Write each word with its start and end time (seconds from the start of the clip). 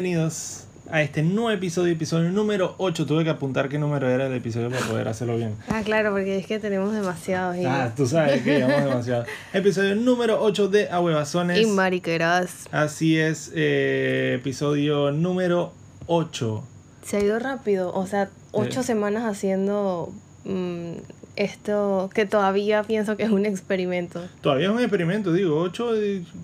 Bienvenidos 0.00 0.62
a 0.92 1.02
este 1.02 1.24
nuevo 1.24 1.50
episodio, 1.50 1.92
episodio 1.92 2.30
número 2.30 2.76
8. 2.78 3.04
Tuve 3.04 3.24
que 3.24 3.30
apuntar 3.30 3.68
qué 3.68 3.80
número 3.80 4.08
era 4.08 4.28
el 4.28 4.32
episodio 4.32 4.70
para 4.70 4.86
poder 4.86 5.08
hacerlo 5.08 5.36
bien. 5.36 5.56
Ah, 5.66 5.82
claro, 5.84 6.12
porque 6.12 6.38
es 6.38 6.46
que 6.46 6.60
tenemos 6.60 6.92
demasiados. 6.94 7.56
Ah, 7.66 7.90
tú 7.96 8.06
sabes 8.06 8.42
que 8.42 8.58
llevamos 8.58 8.84
demasiado. 8.84 9.24
Episodio 9.52 9.96
número 9.96 10.40
8 10.40 10.68
de 10.68 10.88
Ahuevazones. 10.88 11.60
y 11.60 11.66
mariqueras. 11.66 12.68
Así 12.70 13.18
es, 13.18 13.50
eh, 13.56 14.36
episodio 14.38 15.10
número 15.10 15.72
8. 16.06 16.62
Se 17.02 17.16
ha 17.16 17.20
ido 17.24 17.40
rápido. 17.40 17.92
O 17.92 18.06
sea, 18.06 18.30
ocho 18.52 18.82
Sí. 18.82 18.86
semanas 18.86 19.24
haciendo 19.24 20.12
mm, 20.44 20.92
esto 21.34 22.08
que 22.14 22.24
todavía 22.24 22.84
pienso 22.84 23.16
que 23.16 23.24
es 23.24 23.30
un 23.30 23.46
experimento. 23.46 24.22
Todavía 24.42 24.68
es 24.68 24.72
un 24.72 24.78
experimento, 24.78 25.32
digo, 25.32 25.58
8 25.58 25.90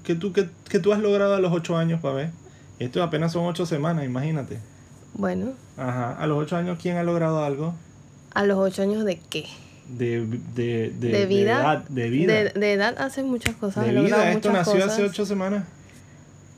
que 0.03 0.17
tú, 0.17 0.33
que, 0.33 0.49
que 0.69 0.81
tú 0.81 0.93
has 0.93 0.99
logrado 0.99 1.37
a 1.37 1.39
los 1.39 1.53
8 1.53 1.77
años, 1.77 2.01
para 2.01 2.15
ver. 2.17 2.44
Esto 2.79 3.03
apenas 3.03 3.33
son 3.33 3.45
8 3.47 3.67
semanas, 3.67 4.05
imagínate. 4.05 4.59
Bueno, 5.15 5.53
Ajá, 5.77 6.17
a 6.17 6.27
los 6.27 6.39
8 6.39 6.57
años, 6.57 6.79
¿quién 6.81 6.97
ha 6.97 7.03
logrado 7.03 7.45
algo? 7.45 7.75
a 8.35 8.43
los 8.45 8.59
ocho 8.59 8.83
años 8.83 9.05
de 9.05 9.21
qué? 9.31 9.47
De, 9.89 10.27
de, 10.57 10.91
de, 10.91 11.09
De 11.11 11.27
vida. 11.27 11.61
edad, 11.61 11.85
de 11.89 12.11
vida. 12.11 12.33
De, 12.33 12.51
de 12.51 12.73
edad 12.73 12.97
hacen 12.99 13.29
muchas 13.29 13.55
cosas. 13.55 13.87
De 13.87 13.93
vida, 13.93 14.33
esto 14.33 14.51
nació 14.51 14.73
cosas. 14.75 14.91
hace 14.93 15.05
8 15.05 15.25
semanas. 15.27 15.65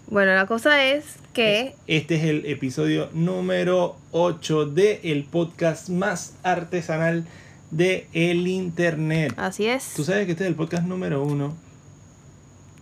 Bueno, 0.08 0.34
la 0.34 0.46
cosa 0.46 0.84
es 0.84 1.04
que 1.34 1.74
Este 1.86 2.14
es 2.14 2.24
el 2.24 2.46
episodio 2.46 3.10
número 3.12 3.96
8 4.12 4.64
de 4.66 5.00
el 5.04 5.24
podcast 5.24 5.90
más 5.90 6.32
artesanal 6.44 7.26
de 7.70 8.06
el 8.14 8.46
internet. 8.46 9.34
así 9.36 9.66
es. 9.66 9.92
Tú 9.94 10.02
sabes 10.04 10.24
que 10.24 10.32
este 10.32 10.44
es 10.44 10.48
el 10.48 10.56
podcast 10.56 10.84
número 10.84 11.22
1 11.24 11.54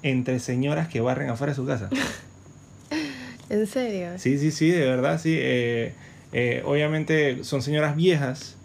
entre 0.04 0.38
señoras 0.38 0.86
que 0.86 1.00
barren 1.00 1.30
afuera 1.30 1.52
de 1.52 1.56
su 1.56 1.66
casa. 1.66 1.88
En 3.50 3.66
serio. 3.66 4.08
Sí, 4.16 4.38
sí, 4.38 4.50
sí, 4.50 4.70
de 4.70 4.86
verdad, 4.86 5.20
sí. 5.20 5.36
Eh, 5.38 5.92
eh, 6.32 6.62
obviamente 6.64 7.44
son 7.44 7.62
señoras 7.62 7.94
viejas 7.96 8.56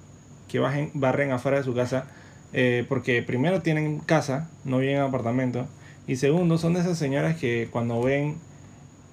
que 0.47 0.59
bajen, 0.59 0.91
barren 0.93 1.31
afuera 1.31 1.57
de 1.57 1.63
su 1.63 1.75
casa 1.75 2.05
eh, 2.53 2.83
porque 2.89 3.21
primero 3.21 3.61
tienen 3.61 3.99
casa, 3.99 4.49
no 4.65 4.79
viven 4.79 4.95
en 4.97 5.01
apartamento. 5.03 5.67
Y 6.07 6.15
segundo, 6.15 6.57
son 6.57 6.73
de 6.73 6.79
esas 6.79 6.97
señoras 6.97 7.35
que 7.37 7.67
cuando 7.71 8.01
ven 8.01 8.35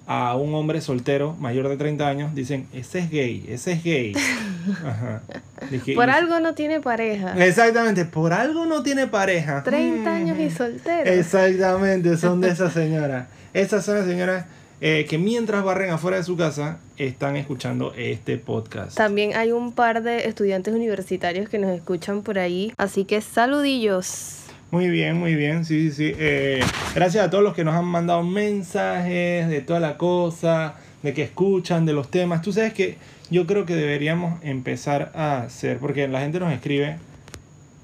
a 0.07 0.35
un 0.37 0.55
hombre 0.55 0.79
soltero 0.81 1.35
mayor 1.35 1.67
de 1.67 1.75
30 1.77 2.07
años 2.07 2.33
dicen, 2.33 2.65
ese 2.73 2.99
es 2.99 3.11
gay, 3.11 3.45
ese 3.49 3.73
es 3.73 3.83
gay. 3.83 4.13
Ajá. 4.85 5.21
Dije, 5.69 5.93
Por 5.93 6.09
algo 6.09 6.39
no 6.39 6.55
tiene 6.55 6.79
pareja. 6.79 7.35
Exactamente, 7.45 8.05
por 8.05 8.33
algo 8.33 8.65
no 8.65 8.81
tiene 8.83 9.05
pareja. 9.07 9.61
30 9.63 10.15
años 10.15 10.39
y 10.39 10.45
Mm. 10.45 10.57
soltero. 10.57 11.11
Exactamente, 11.11 12.17
son 12.17 12.41
de 12.41 12.49
esas 12.51 12.73
señoras. 12.73 13.27
Esas 13.53 13.85
son 13.85 13.95
las 13.97 14.05
señoras 14.07 14.45
eh, 14.81 15.05
que 15.09 15.17
mientras 15.17 15.63
barren 15.63 15.89
afuera 15.89 16.17
de 16.17 16.23
su 16.23 16.37
casa 16.37 16.79
están 16.97 17.35
escuchando 17.35 17.93
este 17.95 18.37
podcast. 18.37 18.95
También 18.95 19.35
hay 19.35 19.51
un 19.51 19.71
par 19.71 20.03
de 20.03 20.27
estudiantes 20.27 20.73
universitarios 20.73 21.49
que 21.49 21.59
nos 21.59 21.71
escuchan 21.71 22.21
por 22.21 22.39
ahí, 22.39 22.73
así 22.77 23.05
que 23.05 23.21
saludillos. 23.21 24.43
Muy 24.69 24.89
bien, 24.89 25.17
muy 25.17 25.35
bien, 25.35 25.63
sí, 25.63 25.89
sí, 25.89 25.95
sí. 26.11 26.15
Eh, 26.19 26.59
gracias 26.93 27.25
a 27.25 27.29
todos 27.29 27.43
los 27.43 27.53
que 27.53 27.63
nos 27.63 27.73
han 27.73 27.85
mandado 27.85 28.21
mensajes 28.23 29.47
de 29.47 29.61
toda 29.61 29.79
la 29.79 29.97
cosa, 29.97 30.75
de 31.03 31.13
que 31.13 31.23
escuchan, 31.23 31.85
de 31.85 31.93
los 31.93 32.11
temas. 32.11 32.41
Tú 32.41 32.51
sabes 32.51 32.73
que 32.73 32.97
yo 33.29 33.45
creo 33.47 33.65
que 33.65 33.75
deberíamos 33.75 34.43
empezar 34.43 35.11
a 35.15 35.43
hacer, 35.43 35.79
porque 35.79 36.07
la 36.07 36.19
gente 36.19 36.39
nos 36.39 36.51
escribe 36.51 36.97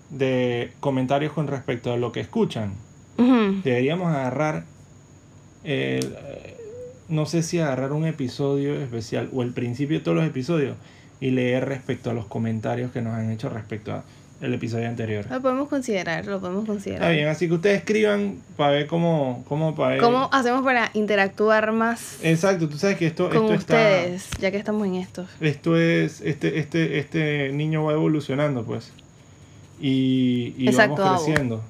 de 0.09 0.71
comentarios 0.79 1.33
con 1.33 1.47
respecto 1.47 1.91
a 1.91 1.97
lo 1.97 2.11
que 2.11 2.19
escuchan. 2.19 2.73
Deberíamos 3.63 4.13
agarrar, 4.13 4.65
eh, 5.63 6.52
no 7.09 7.25
sé 7.25 7.43
si 7.43 7.59
agarrar 7.59 7.91
un 7.91 8.05
episodio 8.05 8.79
especial 8.79 9.29
o 9.33 9.43
el 9.43 9.51
principio 9.51 9.99
de 9.99 10.03
todos 10.03 10.17
los 10.17 10.25
episodios 10.25 10.77
y 11.19 11.31
leer 11.31 11.65
respecto 11.65 12.09
a 12.09 12.13
los 12.13 12.25
comentarios 12.25 12.91
que 12.91 13.01
nos 13.01 13.13
han 13.13 13.31
hecho 13.31 13.49
respecto 13.49 13.93
a 13.93 14.03
el 14.41 14.53
episodio 14.53 14.89
anterior. 14.89 15.25
Lo 15.29 15.41
podemos 15.41 15.69
considerar, 15.69 16.25
lo 16.25 16.41
podemos 16.41 16.63
Está 16.63 16.73
considerar. 16.73 17.11
bien, 17.13 17.29
así 17.29 17.47
que 17.47 17.53
ustedes 17.53 17.77
escriban 17.77 18.39
para 18.57 18.71
ver 18.71 18.87
cómo, 18.87 19.45
cómo 19.47 19.73
para 19.73 19.91
ver. 19.91 20.01
¿Cómo 20.01 20.27
hacemos 20.33 20.63
para 20.63 20.91
interactuar 20.93 21.71
más 21.71 22.17
Exacto, 22.23 22.67
tú 22.67 22.77
sabes 22.77 22.97
que 22.97 23.07
esto, 23.07 23.29
con 23.29 23.43
esto 23.43 23.53
ustedes, 23.55 24.29
ya 24.39 24.51
que 24.51 24.57
estamos 24.57 24.85
en 24.85 24.95
esto? 24.95 25.21
está, 25.21 25.45
esto 25.45 25.77
es, 25.77 26.19
este, 26.21 26.59
este, 26.59 26.99
este 26.99 27.51
niño 27.53 27.85
va 27.85 27.93
evolucionando, 27.93 28.63
pues. 28.65 28.91
Y, 29.79 30.53
y 30.57 30.67
Exacto, 30.67 31.01
vamos 31.01 31.23
creciendo. 31.23 31.63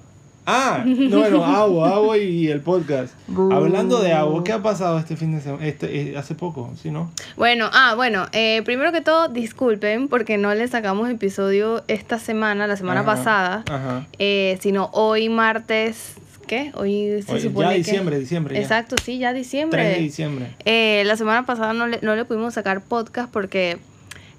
Ah, 0.45 0.83
no, 0.85 1.19
bueno, 1.19 1.43
Abo, 1.45 1.85
Abo 1.85 2.15
y 2.17 2.49
el 2.49 2.59
podcast. 2.59 3.13
Hablando 3.51 3.99
de 4.01 4.11
Abo, 4.11 4.43
¿qué 4.43 4.51
ha 4.51 4.61
pasado 4.61 4.99
este 4.99 5.15
fin 5.15 5.33
de 5.35 5.41
semana? 5.41 5.65
Este, 5.65 6.11
eh, 6.11 6.17
hace 6.17 6.35
poco, 6.35 6.69
¿sí, 6.81 6.91
no? 6.91 7.09
Bueno, 7.37 7.69
ah, 7.71 7.93
bueno, 7.95 8.25
eh, 8.33 8.61
primero 8.65 8.91
que 8.91 8.99
todo, 8.99 9.29
disculpen 9.29 10.09
porque 10.09 10.37
no 10.37 10.53
le 10.53 10.67
sacamos 10.67 11.09
episodio 11.09 11.83
esta 11.87 12.19
semana, 12.19 12.67
la 12.67 12.75
semana 12.75 13.01
Ajá, 13.01 13.15
pasada, 13.15 13.63
Ajá. 13.69 14.05
eh, 14.19 14.57
sino 14.59 14.89
hoy 14.91 15.29
martes, 15.29 16.15
¿qué? 16.45 16.71
Hoy 16.75 17.23
se 17.25 17.33
Hoy- 17.35 17.39
supone 17.41 17.67
ya 17.67 17.71
que- 17.71 17.77
diciembre, 17.77 18.19
diciembre. 18.19 18.55
ya. 18.55 18.61
Exacto, 18.61 18.95
sí, 19.01 19.19
ya 19.19 19.29
3 19.31 19.43
diciembre. 19.43 19.83
de 19.85 19.95
diciembre. 19.99 20.47
Eh, 20.65 21.03
la 21.05 21.15
semana 21.15 21.45
pasada 21.45 21.71
no 21.71 21.87
le, 21.87 21.99
no 22.01 22.15
le 22.17 22.25
pudimos 22.25 22.53
sacar 22.53 22.81
podcast 22.81 23.31
porque 23.31 23.77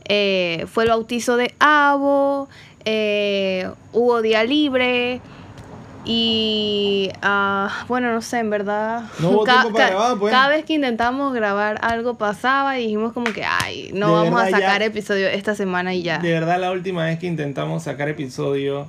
eh, 0.06 0.66
fue 0.70 0.84
el 0.84 0.90
bautizo 0.90 1.38
de 1.38 1.54
Abo, 1.60 2.46
eh, 2.84 3.70
hubo 3.94 4.20
día 4.20 4.44
libre 4.44 5.22
y 6.04 7.10
ah, 7.22 7.84
bueno, 7.88 8.12
no 8.12 8.20
sé, 8.22 8.38
en 8.38 8.50
verdad. 8.50 9.04
No 9.20 9.30
hubo 9.30 9.44
tiempo 9.44 9.72
para 9.72 9.88
grabar, 9.90 10.18
pues. 10.18 10.32
Cada 10.32 10.48
vez 10.48 10.64
que 10.64 10.74
intentamos 10.74 11.32
grabar 11.34 11.78
algo 11.82 12.14
pasaba 12.18 12.78
y 12.78 12.84
dijimos 12.84 13.12
como 13.12 13.32
que, 13.32 13.44
ay, 13.44 13.90
no 13.94 14.08
De 14.08 14.12
vamos 14.24 14.40
a 14.40 14.44
verdad, 14.44 14.58
ya- 14.60 14.66
sacar 14.66 14.82
episodio 14.82 15.28
esta 15.28 15.54
semana 15.54 15.94
y 15.94 16.02
ya. 16.02 16.18
De 16.18 16.32
verdad, 16.32 16.60
la 16.60 16.70
última 16.72 17.04
vez 17.04 17.18
que 17.18 17.26
intentamos 17.26 17.82
sacar 17.84 18.08
episodio, 18.08 18.86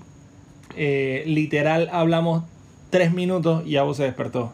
eh, 0.75 1.23
literal 1.25 1.89
hablamos 1.91 2.43
tres 2.89 3.13
minutos 3.13 3.65
y 3.65 3.77
Abo 3.77 3.93
se 3.93 4.03
despertó. 4.03 4.51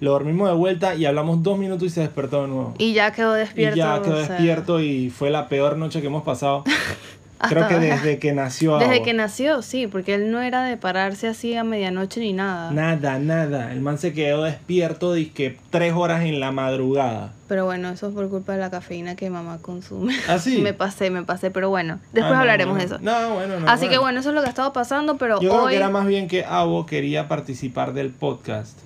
Lo 0.00 0.12
dormimos 0.12 0.48
de 0.48 0.54
vuelta 0.54 0.94
y 0.94 1.06
hablamos 1.06 1.42
dos 1.42 1.58
minutos 1.58 1.88
y 1.88 1.90
se 1.90 2.00
despertó 2.02 2.42
de 2.42 2.48
nuevo. 2.48 2.74
Y 2.78 2.92
ya 2.92 3.10
quedó 3.12 3.32
despierto. 3.32 3.76
y 3.76 3.80
ya 3.80 4.00
quedó 4.00 4.14
o 4.14 4.24
sea, 4.24 4.28
despierto 4.36 4.80
y 4.80 5.10
fue 5.10 5.28
la 5.30 5.48
peor 5.48 5.76
noche 5.76 6.00
que 6.00 6.06
hemos 6.06 6.22
pasado. 6.22 6.62
Creo 7.48 7.68
que 7.68 7.78
desde 7.78 8.18
que 8.18 8.32
nació. 8.32 8.78
Desde 8.78 9.02
que 9.02 9.12
nació, 9.14 9.62
sí, 9.62 9.86
porque 9.86 10.14
él 10.14 10.32
no 10.32 10.40
era 10.40 10.64
de 10.64 10.76
pararse 10.76 11.28
así 11.28 11.54
a 11.54 11.62
medianoche 11.62 12.20
ni 12.20 12.32
nada. 12.32 12.72
Nada, 12.72 13.18
nada. 13.18 13.72
El 13.72 13.80
man 13.80 13.98
se 13.98 14.12
quedó 14.12 14.42
despierto 14.42 15.14
que 15.34 15.56
tres 15.70 15.92
horas 15.94 16.24
en 16.24 16.40
la 16.40 16.50
madrugada. 16.50 17.32
Pero 17.46 17.64
bueno, 17.64 17.90
eso 17.90 18.08
es 18.08 18.14
por 18.14 18.28
culpa 18.28 18.52
de 18.54 18.58
la 18.58 18.70
cafeína 18.70 19.14
que 19.14 19.30
mamá 19.30 19.58
consume. 19.62 20.16
¿Ah, 20.28 20.38
sí? 20.38 20.58
me 20.62 20.74
pasé, 20.74 21.10
me 21.10 21.22
pasé, 21.22 21.50
pero 21.50 21.70
bueno, 21.70 22.00
después 22.12 22.34
Ah, 22.34 22.40
hablaremos 22.40 22.74
no. 22.74 22.80
de 22.80 22.84
eso. 22.86 22.98
No, 23.00 23.34
bueno, 23.34 23.60
no. 23.60 23.68
Así 23.70 23.88
que 23.88 23.98
bueno, 23.98 24.20
eso 24.20 24.30
es 24.30 24.34
lo 24.34 24.40
que 24.40 24.48
ha 24.48 24.50
estado 24.50 24.72
pasando, 24.72 25.16
pero 25.16 25.40
Yo 25.40 25.50
creo 25.50 25.66
que 25.68 25.76
era 25.76 25.90
más 25.90 26.06
bien 26.06 26.26
que 26.28 26.44
Abo 26.44 26.86
quería 26.86 27.28
participar 27.28 27.92
del 27.92 28.10
podcast, 28.10 28.76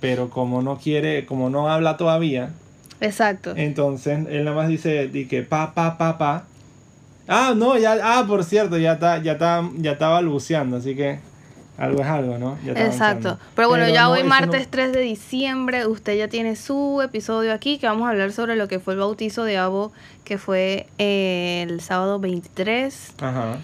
pero 0.00 0.30
como 0.30 0.62
no 0.62 0.78
quiere, 0.78 1.26
como 1.26 1.50
no 1.50 1.68
habla 1.70 1.96
todavía, 1.96 2.50
Exacto. 3.00 3.52
entonces 3.56 4.26
él 4.30 4.44
nada 4.44 4.56
más 4.56 4.68
dice 4.68 5.08
di 5.08 5.26
que 5.26 5.42
pa 5.42 5.74
pa 5.74 5.98
pa 5.98 6.18
pa. 6.18 6.44
Ah, 7.28 7.54
no, 7.56 7.78
ya 7.78 7.98
ah, 8.02 8.24
por 8.26 8.44
cierto, 8.44 8.78
ya 8.78 8.92
está 8.94 9.18
ya 9.18 9.32
está 9.32 9.62
ya 9.76 9.92
está 9.92 10.08
balbuceando, 10.08 10.76
así 10.78 10.94
que 10.96 11.20
algo 11.78 12.00
es 12.02 12.06
algo, 12.06 12.38
¿no? 12.38 12.58
Ya 12.64 12.72
está 12.72 12.84
Exacto. 12.86 13.28
avanzando. 13.28 13.38
Pero 13.54 13.68
bueno, 13.68 13.88
ya 13.88 14.02
no, 14.04 14.10
hoy 14.12 14.24
martes 14.24 14.62
no- 14.62 14.70
3 14.70 14.92
de 14.92 15.00
diciembre, 15.00 15.86
usted 15.86 16.16
ya 16.16 16.28
tiene 16.28 16.54
su 16.56 17.00
episodio 17.02 17.52
aquí, 17.52 17.78
que 17.78 17.86
vamos 17.86 18.06
a 18.06 18.10
hablar 18.10 18.32
sobre 18.32 18.56
lo 18.56 18.68
que 18.68 18.78
fue 18.78 18.94
el 18.94 19.00
bautizo 19.00 19.44
de 19.44 19.56
Abo, 19.58 19.92
que 20.24 20.36
fue 20.38 20.86
eh, 20.98 21.64
el 21.68 21.80
sábado 21.80 22.18
23, 22.20 23.14
Ajá. 23.20 23.56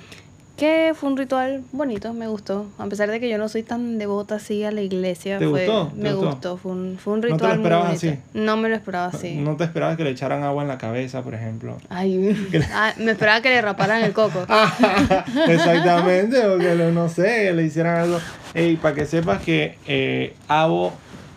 Que 0.59 0.93
fue 0.95 1.09
un 1.09 1.17
ritual 1.17 1.63
bonito, 1.73 2.13
me 2.13 2.27
gustó. 2.27 2.67
A 2.79 2.87
pesar 2.87 3.09
de 3.11 3.21
que 3.21 3.29
yo 3.31 3.39
no 3.39 3.49
soy 3.49 3.63
tan 3.63 3.97
devota 3.97 4.35
así 4.35 4.65
a 4.65 4.71
la 4.73 4.83
iglesia, 4.83 5.39
¿Te 5.39 5.49
fue, 5.49 5.67
gustó? 5.67 5.89
¿Te 5.95 6.03
me 6.03 6.13
gustó? 6.13 6.31
gustó, 6.31 6.57
fue 6.59 6.73
un, 6.73 6.99
fue 6.99 7.13
un 7.15 7.21
te 7.21 7.29
lo 7.29 7.35
ritual 7.35 7.51
muy 7.59 7.59
esperabas 7.65 7.93
así? 7.95 8.19
No 8.35 8.57
me 8.57 8.69
lo 8.69 8.75
esperaba 8.75 9.07
así. 9.07 9.37
No 9.37 9.57
te 9.57 9.65
esperabas 9.65 9.97
que 9.97 10.05
le 10.05 10.11
echaran 10.11 10.43
agua 10.43 10.63
en 10.63 10.69
la 10.69 10.77
cabeza, 10.77 11.23
por 11.23 11.35
ejemplo. 11.35 11.79
Ay, 11.89 12.37
ah, 12.75 12.93
me 12.99 13.13
esperaba 13.13 13.41
que 13.41 13.51
le 13.51 13.63
raparan 13.63 14.03
el 14.03 14.13
coco. 14.13 14.45
Exactamente, 15.49 16.45
o 16.47 16.59
que 16.59 16.75
lo- 16.75 16.91
no 16.93 17.09
sé, 17.09 17.53
le 17.53 17.65
hicieran 17.65 17.97
algo. 18.01 18.19
Y 18.55 18.77
para 18.77 18.95
que 18.95 19.07
sepas 19.07 19.43
que 19.43 19.79
eh, 19.87 20.35
Abo 20.49 20.93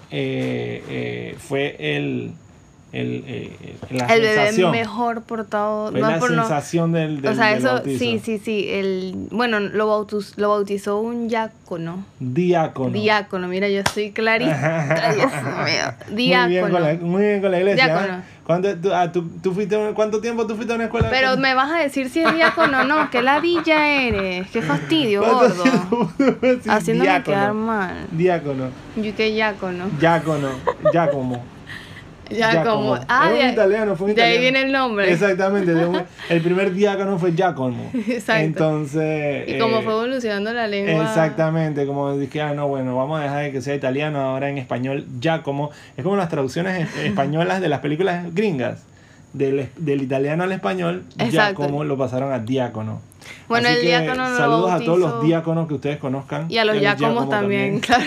eh, 0.09 0.83
eh, 0.89 1.35
fue 1.39 1.75
el, 1.79 2.31
el, 2.93 3.23
eh, 3.25 3.75
la 3.89 4.05
el 4.07 4.21
bebé 4.21 4.35
sensación. 4.35 4.71
mejor 4.71 5.21
portado. 5.21 5.91
Fue 5.91 6.01
no 6.01 6.09
la 6.09 6.19
por 6.19 6.31
no- 6.31 6.41
sensación 6.43 6.91
del, 6.91 7.21
del, 7.21 7.31
o 7.31 7.35
sea, 7.35 7.47
del 7.47 7.57
eso 7.59 7.67
bautizo. 7.73 7.99
sí, 7.99 8.19
sí, 8.23 8.38
sí. 8.38 8.65
El, 8.69 9.13
bueno, 9.31 9.59
lo, 9.61 9.88
bautuz- 9.88 10.33
lo 10.35 10.49
bautizó 10.49 10.99
un 10.99 11.27
diácono. 11.29 12.03
Diácono. 12.19 12.89
Diácono, 12.91 13.47
mira, 13.47 13.69
yo 13.69 13.79
estoy 13.79 14.11
clarita. 14.11 15.13
Dios 15.15 15.31
mío. 15.31 15.93
Muy 16.09 16.15
bien, 16.15 16.49
Diácono. 16.49 16.73
con 16.73 16.83
la, 16.83 16.93
muy 16.95 17.21
bien 17.23 17.41
con 17.41 17.51
la 17.51 17.57
iglesia. 17.59 17.85
Diácono. 17.85 18.13
¿eh? 18.17 18.21
¿Cuánto, 18.43 18.75
tú, 18.75 18.93
ah, 18.93 19.09
tú- 19.09 19.29
tú 19.41 19.53
fuiste, 19.53 19.77
¿Cuánto 19.95 20.19
tiempo 20.19 20.45
tú 20.45 20.55
fuiste 20.55 20.73
a 20.73 20.75
una 20.75 20.85
escuela? 20.85 21.09
Pero 21.09 21.38
me 21.38 21.53
vas 21.53 21.71
a 21.71 21.77
decir 21.77 22.09
si 22.09 22.19
es 22.21 22.33
diácono 22.35 22.81
o 22.81 22.83
no. 22.83 23.09
Qué 23.09 23.21
ladilla 23.21 23.88
eres. 23.89 24.49
Qué 24.49 24.61
fastidio, 24.61 25.21
¿Cuánto 25.23 25.55
gordo. 25.55 26.11
Haciéndome 26.67 27.09
Diácono. 27.09 27.23
quedar 27.38 27.53
mal. 27.53 28.07
Diácono. 28.11 28.65
Yo 28.97 29.15
qué 29.15 29.31
diácono. 29.31 29.85
Diácono. 29.97 30.49
Giacomo. 32.35 32.95
Giacomo. 32.95 33.05
Ah, 33.07 33.29
Era 33.33 33.45
un 33.45 33.51
italiano, 33.51 33.95
fue 33.95 34.07
un 34.09 34.15
de 34.15 34.21
ahí 34.21 34.33
italiano. 34.35 34.41
viene 34.41 34.67
el 34.67 34.71
nombre. 34.71 35.11
Exactamente, 35.11 35.73
un- 35.73 36.01
el 36.29 36.41
primer 36.41 36.73
diácono 36.73 37.17
fue 37.19 37.31
Giacomo. 37.33 37.91
Exacto. 38.07 38.43
Entonces. 38.43 39.47
Y 39.49 39.57
como 39.59 39.77
eh, 39.79 39.81
fue 39.83 39.93
evolucionando 39.93 40.53
la 40.53 40.67
lengua. 40.67 41.03
Exactamente, 41.03 41.85
como 41.85 42.17
dije, 42.17 42.41
ah, 42.41 42.53
no, 42.53 42.67
bueno, 42.67 42.95
vamos 42.95 43.19
a 43.19 43.23
dejar 43.23 43.43
de 43.43 43.51
que 43.51 43.61
sea 43.61 43.75
italiano, 43.75 44.19
ahora 44.19 44.49
en 44.49 44.57
español 44.57 45.05
Giacomo. 45.19 45.71
Es 45.97 46.03
como 46.03 46.15
las 46.15 46.29
traducciones 46.29 46.87
es- 46.89 46.95
españolas 47.05 47.61
de 47.61 47.69
las 47.69 47.79
películas 47.79 48.33
gringas. 48.33 48.83
Del, 49.33 49.69
del 49.77 50.01
italiano 50.01 50.43
al 50.43 50.51
español, 50.51 51.05
Exacto. 51.17 51.61
Giacomo 51.61 51.85
lo 51.85 51.97
pasaron 51.97 52.33
a 52.33 52.39
diácono. 52.39 52.99
Bueno, 53.47 53.69
Así 53.69 53.75
el 53.77 53.81
que 53.81 53.87
diácono 53.87 54.29
lo 54.29 54.35
Saludos 54.37 54.71
a 54.71 54.79
todos 54.81 54.99
los 54.99 55.23
diáconos 55.23 55.67
que 55.69 55.73
ustedes 55.75 55.97
conozcan. 55.99 56.51
Y 56.51 56.57
a 56.57 56.65
los 56.65 56.75
Y 56.75 56.79
Giacomos 56.79 57.29
también, 57.29 57.79
claro. 57.79 58.03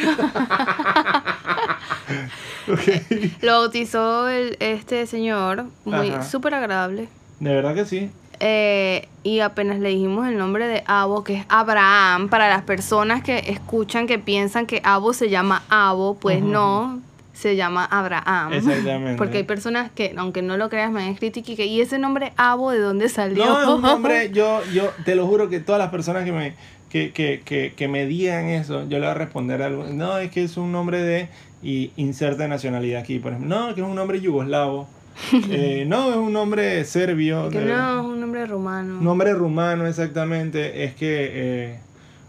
Lo 3.42 3.60
bautizó 3.60 4.28
el, 4.28 4.56
este 4.60 5.06
señor, 5.06 5.66
muy 5.84 6.12
súper 6.28 6.54
agradable. 6.54 7.08
De 7.40 7.54
verdad 7.54 7.74
que 7.74 7.84
sí. 7.84 8.10
Eh, 8.40 9.08
y 9.22 9.40
apenas 9.40 9.78
le 9.78 9.90
dijimos 9.90 10.26
el 10.28 10.36
nombre 10.36 10.66
de 10.66 10.82
Abo, 10.86 11.24
que 11.24 11.34
es 11.34 11.46
Abraham, 11.48 12.28
para 12.28 12.48
las 12.48 12.62
personas 12.62 13.22
que 13.22 13.38
escuchan 13.48 14.06
que 14.06 14.18
piensan 14.18 14.66
que 14.66 14.80
Abo 14.84 15.12
se 15.12 15.30
llama 15.30 15.62
Abo, 15.68 16.16
pues 16.16 16.42
no, 16.42 17.00
se 17.32 17.56
llama 17.56 17.84
Abraham. 17.84 18.52
Exactamente. 18.52 19.16
Porque 19.16 19.38
hay 19.38 19.44
personas 19.44 19.90
que, 19.90 20.14
aunque 20.16 20.42
no 20.42 20.56
lo 20.56 20.68
creas, 20.68 20.90
me 20.90 21.02
han 21.02 21.08
escrito 21.10 21.40
y 21.40 21.42
que, 21.42 21.66
¿y 21.66 21.80
ese 21.80 21.98
nombre 21.98 22.32
Abo 22.36 22.70
de 22.70 22.80
dónde 22.80 23.08
salió? 23.08 23.44
No, 23.44 23.60
es 23.60 23.68
un 23.68 23.82
nombre, 23.82 24.30
yo, 24.32 24.60
yo 24.72 24.90
te 25.04 25.14
lo 25.14 25.26
juro 25.26 25.48
que 25.48 25.60
todas 25.60 25.78
las 25.78 25.90
personas 25.90 26.24
que 26.24 26.32
me, 26.32 26.54
que, 26.90 27.12
que, 27.12 27.42
que, 27.44 27.72
que 27.76 27.88
me 27.88 28.06
digan 28.06 28.48
eso, 28.48 28.82
yo 28.88 28.98
le 28.98 29.06
voy 29.06 29.08
a 29.08 29.14
responder 29.14 29.62
algo. 29.62 29.84
No, 29.84 30.18
es 30.18 30.30
que 30.30 30.44
es 30.44 30.56
un 30.56 30.70
nombre 30.70 31.02
de. 31.02 31.28
Y 31.64 31.90
inserta 31.96 32.46
nacionalidad 32.46 33.00
aquí, 33.00 33.18
por 33.18 33.32
ejemplo. 33.32 33.58
No, 33.58 33.74
que 33.74 33.80
es 33.80 33.86
un 33.86 33.94
nombre 33.96 34.20
yugoslavo. 34.20 34.86
Eh, 35.50 35.84
no, 35.86 36.10
es 36.10 36.16
un 36.16 36.32
nombre 36.32 36.84
serbio. 36.84 37.48
que 37.48 37.60
de- 37.60 37.72
no, 37.72 38.00
es 38.00 38.04
un 38.06 38.20
nombre 38.20 38.44
rumano. 38.46 39.00
Nombre 39.00 39.32
rumano, 39.32 39.86
exactamente. 39.86 40.84
Es 40.84 40.94
que, 40.94 41.30
eh, 41.32 41.78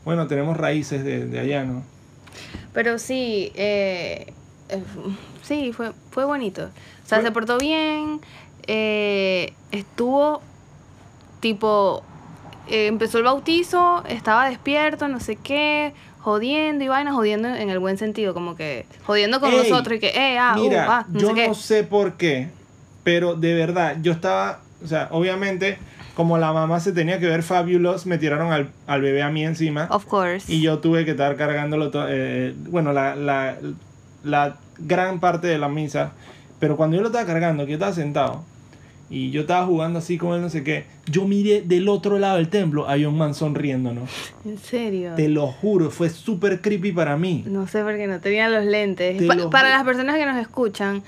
bueno, 0.05 0.27
tenemos 0.27 0.55
raíces 0.55 1.03
de, 1.03 1.25
de 1.25 1.39
allá, 1.39 1.63
¿no? 1.65 1.83
Pero 2.73 2.97
sí, 2.99 3.51
eh, 3.55 4.31
sí, 5.41 5.73
fue, 5.73 5.91
fue 6.11 6.25
bonito. 6.25 6.65
O 7.03 7.07
sea, 7.07 7.17
Fue- 7.19 7.27
se 7.27 7.31
portó 7.31 7.57
bien, 7.57 8.21
estuvo 9.71 10.41
tipo, 11.39 12.03
empezó 12.67 13.17
el 13.19 13.23
bautizo, 13.25 14.03
estaba 14.07 14.49
despierto, 14.49 15.07
no 15.07 15.19
sé 15.19 15.35
qué, 15.37 15.93
jodiendo 16.25 16.83
y 16.83 16.87
vaina, 16.87 17.13
jodiendo 17.13 17.47
en 17.49 17.69
el 17.69 17.77
buen 17.77 17.99
sentido, 17.99 18.33
como 18.33 18.55
que 18.55 18.87
jodiendo 19.05 19.39
con 19.39 19.51
Ey, 19.51 19.57
nosotros 19.57 19.97
y 19.97 19.99
que, 19.99 20.07
eh, 20.07 20.39
ah, 20.39 20.55
uh, 20.57 20.59
Mira, 20.63 20.87
ah, 20.89 21.05
no 21.07 21.19
yo 21.19 21.27
sé 21.27 21.33
qué. 21.35 21.47
no 21.47 21.53
sé 21.53 21.83
por 21.83 22.13
qué, 22.13 22.49
pero 23.03 23.35
de 23.35 23.53
verdad, 23.53 23.97
yo 24.01 24.11
estaba, 24.11 24.61
o 24.83 24.87
sea, 24.87 25.07
obviamente, 25.11 25.77
como 26.15 26.39
la 26.39 26.51
mamá 26.51 26.79
se 26.79 26.93
tenía 26.93 27.19
que 27.19 27.27
ver 27.27 27.43
fabulous, 27.43 28.07
me 28.07 28.17
tiraron 28.17 28.51
al, 28.51 28.71
al 28.87 29.01
bebé 29.01 29.21
a 29.21 29.29
mí 29.29 29.45
encima. 29.45 29.87
Of 29.91 30.05
course. 30.05 30.51
Y 30.51 30.61
yo 30.63 30.79
tuve 30.79 31.05
que 31.05 31.11
estar 31.11 31.35
cargándolo, 31.35 31.91
eh, 32.09 32.55
bueno, 32.69 32.91
la, 32.91 33.15
la, 33.15 33.57
la 34.23 34.55
gran 34.79 35.19
parte 35.19 35.45
de 35.45 35.59
la 35.59 35.69
misa. 35.69 36.13
Pero 36.59 36.75
cuando 36.75 36.95
yo 36.95 37.03
lo 37.03 37.09
estaba 37.09 37.27
cargando, 37.27 37.65
que 37.65 37.73
yo 37.73 37.75
estaba 37.75 37.93
sentado, 37.93 38.43
y 39.09 39.29
yo 39.31 39.41
estaba 39.41 39.65
jugando 39.65 39.99
así 39.99 40.17
con 40.17 40.33
él, 40.35 40.41
no 40.41 40.49
sé 40.49 40.63
qué, 40.63 40.85
yo 41.05 41.25
miré 41.27 41.61
del 41.61 41.87
otro 41.89 42.17
lado 42.17 42.37
del 42.37 42.49
templo, 42.49 42.87
había 42.89 43.07
un 43.09 43.17
man 43.17 43.33
sonriéndonos. 43.35 44.09
En 44.45 44.57
serio. 44.57 45.13
Te 45.15 45.27
lo 45.29 45.47
juro, 45.47 45.91
fue 45.91 46.09
súper 46.09 46.61
creepy 46.61 46.91
para 46.91 47.15
mí. 47.17 47.43
No 47.47 47.67
sé 47.67 47.83
por 47.83 47.95
qué 47.97 48.07
no 48.07 48.19
tenía 48.19 48.49
los 48.49 48.65
lentes. 48.65 49.17
Te 49.17 49.27
Pa- 49.27 49.35
lo 49.35 49.49
para 49.49 49.69
las 49.69 49.83
personas 49.83 50.15
que 50.17 50.25
nos 50.25 50.37
escuchan, 50.37 51.03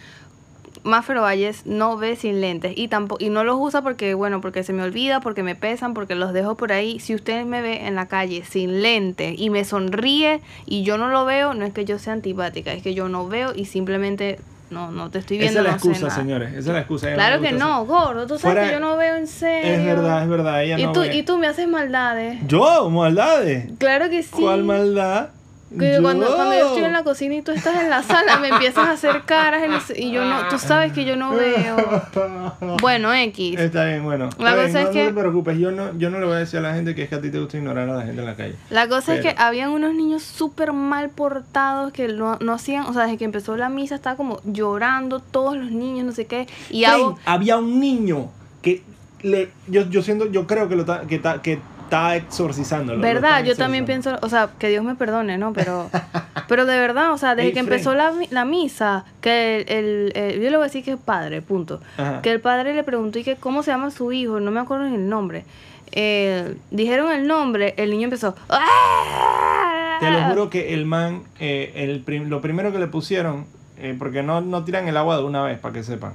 Mafero 0.83 1.21
Valles 1.23 1.65
no 1.65 1.97
ve 1.97 2.15
sin 2.15 2.39
lentes 2.39 2.73
y 2.77 2.87
tampoco 2.87 3.21
y 3.21 3.29
no 3.29 3.43
los 3.43 3.57
usa 3.59 3.81
porque 3.81 4.13
bueno, 4.13 4.39
porque 4.39 4.63
se 4.63 4.71
me 4.73 4.83
olvida, 4.83 5.19
porque 5.19 5.43
me 5.43 5.55
pesan, 5.55 5.93
porque 5.93 6.15
los 6.15 6.31
dejo 6.33 6.55
por 6.55 6.71
ahí. 6.71 6.99
Si 6.99 7.13
usted 7.15 7.45
me 7.45 7.61
ve 7.61 7.87
en 7.87 7.95
la 7.95 8.07
calle 8.07 8.43
sin 8.45 8.81
lentes 8.81 9.33
y 9.37 9.49
me 9.49 9.65
sonríe 9.65 10.39
y 10.65 10.83
yo 10.83 10.97
no 10.97 11.09
lo 11.09 11.25
veo, 11.25 11.53
no 11.55 11.65
es 11.65 11.73
que 11.73 11.83
yo 11.83 11.99
sea 11.99 12.13
antipática, 12.13 12.71
es 12.73 12.83
que 12.83 12.93
yo 12.93 13.09
no 13.09 13.27
veo 13.27 13.53
y 13.55 13.65
simplemente 13.65 14.39
no 14.69 14.91
no 14.91 15.09
te 15.09 15.19
estoy 15.19 15.37
viendo. 15.37 15.51
Esa 15.51 15.59
es 15.59 15.63
la 15.65 15.71
no 15.71 15.75
excusa, 15.77 16.09
señores. 16.15 16.49
Esa 16.49 16.59
es 16.59 16.67
la 16.67 16.79
excusa. 16.79 17.13
Claro 17.13 17.41
que 17.41 17.51
no, 17.51 17.85
gordo, 17.85 18.27
tú 18.27 18.37
sabes 18.37 18.41
Fuera- 18.41 18.67
que 18.67 18.73
yo 18.73 18.79
no 18.79 18.97
veo 18.97 19.15
en 19.15 19.27
serio. 19.27 19.71
Es 19.73 19.85
verdad, 19.85 20.23
es 20.23 20.29
verdad. 20.29 20.63
Ella 20.63 20.79
y 20.79 20.83
no 20.85 20.91
tú 20.91 20.99
ve. 21.01 21.15
y 21.15 21.23
tú 21.23 21.37
me 21.37 21.47
haces 21.47 21.67
maldades. 21.67 22.39
¿Yo? 22.47 22.89
¿Maldades? 22.89 23.69
Claro 23.77 24.09
que 24.09 24.23
sí. 24.23 24.29
¿Cuál 24.31 24.63
maldad? 24.63 25.29
Que 25.69 25.99
cuando, 26.01 26.27
Yo. 26.29 26.35
cuando 26.35 26.55
yo 26.57 26.67
estoy 26.67 26.83
en 26.85 26.93
la 26.93 27.03
cocina 27.03 27.35
y 27.35 27.41
tú 27.41 27.51
estás 27.51 27.81
en 27.81 27.89
la 27.89 28.01
sala, 28.01 28.37
me 28.39 28.47
empiezas 28.47 28.87
a 28.87 28.91
hacer 28.91 29.23
caras 29.25 29.91
y 29.95 30.11
yo 30.11 30.23
no, 30.23 30.47
tú 30.47 30.57
sabes 30.59 30.93
que 30.93 31.03
yo 31.03 31.15
no 31.17 31.31
veo. 31.31 31.75
Bueno, 32.81 33.13
X. 33.13 33.59
Está 33.59 33.85
bien, 33.85 34.03
bueno. 34.03 34.29
La 34.39 34.51
cosa 34.55 34.65
bien, 34.67 34.77
es 34.77 34.83
no, 34.85 34.91
que- 34.91 35.03
no 35.03 35.09
te 35.09 35.19
preocupes, 35.19 35.57
yo 35.57 35.71
no, 35.71 35.97
yo 35.97 36.09
no 36.09 36.19
le 36.19 36.25
voy 36.25 36.35
a 36.35 36.39
decir 36.39 36.59
a 36.59 36.61
la 36.61 36.73
gente 36.73 36.95
que 36.95 37.03
es 37.03 37.09
que 37.09 37.15
a 37.15 37.21
ti 37.21 37.29
te 37.31 37.39
gusta 37.39 37.57
ignorar 37.57 37.89
a 37.89 37.95
la 37.95 38.03
gente 38.03 38.21
en 38.21 38.25
la 38.27 38.35
calle. 38.35 38.55
La 38.69 38.87
cosa 38.87 39.15
es 39.15 39.21
que 39.21 39.29
Pero- 39.31 39.41
habían 39.41 39.71
unos 39.71 39.93
niños 39.93 40.23
súper 40.23 40.71
mal 40.73 41.09
portados 41.09 41.91
que 41.91 42.07
no, 42.07 42.37
no 42.39 42.53
hacían, 42.53 42.85
o 42.85 42.93
sea, 42.93 43.03
desde 43.03 43.17
que 43.17 43.25
empezó 43.25 43.57
la 43.57 43.69
misa 43.69 43.95
estaba 43.95 44.15
como 44.15 44.39
llorando 44.45 45.19
todos 45.19 45.57
los 45.57 45.71
niños, 45.71 46.05
no 46.05 46.11
sé 46.13 46.25
qué. 46.27 46.47
Y 46.69 46.85
hago, 46.85 47.17
había 47.25 47.57
un 47.57 47.79
niño 47.79 48.29
que 48.61 48.83
le, 49.21 49.49
yo, 49.67 49.89
yo 49.89 50.01
siento, 50.01 50.31
yo 50.31 50.47
creo 50.47 50.69
que 50.69 50.75
lo 50.77 50.85
ta- 50.85 51.01
que, 51.07 51.19
ta- 51.19 51.41
que 51.41 51.59
está 51.87 52.15
exorcizándolo. 52.15 52.97
lo 52.99 53.03
verdad, 53.03 53.43
yo 53.43 53.55
también 53.55 53.85
pienso, 53.85 54.17
o 54.21 54.29
sea, 54.29 54.49
que 54.59 54.69
Dios 54.69 54.83
me 54.83 54.95
perdone, 54.95 55.37
¿no? 55.37 55.53
Pero, 55.53 55.89
pero 56.47 56.65
de 56.65 56.79
verdad, 56.79 57.11
o 57.13 57.17
sea, 57.17 57.35
desde 57.35 57.53
que 57.53 57.59
empezó 57.59 57.93
la, 57.95 58.13
la 58.29 58.45
misa, 58.45 59.05
que 59.21 59.57
el, 59.61 59.69
el- 59.69 60.11
el- 60.15 60.41
yo 60.41 60.49
le 60.49 60.57
voy 60.57 60.63
a 60.65 60.67
decir 60.67 60.83
que 60.83 60.91
es 60.91 60.97
padre, 60.99 61.41
punto. 61.41 61.81
Ajá. 61.97 62.21
que 62.21 62.31
el 62.31 62.41
padre 62.41 62.73
le 62.73 62.83
preguntó 62.83 63.19
y 63.19 63.23
que 63.23 63.35
cómo 63.35 63.63
se 63.63 63.71
llama 63.71 63.91
su 63.91 64.11
hijo, 64.11 64.39
no 64.39 64.51
me 64.51 64.59
acuerdo 64.59 64.85
ni 64.85 64.95
el 64.95 65.07
nombre. 65.09 65.45
Eh, 65.93 66.55
dijeron 66.69 67.11
el 67.13 67.27
nombre, 67.27 67.73
el 67.77 67.89
niño 67.91 68.05
empezó. 68.05 68.35
"¡Ah!". 68.49 69.97
Te 69.99 70.11
lo 70.11 70.21
juro 70.29 70.49
que 70.49 70.73
el 70.73 70.85
man, 70.85 71.23
eh, 71.39 71.71
el 71.75 72.01
prim- 72.01 72.29
lo 72.29 72.39
primero 72.41 72.71
que 72.71 72.77
le 72.79 72.87
pusieron, 72.87 73.45
eh, 73.79 73.95
porque 73.97 74.21
no, 74.21 74.41
no 74.41 74.63
tiran 74.63 74.87
el 74.87 74.97
agua 74.97 75.17
de 75.17 75.23
una 75.23 75.43
vez, 75.43 75.57
para 75.59 75.73
que 75.73 75.83
sepan, 75.83 76.13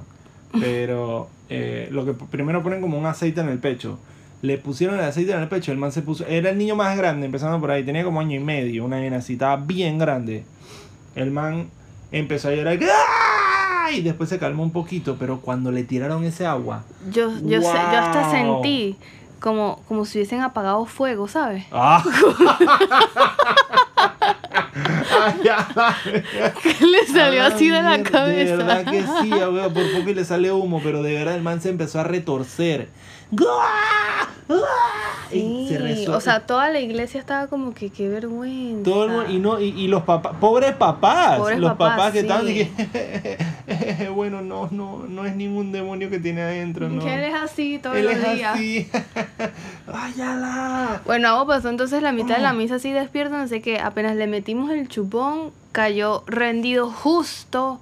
pero 0.59 1.27
eh, 1.49 1.87
lo 1.91 2.05
que 2.05 2.13
primero 2.13 2.63
ponen 2.63 2.79
como 2.81 2.97
un 2.97 3.05
aceite 3.05 3.41
en 3.41 3.49
el 3.49 3.59
pecho. 3.59 3.99
Le 4.43 4.57
pusieron 4.57 4.99
el 4.99 5.05
aceite 5.05 5.31
en 5.31 5.39
el 5.39 5.47
pecho, 5.47 5.71
el 5.71 5.77
man 5.77 5.93
se 5.93 6.01
puso, 6.01 6.25
era 6.27 6.49
el 6.49 6.57
niño 6.57 6.75
más 6.75 6.97
grande, 6.97 7.25
empezando 7.25 7.61
por 7.61 7.71
ahí, 7.71 7.85
tenía 7.85 8.03
como 8.03 8.19
año 8.19 8.35
y 8.35 8.43
medio, 8.43 8.83
una 8.83 8.99
nena 8.99 9.17
así, 9.17 9.33
estaba 9.33 9.55
bien 9.55 9.97
grande. 9.97 10.43
El 11.15 11.31
man 11.31 11.69
empezó 12.11 12.49
a 12.49 12.51
llorar, 12.51 12.77
¡ah! 12.83 13.89
y 13.93 14.01
después 14.01 14.29
se 14.29 14.39
calmó 14.39 14.63
un 14.63 14.71
poquito, 14.71 15.15
pero 15.17 15.39
cuando 15.39 15.71
le 15.71 15.85
tiraron 15.85 16.25
ese 16.25 16.45
agua, 16.45 16.83
Yo, 17.09 17.31
yo, 17.45 17.61
sé, 17.61 17.77
yo 17.91 17.97
hasta 17.97 18.23
Wow. 18.23 18.31
sentí 18.31 18.97
como, 19.39 19.81
como 19.87 20.03
si 20.03 20.17
hubiesen 20.17 20.41
apagado 20.41 20.85
fuego, 20.85 21.29
¿sabes? 21.29 21.63
¡ah! 21.71 22.03
Que 26.61 26.85
le 26.85 27.05
salió 27.07 27.43
Ah, 27.43 27.47
así 27.47 27.69
de 27.69 27.81
la 27.81 28.01
cabeza. 28.03 28.57
De 28.57 28.59
verdad 28.63 28.85
que 28.85 29.03
sí, 29.21 29.31
abuelo, 29.39 29.73
por 29.73 29.91
poco 29.91 30.09
y 30.09 30.13
le 30.13 30.25
sale 30.25 30.51
humo, 30.51 30.81
pero 30.83 31.01
de 31.01 31.13
verdad 31.13 31.35
el 31.35 31.41
man 31.43 31.61
se 31.61 31.69
empezó 31.69 31.99
a 31.99 32.03
retorcer. 32.03 32.89
¡Guau! 33.35 34.61
Y 35.31 35.67
se 35.67 35.95
Sí, 35.95 36.07
o 36.07 36.19
sea, 36.21 36.41
toda 36.41 36.69
la 36.69 36.79
iglesia 36.79 37.19
estaba 37.19 37.47
como 37.47 37.73
que 37.73 37.89
qué 37.89 38.07
vergüenza. 38.07 38.83
todo 38.83 39.05
el 39.05 39.09
mundo- 39.11 39.31
y 39.31 39.39
no 39.39 39.59
y, 39.59 39.69
y 39.69 39.87
los 39.87 40.03
papás, 40.03 40.35
pobres 40.39 40.73
papás, 40.75 41.39
Pobres 41.39 41.57
los 41.59 41.71
papás, 41.71 42.11
papás, 42.13 42.13
que 42.13 42.21
sí. 42.21 42.71
que, 43.97 44.09
bueno, 44.13 44.41
no, 44.41 44.67
no, 44.69 44.99
no 45.07 45.25
es 45.25 45.35
ningún 45.35 45.71
demonio 45.71 46.09
que 46.11 46.19
tiene 46.19 46.41
adentro, 46.43 46.87
no. 46.89 47.03
Que 47.03 47.15
él 47.15 47.23
es 47.23 47.33
así 47.33 47.79
todos 47.81 47.95
Él 47.95 48.05
los 48.05 48.13
es 48.15 48.33
días. 48.35 48.53
así. 48.53 48.89
Ay. 49.91 50.13
Bueno, 51.05 51.29
algo 51.29 51.47
pasó 51.47 51.69
entonces 51.69 52.01
la 52.03 52.11
mitad 52.11 52.35
de 52.35 52.41
Oh. 52.41 52.43
la 52.43 52.53
misa 52.53 52.75
así 52.75 52.91
despierto, 52.91 53.35
no 53.37 53.47
sé 53.47 53.61
qué, 53.61 53.79
apenas 53.79 54.15
le 54.15 54.27
metimos 54.27 54.69
el 54.71 54.87
chupón, 54.87 55.51
cayó 55.71 56.23
rendido 56.27 56.89
justo 56.91 57.79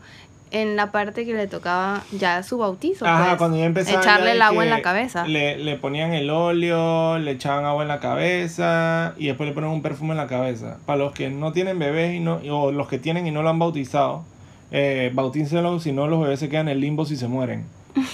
en 0.52 0.76
la 0.76 0.92
parte 0.92 1.26
que 1.26 1.34
le 1.34 1.48
tocaba 1.48 2.04
ya 2.12 2.44
su 2.44 2.58
bautizo. 2.58 3.06
Ajá, 3.06 3.26
pues, 3.26 3.38
cuando 3.38 3.58
ya 3.58 3.66
empezaban 3.66 4.02
Echarle 4.02 4.26
ya 4.28 4.32
el 4.34 4.42
agua 4.42 4.64
en 4.66 4.70
la 4.70 4.82
cabeza. 4.82 5.26
Le, 5.26 5.58
le 5.58 5.78
ponían 5.78 6.14
el 6.14 6.30
óleo, 6.30 7.18
le 7.18 7.32
echaban 7.32 7.64
agua 7.64 7.84
en 7.84 7.88
la 7.88 8.00
cabeza 8.02 9.14
y 9.18 9.28
después 9.28 9.48
le 9.48 9.56
ponen 9.56 9.70
un 9.70 9.82
perfume 9.82 10.12
en 10.12 10.18
la 10.18 10.28
cabeza. 10.28 10.78
Para 10.86 11.00
los 11.00 11.14
que 11.14 11.30
no 11.30 11.54
tienen 11.54 11.80
bebés 11.80 12.16
y 12.16 12.20
no, 12.20 12.42
o 12.50 12.72
los 12.72 12.90
que 12.90 13.00
tienen 13.00 13.26
y 13.28 13.32
no 13.32 13.44
lo 13.44 13.50
han 13.50 13.60
bautizado, 13.60 14.26
eh, 14.72 15.10
bautícenlo, 15.14 15.80
si 15.80 15.94
no 15.94 16.08
los 16.08 16.22
bebés 16.22 16.40
se 16.40 16.50
quedan 16.50 16.68
en 16.68 16.74
el 16.74 16.82
limbo 16.82 17.06
si 17.06 17.16
se 17.16 17.28
mueren. 17.28 17.66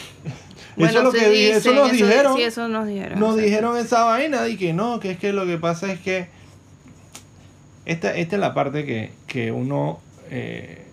Bueno, 0.76 0.92
eso 0.92 1.00
es 1.00 1.06
lo 1.06 1.12
que 1.12 1.52
eso 1.54 1.74
nos 1.74 1.92
dijeron. 1.92 2.36
Sí, 2.36 2.44
eso 2.44 2.68
nos 2.68 2.86
dijeron. 2.86 3.20
Nos 3.20 3.36
dijeron 3.36 3.78
esa 3.78 4.04
vaina 4.04 4.48
y 4.48 4.58
que 4.58 4.74
no, 4.74 5.00
que 5.00 5.10
es 5.10 5.18
que 5.18 5.34
lo 5.34 5.48
que 5.48 5.58
pasa 5.58 5.92
es 5.92 6.00
que 6.00 6.28
esta, 7.86 8.16
esta 8.16 8.36
es 8.36 8.40
la 8.40 8.54
parte 8.54 8.86
que, 8.86 9.12
que 9.26 9.52
uno... 9.52 10.00
eh, 10.30 10.84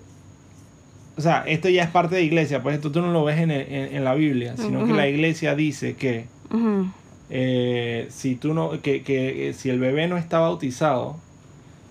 o 1.17 1.21
sea, 1.21 1.45
esto 1.47 1.69
ya 1.69 1.85
es 1.85 1.91
parte 1.91 2.17
de 2.17 2.23
iglesia, 2.23 2.63
pues 2.63 2.75
esto 2.77 2.91
tú 2.91 3.01
no 3.01 3.13
lo 3.13 3.25
ves 3.25 3.39
en, 3.39 3.51
el- 3.51 3.73
en- 3.73 3.97
en 3.97 4.05
la 4.05 4.15
Biblia, 4.15 4.57
sino 4.57 4.79
que 4.81 4.85
Ujú. 4.87 4.95
la 4.95 5.09
iglesia 5.09 5.55
dice 5.55 5.95
que 5.95 6.27
Ujú. 6.51 6.87
eh, 7.31 8.07
si 8.11 8.35
tú 8.35 8.53
no, 8.55 8.81
que, 8.83 9.03
que 9.03 9.49
eh, 9.49 9.53
si 9.55 9.71
el 9.71 9.79
bebé 9.79 10.09
no 10.09 10.17
está 10.17 10.39
bautizado, 10.41 11.17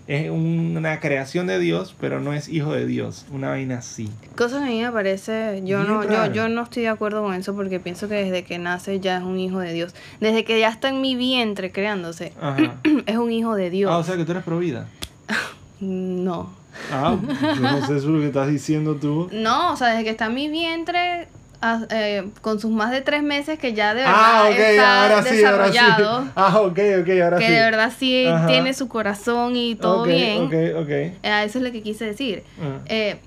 es 0.06 0.30
una 0.30 1.00
creación 1.00 1.48
de 1.48 1.58
Dios, 1.60 1.96
pero 1.98 2.20
no 2.20 2.34
es 2.34 2.50
hijo 2.50 2.74
de 2.74 2.86
Dios. 2.86 3.26
Una 3.32 3.48
vaina 3.52 3.78
así. 3.78 4.10
Cosa 4.36 4.58
que 4.58 4.64
a 4.66 4.68
mí 4.68 4.82
me 4.82 4.92
parece, 4.92 5.62
yo 5.64 5.78
Bien 5.80 5.88
no, 5.94 6.04
yo, 6.04 6.34
yo 6.34 6.50
no 6.50 6.64
estoy 6.64 6.84
de 6.84 6.90
acuerdo 6.90 7.24
con 7.24 7.34
eso 7.34 7.56
porque 7.56 7.80
pienso 7.80 8.10
que 8.10 8.16
desde 8.16 8.44
que 8.44 8.58
nace 8.60 9.00
ya 9.00 9.18
es 9.20 9.24
un 9.24 9.40
hijo 9.40 9.60
de 9.60 9.72
Dios. 9.72 9.96
Desde 10.20 10.44
que 10.44 10.60
ya 10.60 10.68
está 10.68 10.90
en 10.90 11.00
mi 11.00 11.16
vientre 11.16 11.72
creándose, 11.72 12.34
Ajá. 12.42 12.76
es 13.06 13.16
un 13.16 13.32
hijo 13.32 13.56
de 13.56 13.70
Dios. 13.70 13.90
Ah, 13.94 13.98
o 13.98 14.04
sea 14.04 14.18
que 14.18 14.26
tú 14.26 14.32
eres 14.34 14.44
pro 14.44 14.60
vida. 14.60 14.88
No. 15.80 16.50
Ah, 16.92 17.16
yo 17.42 17.62
no 17.62 17.78
sé 17.80 17.84
eso 17.84 17.96
es 17.96 18.04
lo 18.06 18.20
que 18.20 18.28
estás 18.28 18.48
diciendo 18.48 18.96
tú. 18.96 19.30
No, 19.32 19.74
o 19.74 19.76
sea, 19.78 19.90
desde 19.90 20.04
que 20.04 20.10
está 20.10 20.26
en 20.28 20.34
mi 20.34 20.48
vientre, 20.50 21.28
ah, 21.62 21.82
eh, 21.90 22.28
con 22.42 22.60
sus 22.60 22.72
más 22.72 22.92
de 22.92 23.02
tres 23.02 23.24
meses 23.24 23.58
que 23.60 23.74
ya 23.74 23.94
de 23.94 24.02
verdad 24.02 24.16
Ah, 24.16 24.44
ok, 24.50 24.56
está 24.58 25.04
ahora 25.04 25.24
sí, 25.24 25.28
ahora 25.28 25.30
sí. 25.30 25.36
desarrollado, 25.38 26.28
Ah, 26.36 26.60
ok, 26.62 26.80
ok, 27.02 27.10
ahora 27.24 27.38
que 27.38 27.46
sí. 27.48 27.52
de 27.54 27.60
verdad 27.62 27.94
sí 27.98 28.28
Ajá. 28.28 28.48
tiene 28.48 28.74
su 28.74 28.88
corazón 28.88 29.56
y 29.56 29.76
todo 29.76 30.04
bien. 30.06 30.44
Ok, 30.44 30.54
ok. 30.82 30.90
Eh, 30.90 31.16
eso 31.46 31.58
es 31.60 31.64
lo 31.64 31.72
que 31.72 31.82
quise 31.82 32.06
decir. 32.06 32.44
Ah. 32.62 32.80
Eh, 32.88 33.18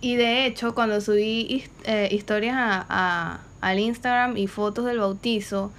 y 0.00 0.14
de 0.16 0.46
hecho, 0.46 0.74
cuando 0.74 1.00
subí 1.00 1.46
his- 1.50 2.12
historias 2.12 2.54
a, 2.56 2.86
a- 2.88 3.38
al 3.60 3.78
Instagram 3.80 4.36
y 4.36 4.46
fotos 4.46 4.84
del 4.84 5.00
bautizo, 5.00 5.72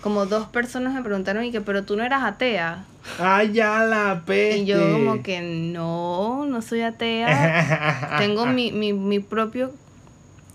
como 0.00 0.24
dos 0.24 0.46
personas 0.46 0.94
me 0.94 1.02
preguntaron 1.02 1.44
y 1.44 1.50
que, 1.52 1.60
pero 1.60 1.82
tú 1.84 1.96
no 1.96 2.02
eras 2.04 2.22
atea. 2.24 2.84
Ay, 3.18 3.52
ya 3.52 3.84
la 3.84 4.22
peste. 4.26 4.58
Y 4.58 4.64
yo 4.66 4.92
como 4.92 5.22
que 5.22 5.40
no, 5.40 6.44
no 6.46 6.62
soy 6.62 6.82
atea. 6.82 8.16
Tengo 8.18 8.46
mi, 8.46 8.72
mi, 8.72 8.92
mi 8.92 9.20
propio 9.20 9.72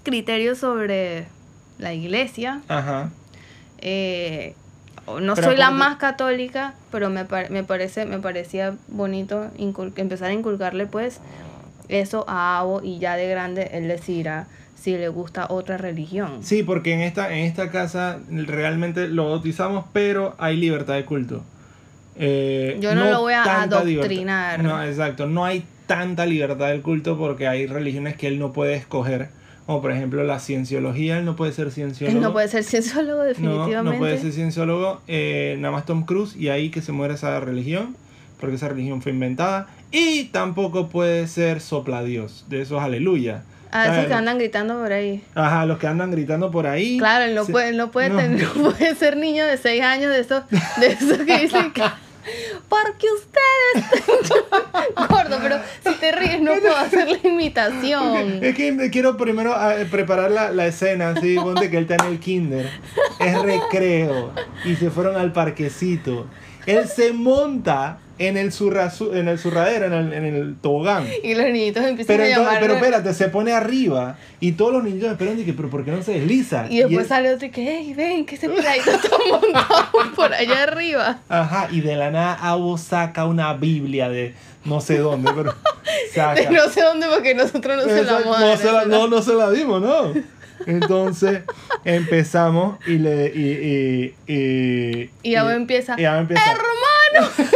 criterio 0.04 0.56
sobre 0.56 1.28
la 1.80 1.94
iglesia. 1.94 2.62
Ajá. 2.68 3.10
Eh, 3.80 4.56
no 5.08 5.34
Pero 5.36 5.48
soy 5.48 5.58
la 5.58 5.66
¿cómo 5.68 5.78
te- 5.78 5.80
más 5.80 5.98
católica, 5.98 6.74
pero 6.92 7.10
me, 7.10 7.26
me 7.50 7.64
parece 7.64 8.06
me 8.06 8.20
parecía 8.20 8.76
bonito 8.88 9.50
empezar 9.58 10.30
a 10.30 10.34
inculcarle 10.34 10.86
pues 10.86 11.20
eso 11.90 12.24
a 12.28 12.60
Abo 12.60 12.82
y 12.84 13.00
ya 13.00 13.16
de 13.16 13.28
grande 13.28 13.70
él 13.74 13.88
decidirá 13.88 14.48
si 14.76 14.92
le 14.98 15.10
gusta 15.10 15.48
otra 15.50 15.78
religión. 15.78 16.44
Sí, 16.44 16.64
porque 16.64 16.94
en 16.94 17.02
esta, 17.02 17.32
en 17.34 17.46
esta 17.46 17.70
casa 17.70 18.20
realmente 18.30 19.08
lo 19.08 19.30
bautizamos, 19.30 19.86
pero 19.94 20.36
hay 20.40 20.58
libertad 20.58 20.96
de 20.96 21.06
culto. 21.06 21.44
Eh, 22.16 22.78
Yo 22.80 22.94
no 22.96 23.06
lo 23.10 23.22
voy 23.22 23.34
a 23.34 23.44
libertad- 23.44 23.74
adoctrinar. 23.84 24.64
No, 24.64 24.84
exacto. 24.84 25.28
No 25.28 25.46
hay 25.46 25.64
tanta 25.88 26.26
libertad 26.26 26.68
del 26.70 26.82
culto 26.82 27.18
porque 27.18 27.48
hay 27.48 27.68
religiones 27.68 28.16
que 28.16 28.28
él 28.28 28.40
no 28.40 28.52
puede 28.54 28.76
escoger. 28.76 29.30
Como 29.66 29.82
por 29.82 29.92
ejemplo 29.92 30.24
la 30.24 30.40
cienciología, 30.40 31.18
él 31.20 31.26
no 31.26 31.36
puede 31.36 31.52
ser 31.54 31.72
cienciólogo. 31.72 32.18
Él 32.18 32.24
no 32.24 32.34
puede 32.34 32.48
ser 32.50 32.64
cienciólogo 32.64 33.20
No, 33.20 33.24
definitivamente. 33.24 33.84
no 33.84 33.98
puede 33.98 34.18
ser 34.18 34.32
cienciólogo. 34.34 35.02
eh, 35.08 35.56
nada 35.60 35.72
más 35.72 35.86
Tom 35.86 36.04
Cruise 36.04 36.36
y 36.36 36.50
ahí 36.50 36.70
que 36.70 36.82
se 36.82 36.92
muere 36.92 37.14
esa 37.14 37.40
religión. 37.40 37.96
Porque 38.40 38.56
esa 38.56 38.70
religión 38.70 39.02
fue 39.04 39.12
inventada. 39.12 39.68
Y 39.92 40.26
tampoco 40.26 40.90
puede 40.90 41.28
ser 41.28 41.62
sopladios. 41.62 42.46
De 42.50 42.62
esos 42.62 42.82
aleluya. 42.82 43.44
A 43.72 43.88
esos 43.94 44.08
que 44.08 44.14
andan 44.14 44.38
gritando 44.38 44.80
por 44.80 44.92
ahí. 44.92 45.24
Ajá, 45.36 45.66
los 45.66 45.78
que 45.78 45.88
andan 45.88 46.12
gritando 46.12 46.52
por 46.52 46.68
ahí. 46.68 46.98
Claro, 46.98 47.26
él 47.26 47.36
no 47.36 47.46
Se- 47.46 47.52
puede, 47.52 47.70
él 47.70 47.78
no 47.78 47.90
puede, 47.92 48.10
no. 48.10 48.18
tener- 48.18 48.42
no 48.56 48.72
puede 48.72 48.96
ser 48.96 49.18
niño 49.18 49.46
de 49.46 49.58
6 49.58 49.82
años 49.84 50.12
de 50.12 50.20
esos, 50.20 50.44
de 50.78 50.88
esos 50.88 51.18
que 51.20 51.38
dicen 51.40 51.72
que... 51.72 51.84
Porque 52.70 53.08
ustedes... 53.16 54.30
Gordo, 55.10 55.40
pero 55.42 55.60
si 55.84 55.94
te 56.00 56.12
ríes 56.12 56.40
no 56.42 56.54
puedo 56.54 56.76
hacer 56.76 57.10
la 57.10 57.18
imitación. 57.28 58.44
Es 58.44 58.56
que 58.56 58.90
quiero 58.92 59.18
primero 59.18 59.54
ah, 59.56 59.74
preparar 59.90 60.32
la, 60.32 60.52
la 60.52 60.68
escena, 60.68 61.10
así, 61.10 61.36
ponte 61.36 61.70
que 61.72 61.78
él 61.78 61.88
está 61.90 62.06
en 62.06 62.12
el 62.14 62.20
kinder, 62.20 62.70
es 63.20 63.42
recreo, 63.42 64.32
y 64.66 64.76
se 64.76 64.90
fueron 64.92 65.16
al 65.16 65.34
parquecito. 65.34 66.28
Él 66.68 66.88
se 66.88 67.12
monta 67.12 67.98
en 68.28 68.38
el, 68.38 68.52
surrazu- 68.52 69.16
en 69.16 69.28
el 69.28 69.38
surradero, 69.40 69.86
en 69.88 69.94
el, 69.94 70.14
en 70.14 70.26
el 70.26 70.56
tobogán. 70.62 71.08
Y 71.24 71.34
los 71.36 71.46
niñitos 71.46 71.84
empiezan 71.84 72.08
Pero, 72.16 72.24
a 72.24 72.28
entonces- 72.28 72.46
llamar. 72.54 72.62
pero 72.62 72.74
espérate, 72.76 73.14
se 73.14 73.28
pone 73.30 73.52
arriba 73.54 74.18
y 74.40 74.52
todos 74.54 74.74
los 74.74 74.84
niños 74.84 75.12
esperan 75.12 75.40
y 75.40 75.44
que, 75.44 75.54
pero 75.54 75.70
¿por 75.70 75.84
qué 75.86 75.92
no 75.92 76.02
se 76.04 76.14
desliza? 76.14 76.68
y 76.70 76.78
después 76.80 77.00
él- 77.00 77.08
sale 77.08 77.34
otro 77.34 77.48
y 77.48 77.50
que, 77.52 77.64
hey, 77.64 77.94
ven, 77.96 78.26
que 78.26 78.36
ese 78.36 78.50
peladito 78.50 78.92
está 78.92 79.10
montado 79.30 79.90
por 80.16 80.34
allá 80.34 80.64
arriba. 80.64 81.20
Ajá, 81.30 81.68
y 81.72 81.82
de 81.82 81.96
la 81.96 82.12
nada 82.12 82.34
Abo 82.42 82.78
saca 82.78 83.26
una 83.26 83.54
Biblia 83.54 84.10
de 84.10 84.34
no 84.66 84.80
sé 84.82 84.98
dónde, 85.00 85.32
pero 85.36 85.56
saca. 86.14 86.36
De 86.42 86.50
no 86.50 86.70
sé 86.70 86.82
dónde 86.82 87.08
porque 87.08 87.34
nosotros 87.34 87.78
no 87.78 87.84
se 87.84 88.04
la 88.04 88.14
vamos 88.14 88.40
no, 88.40 88.58
se 88.58 88.72
la, 88.72 88.86
no, 88.86 89.08
no 89.08 89.22
se 89.22 89.34
la 89.34 89.50
dimos, 89.52 89.82
¿no? 89.82 90.14
Entonces 90.68 91.42
empezamos 91.84 92.78
y 92.86 92.98
le. 93.00 93.32
Y, 93.34 94.14
y, 94.28 94.34
y, 94.34 95.10
Y 95.24 95.36
Abo 95.36 95.50
empieza, 95.50 96.00
Y 96.00 96.06
Abo 96.06 96.20
empieza. 96.20 96.44
¡Hermano! 96.52 97.32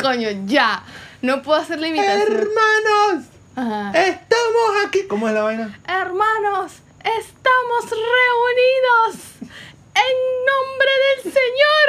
Coño, 0.00 0.28
ya. 0.46 0.82
No 1.22 1.42
puedo 1.42 1.60
hacer 1.60 1.80
la 1.80 1.88
imitación. 1.88 2.32
¡Hermanos! 2.32 3.24
Ajá. 3.56 3.92
¡Estamos 3.94 4.86
aquí! 4.86 5.06
¿Cómo 5.08 5.28
es 5.28 5.34
la 5.34 5.42
vaina? 5.42 5.80
Hermanos, 5.86 6.72
estamos 7.02 7.84
reunidos 7.90 9.16
en 9.94 10.16
nombre 10.46 10.90
del 11.06 11.32
Señor. 11.32 11.88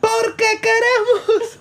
Porque 0.00 0.60
queremos 0.60 1.58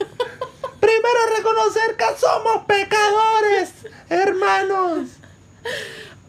primero 0.80 1.20
reconocer 1.38 1.98
que 1.98 2.06
somos 2.18 2.66
pecadores, 2.66 3.72
hermanos. 4.10 5.10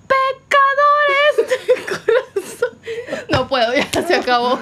Pecadores 0.06 1.48
de 1.48 1.74
corazón. 1.86 2.78
No 3.30 3.48
puedo, 3.48 3.72
ya 3.74 4.06
se 4.06 4.14
acabó. 4.14 4.58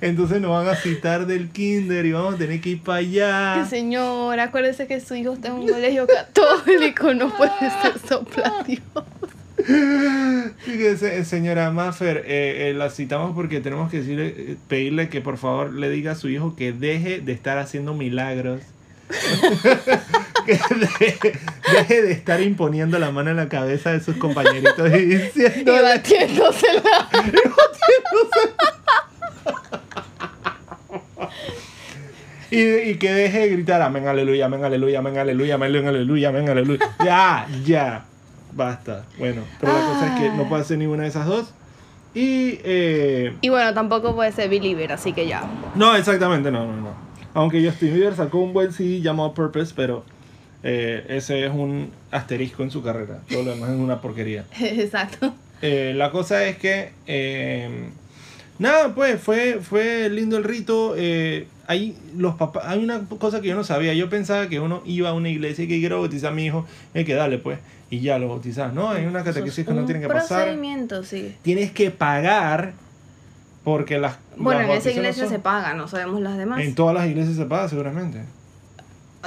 Entonces 0.00 0.40
nos 0.40 0.50
van 0.50 0.68
a 0.68 0.76
citar 0.76 1.26
del 1.26 1.50
kinder 1.50 2.06
y 2.06 2.12
vamos 2.12 2.34
a 2.34 2.38
tener 2.38 2.60
que 2.60 2.70
ir 2.70 2.82
para 2.82 2.98
allá. 2.98 3.66
Señor, 3.68 4.40
acuérdese 4.40 4.86
que 4.86 5.00
su 5.00 5.14
hijo 5.14 5.34
está 5.34 5.48
en 5.48 5.54
un 5.54 5.68
colegio 5.68 6.06
católico, 6.06 7.12
no 7.14 7.36
puede 7.36 7.52
ser. 7.58 8.00
Fíjese, 10.58 11.24
señora 11.24 11.70
Maffer, 11.70 12.24
eh, 12.26 12.70
eh, 12.70 12.74
la 12.74 12.90
citamos 12.90 13.34
porque 13.34 13.60
tenemos 13.60 13.90
que 13.90 13.98
decirle, 13.98 14.34
eh, 14.36 14.56
pedirle 14.68 15.08
que 15.08 15.20
por 15.20 15.36
favor 15.36 15.72
le 15.72 15.90
diga 15.90 16.12
a 16.12 16.14
su 16.14 16.28
hijo 16.28 16.56
que 16.56 16.72
deje 16.72 17.20
de 17.20 17.32
estar 17.32 17.58
haciendo 17.58 17.94
milagros. 17.94 18.62
que 20.46 20.58
deje, 20.76 21.32
deje 21.72 22.02
de 22.02 22.12
estar 22.12 22.40
imponiendo 22.40 22.98
la 22.98 23.10
mano 23.10 23.30
en 23.30 23.36
la 23.36 23.48
cabeza 23.48 23.90
de 23.92 24.00
sus 24.00 24.16
compañeritos 24.16 24.90
y 24.90 24.94
Y 24.94 25.04
diciendo 25.06 25.72
batiéndosela. 25.82 27.08
y, 32.50 32.60
y 32.90 32.94
que 32.96 33.12
deje 33.12 33.40
de 33.40 33.48
gritar 33.48 33.80
amén, 33.82 34.08
aleluya, 34.08 34.46
amén, 34.46 34.64
aleluya, 34.64 34.98
amén, 34.98 35.18
aleluya, 35.18 35.54
amén, 35.54 35.86
aleluya, 35.86 36.28
amén, 36.30 36.48
aleluya. 36.48 36.84
Ya, 37.04 37.46
ya, 37.64 38.04
basta. 38.52 39.04
Bueno, 39.18 39.42
pero 39.60 39.72
la 39.72 39.80
cosa 39.80 40.14
es 40.14 40.20
que 40.20 40.30
no 40.30 40.48
puede 40.48 40.62
hacer 40.62 40.78
ninguna 40.78 41.04
de 41.04 41.08
esas 41.10 41.26
dos. 41.26 41.52
Y 42.12 42.58
eh, 42.64 43.36
Y 43.40 43.48
bueno, 43.50 43.72
tampoco 43.72 44.16
puede 44.16 44.32
ser 44.32 44.48
believer, 44.50 44.92
así 44.92 45.12
que 45.12 45.28
ya. 45.28 45.44
No, 45.76 45.94
exactamente, 45.94 46.50
no, 46.50 46.66
no, 46.66 46.72
no. 46.80 47.09
Aunque 47.34 47.64
Justin 47.64 47.94
Bieber 47.94 48.14
sacó 48.14 48.38
un 48.38 48.52
buen 48.52 48.72
CD 48.72 49.00
llamado 49.00 49.32
Purpose, 49.34 49.72
pero 49.76 50.04
eh, 50.62 51.04
ese 51.08 51.46
es 51.46 51.52
un 51.52 51.90
asterisco 52.10 52.62
en 52.62 52.70
su 52.70 52.82
carrera. 52.82 53.20
Todo 53.28 53.42
lo 53.44 53.50
demás 53.52 53.70
es 53.70 53.76
una 53.78 54.00
porquería. 54.00 54.44
Exacto. 54.60 55.32
Eh, 55.62 55.92
la 55.96 56.10
cosa 56.10 56.44
es 56.46 56.56
que... 56.56 56.90
eh, 57.06 57.88
nada, 58.58 58.94
pues 58.94 59.20
fue, 59.20 59.58
fue 59.62 60.08
lindo 60.10 60.36
el 60.36 60.44
rito. 60.44 60.94
eh, 60.96 61.46
hay, 61.66 61.96
los 62.16 62.34
papás, 62.34 62.64
hay 62.66 62.82
una 62.82 63.06
cosa 63.06 63.40
que 63.40 63.46
yo 63.48 63.54
no 63.54 63.62
sabía. 63.62 63.94
Yo 63.94 64.10
pensaba 64.10 64.48
que 64.48 64.58
uno 64.58 64.82
iba 64.84 65.10
a 65.10 65.12
una 65.14 65.28
iglesia 65.28 65.64
y 65.64 65.68
que 65.68 65.78
quiero 65.78 66.00
bautizar 66.00 66.32
a 66.32 66.34
mi 66.34 66.46
hijo. 66.46 66.66
Hay 66.94 67.04
que 67.04 67.14
darle, 67.14 67.38
pues. 67.38 67.60
Y 67.90 68.00
ya 68.00 68.18
lo 68.18 68.28
bautizas. 68.28 68.72
No, 68.74 68.90
hay 68.90 69.04
una 69.06 69.22
catequesis 69.22 69.64
que 69.64 69.72
no 69.72 69.80
Un 69.80 69.86
tienen 69.86 70.02
que 70.02 70.08
pasar. 70.08 70.42
procedimiento, 70.42 71.04
sí. 71.04 71.34
Tienes 71.42 71.70
que 71.70 71.90
pagar 71.92 72.72
porque 73.64 73.98
las... 73.98 74.16
Bueno, 74.36 74.60
las 74.62 74.70
en 74.70 74.76
esa 74.76 74.90
iglesia 74.90 75.24
son- 75.24 75.32
se 75.32 75.38
paga, 75.38 75.74
no 75.74 75.86
sabemos 75.88 76.20
las 76.20 76.36
demás. 76.38 76.60
En 76.60 76.74
todas 76.74 76.94
las 76.94 77.06
iglesias 77.06 77.36
se 77.36 77.44
paga, 77.46 77.68
seguramente. 77.68 78.24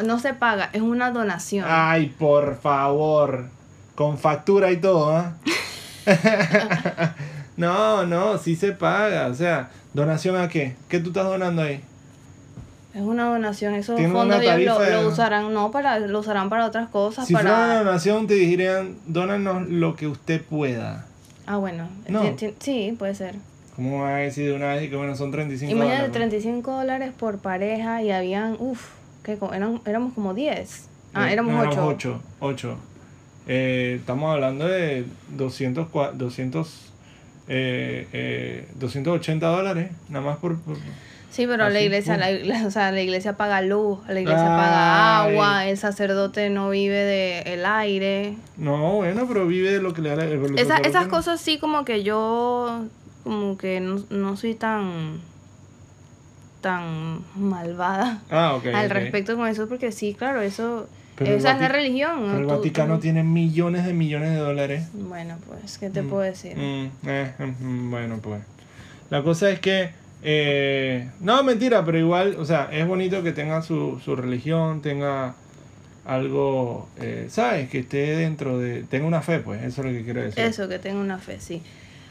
No 0.04 0.18
se 0.20 0.34
paga, 0.34 0.70
es 0.74 0.82
una 0.82 1.12
donación. 1.12 1.66
Ay, 1.70 2.08
por 2.18 2.58
favor. 2.60 3.46
Con 3.96 4.18
factura 4.18 4.72
y 4.72 4.78
todo, 4.78 5.16
¿ah? 5.16 5.34
no, 7.58 8.06
no, 8.06 8.38
sí 8.38 8.56
se 8.56 8.72
paga. 8.72 9.28
O 9.28 9.36
sea, 9.36 9.70
¿donación 9.94 10.36
a 10.38 10.48
qué? 10.50 10.76
¿Qué 10.90 11.00
tú 11.00 11.10
estás 11.10 11.26
donando 11.26 11.62
ahí? 11.62 11.82
Es 12.94 13.02
una 13.02 13.26
donación, 13.26 13.74
esos 13.74 14.00
fondos 14.12 14.40
ellos 14.42 14.78
lo, 14.78 14.80
de- 14.80 14.92
lo 15.04 15.08
usarán, 15.10 15.52
no 15.52 15.72
para, 15.72 15.98
lo 16.00 16.20
usarán 16.20 16.50
para 16.50 16.66
otras 16.68 16.90
cosas, 16.90 17.26
Si 17.28 17.34
fuera 17.34 17.50
una 17.50 17.58
para... 17.68 17.84
donación, 17.84 18.28
te 18.28 18.36
dirían, 18.36 18.98
dónanos 19.08 19.68
lo 19.68 19.96
que 19.96 20.08
usted 20.08 20.42
pueda. 20.44 21.06
Ah, 21.48 21.58
bueno, 21.58 21.88
No. 22.08 22.22
sí, 22.60 22.96
puede 22.98 23.16
ser. 23.16 23.36
¿Cómo 23.76 24.04
van 24.04 24.14
a 24.14 24.18
decir 24.18 24.46
de 24.48 24.54
una 24.54 24.76
vez 24.76 24.90
que 24.90 24.96
bueno, 24.96 25.16
son 25.16 25.32
35 25.32 25.72
Imagínate, 25.72 25.98
dólares? 26.10 26.14
35 26.14 26.72
dólares 26.72 27.12
por 27.18 27.40
pareja 27.40 28.04
y 28.04 28.12
habían, 28.12 28.56
uff, 28.60 28.90
que 29.24 29.38
eran, 29.54 29.82
éramos 29.86 30.14
como 30.14 30.34
10. 30.34 30.90
Ah, 31.16 31.30
Eh, 31.30 31.34
éramos 31.34 31.54
no, 31.54 31.70
8. 31.70 31.86
8. 31.88 32.22
8. 32.40 32.78
Eh, 33.48 33.98
estamos 34.00 34.32
hablando 34.34 34.68
de 34.68 35.06
200, 35.36 35.88
cua- 35.90 36.12
200 36.14 36.92
eh, 37.50 38.08
eh, 38.14 38.68
280 38.76 39.48
dólares, 39.48 39.92
nada 40.10 40.24
más 40.26 40.38
por... 40.38 40.58
por- 40.60 40.78
Sí, 41.32 41.48
pero 41.48 41.68
la 41.68 41.76
Así, 41.80 41.86
iglesia, 41.86 42.14
pum. 42.14 42.20
la, 42.20 42.32
iglesia- 42.32 42.68
o 42.68 42.72
sea, 42.72 42.92
la 42.92 43.02
iglesia 43.02 43.34
paga 43.36 43.62
luz, 43.64 43.98
la 44.08 44.20
iglesia 44.20 44.44
Ay. 44.44 44.48
paga 44.64 45.24
agua, 45.24 45.68
el 45.68 45.78
sacerdote 45.80 46.52
no 46.52 46.70
vive 46.70 46.96
de 46.96 47.40
el 47.54 47.66
aire. 47.66 48.36
No, 48.56 48.98
bueno, 48.98 49.28
pero 49.28 49.48
vive 49.48 49.72
de 49.72 49.82
lo 49.82 49.94
que 49.96 50.04
le 50.04 50.10
da 50.10 50.18
la... 50.18 50.62
Esa- 50.62 50.78
esas 50.78 51.06
no. 51.06 51.10
cosas 51.12 51.42
sí 51.42 51.58
como 51.58 51.86
que 51.86 52.04
yo 52.04 52.86
como 53.24 53.58
que 53.58 53.80
no, 53.80 54.04
no 54.10 54.36
soy 54.38 54.56
tan 54.56 55.20
tan 56.62 57.20
malvada 57.36 58.22
Ah, 58.32 58.60
al 58.74 58.90
respecto 58.90 59.36
con 59.36 59.48
eso 59.48 59.68
porque 59.68 59.92
sí, 59.92 60.14
claro, 60.14 60.42
eso 60.42 60.88
Pero 61.16 61.32
esa 61.32 61.52
es 61.54 61.60
la 61.60 61.68
religión. 61.68 62.22
Pero 62.26 62.38
el 62.40 62.46
Vaticano 62.46 62.96
tú- 62.96 63.02
tiene 63.02 63.24
millones 63.24 63.86
de 63.86 63.94
millones 63.94 64.32
de 64.32 64.38
dólares. 64.38 64.88
Bueno, 64.94 65.38
pues, 65.48 65.78
¿qué 65.78 65.90
te 65.90 66.02
Mm, 66.02 66.10
puedo 66.10 66.22
decir? 66.22 66.56
Mm, 66.58 66.90
eh, 67.06 67.32
mm, 67.60 67.92
bueno, 67.92 68.20
pues. 68.22 68.42
La 69.10 69.22
cosa 69.24 69.50
es 69.50 69.60
que. 69.60 69.92
eh, 70.24 71.10
no, 71.20 71.44
mentira, 71.44 71.84
pero 71.84 71.98
igual, 72.00 72.38
o 72.40 72.46
sea, 72.46 72.70
es 72.72 72.88
bonito 72.88 73.22
que 73.24 73.34
tenga 73.34 73.62
su, 73.62 74.00
su 74.04 74.16
religión, 74.16 74.82
tenga 74.82 75.36
algo, 76.06 76.88
eh, 76.98 77.28
¿sabes? 77.30 77.70
Que 77.70 77.80
esté 77.80 78.16
dentro 78.16 78.58
de. 78.58 78.84
Tenga 78.84 79.06
una 79.06 79.22
fe, 79.22 79.40
pues, 79.40 79.62
eso 79.64 79.82
es 79.82 79.88
lo 79.88 79.94
que 79.98 80.04
quiero 80.06 80.22
decir. 80.22 80.44
Eso, 80.46 80.70
que 80.70 80.80
tengo 80.80 81.02
una 81.02 81.18
fe, 81.20 81.40
sí. 81.42 81.62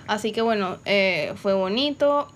Así 0.06 0.32
que 0.32 0.42
bueno, 0.42 0.78
eh, 0.84 1.32
fue 1.36 1.54
bonito. 1.54 2.28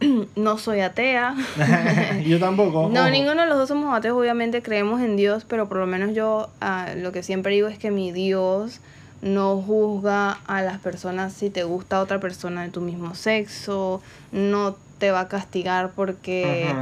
no 0.36 0.58
soy 0.58 0.80
atea. 0.80 1.34
Yo 2.26 2.38
tampoco. 2.38 2.88
No, 2.88 3.02
ojo. 3.02 3.10
ninguno 3.10 3.42
de 3.42 3.48
los 3.48 3.58
dos 3.58 3.68
somos 3.68 3.96
ateos, 3.96 4.18
obviamente 4.18 4.62
creemos 4.62 5.00
en 5.00 5.16
Dios, 5.16 5.44
pero 5.48 5.68
por 5.68 5.78
lo 5.78 5.86
menos 5.86 6.14
yo 6.14 6.48
ah, 6.60 6.88
lo 6.96 7.12
que 7.12 7.22
siempre 7.22 7.54
digo 7.54 7.68
es 7.68 7.78
que 7.78 7.90
mi 7.90 8.12
Dios 8.12 8.80
no 9.22 9.60
juzga 9.60 10.38
a 10.46 10.62
las 10.62 10.78
personas 10.80 11.32
si 11.32 11.48
te 11.48 11.64
gusta 11.64 12.00
otra 12.00 12.20
persona 12.20 12.62
de 12.62 12.68
tu 12.68 12.80
mismo 12.80 13.14
sexo, 13.14 14.02
no 14.32 14.76
te 14.98 15.10
va 15.10 15.20
a 15.20 15.28
castigar 15.28 15.92
porque 15.96 16.74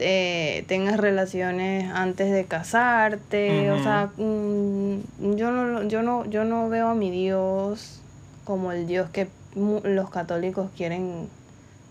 eh, 0.00 0.64
tengas 0.66 0.98
relaciones 0.98 1.90
antes 1.94 2.32
de 2.32 2.44
casarte, 2.46 3.70
o 3.70 3.82
sea, 3.82 4.10
mm, 4.16 5.36
yo 5.36 5.52
no, 5.52 5.84
yo 5.84 6.02
no, 6.02 6.28
yo 6.28 6.44
no 6.44 6.68
veo 6.68 6.88
a 6.88 6.94
mi 6.94 7.10
Dios 7.10 8.00
como 8.44 8.72
el 8.72 8.86
Dios 8.86 9.08
que 9.10 9.28
los 9.54 10.10
católicos 10.10 10.70
quieren 10.76 11.28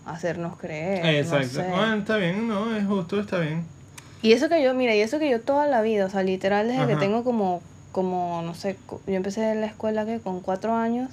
hacernos 0.06 0.56
creer. 0.58 1.02
no 1.02 1.10
Exacto. 1.10 1.62
sé. 1.62 1.70
Bueno, 1.70 1.94
está 1.96 2.16
bien, 2.16 2.48
no, 2.48 2.74
es 2.76 2.86
justo, 2.86 3.20
está 3.20 3.38
bien. 3.38 3.64
Y 4.22 4.32
eso 4.32 4.48
que 4.48 4.62
yo, 4.62 4.74
mira, 4.74 4.94
y 4.94 5.00
eso 5.00 5.18
que 5.18 5.30
yo 5.30 5.40
toda 5.40 5.66
la 5.66 5.82
vida, 5.82 6.06
o 6.06 6.10
sea, 6.10 6.22
literal 6.22 6.68
desde 6.68 6.86
que 6.86 6.96
tengo 6.96 7.24
como, 7.24 7.60
como, 7.92 8.40
no 8.42 8.54
sé, 8.54 8.76
yo 9.06 9.14
empecé 9.14 9.50
en 9.50 9.60
la 9.60 9.66
escuela 9.66 10.06
que 10.06 10.18
con 10.18 10.40
cuatro 10.40 10.74
años, 10.74 11.10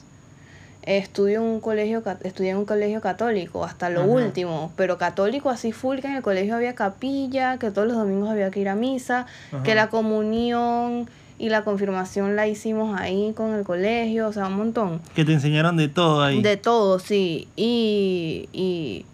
eh, 0.83 0.97
estudio 0.97 1.41
en 1.41 1.45
un 1.45 1.59
colegio, 1.59 2.03
estudié 2.23 2.51
en 2.51 2.57
un 2.57 2.65
colegio 2.65 3.01
católico, 3.01 3.65
hasta 3.65 3.89
lo 3.89 4.01
Ajá. 4.01 4.09
último, 4.09 4.71
pero 4.77 4.97
católico 4.97 5.49
así 5.49 5.73
full, 5.73 5.99
que 5.99 6.07
en 6.07 6.15
el 6.15 6.21
colegio 6.21 6.55
había 6.55 6.73
capilla, 6.73 7.57
que 7.57 7.69
todos 7.69 7.87
los 7.87 7.97
domingos 7.97 8.29
había 8.29 8.49
que 8.49 8.61
ir 8.61 8.69
a 8.69 8.75
misa, 8.75 9.25
que 9.63 9.75
la 9.75 9.89
comunión 9.89 11.09
y 11.43 11.49
la 11.49 11.63
confirmación 11.63 12.35
la 12.35 12.47
hicimos 12.47 12.99
ahí 12.99 13.33
con 13.35 13.53
el 13.55 13.63
colegio, 13.63 14.27
o 14.27 14.31
sea, 14.33 14.45
un 14.47 14.57
montón. 14.57 15.01
Que 15.15 15.25
te 15.25 15.33
enseñaron 15.33 15.75
de 15.75 15.89
todo 15.89 16.21
ahí. 16.21 16.41
De 16.41 16.55
todo, 16.55 16.99
sí. 16.99 17.47
Y, 17.55 18.47
y 18.53 19.05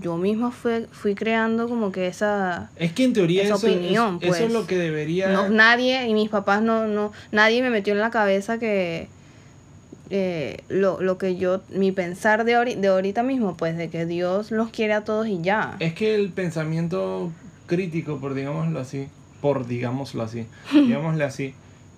yo 0.00 0.16
misma 0.16 0.52
fui, 0.52 0.86
fui 0.92 1.14
creando 1.16 1.68
como 1.68 1.90
que 1.90 2.06
esa... 2.06 2.70
Es 2.76 2.92
que 2.92 3.02
en 3.04 3.12
teoría 3.12 3.42
Esa 3.42 3.54
eso, 3.56 3.66
opinión, 3.66 4.18
es, 4.20 4.28
eso 4.28 4.34
es 4.36 4.40
pues. 4.42 4.52
lo 4.52 4.66
que 4.68 4.76
debería. 4.78 5.28
No, 5.32 5.48
nadie, 5.48 6.06
y 6.06 6.14
mis 6.14 6.28
papás 6.28 6.62
no, 6.62 6.86
no, 6.86 7.10
nadie 7.32 7.60
me 7.62 7.70
metió 7.70 7.92
en 7.94 7.98
la 7.98 8.10
cabeza 8.10 8.58
que 8.58 9.08
eh, 10.10 10.62
lo, 10.68 11.00
lo 11.00 11.18
que 11.18 11.36
yo, 11.36 11.62
mi 11.70 11.90
pensar 11.90 12.44
de, 12.44 12.54
ahori- 12.56 12.76
de 12.76 12.88
ahorita 12.88 13.22
mismo, 13.22 13.56
pues 13.56 13.76
de 13.76 13.88
que 13.88 14.06
Dios 14.06 14.50
los 14.50 14.70
quiere 14.70 14.92
a 14.92 15.04
todos 15.04 15.26
y 15.26 15.40
ya. 15.42 15.76
Es 15.80 15.94
que 15.94 16.14
el 16.14 16.28
pensamiento 16.30 17.32
crítico, 17.66 18.18
por 18.18 18.34
digámoslo 18.34 18.78
así, 18.78 19.08
por 19.40 19.66
digámoslo 19.66 20.22
así, 20.22 20.46
digámosle 20.72 21.24
así, 21.24 21.54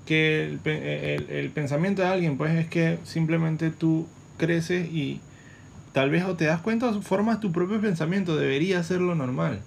que 0.06 0.44
el, 0.44 0.58
pe- 0.58 1.14
el- 1.14 1.30
el 1.30 1.50
pensamiento 1.50 2.02
de 2.02 2.08
alguien, 2.08 2.36
pues 2.36 2.54
es 2.58 2.66
que 2.68 2.98
simplemente 3.04 3.70
tú 3.70 4.06
creces 4.38 4.88
y 4.92 5.20
tal 5.92 6.10
vez 6.10 6.24
o 6.24 6.36
te 6.36 6.44
das 6.46 6.60
cuenta 6.60 6.88
o 6.88 7.02
formas 7.02 7.40
tu 7.40 7.52
propio 7.52 7.80
pensamiento, 7.80 8.36
debería 8.36 8.82
ser 8.82 9.00
lo 9.00 9.14
normal. 9.14 9.60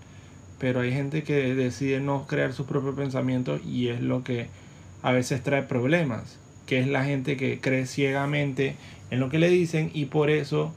Pero 0.60 0.82
hay 0.82 0.92
gente 0.92 1.24
que 1.24 1.54
decide 1.56 2.00
no 2.00 2.26
crear 2.28 2.54
sus 2.54 2.66
propios 2.68 2.96
pensamientos 2.96 3.62
y 3.66 3.90
es 3.90 4.02
lo 4.02 4.24
que 4.24 4.48
a 5.04 5.12
veces 5.12 5.44
trae 5.44 5.64
problemas, 5.64 6.40
que 6.66 6.80
es 6.80 6.88
la 6.88 7.06
gente 7.06 7.38
que 7.38 7.60
cree 7.60 7.86
ciegamente 7.86 8.76
en 9.12 9.20
lo 9.20 9.30
que 9.30 9.40
le 9.40 9.50
dicen 9.50 9.92
y 9.94 10.06
por 10.06 10.30
eso 10.30 10.74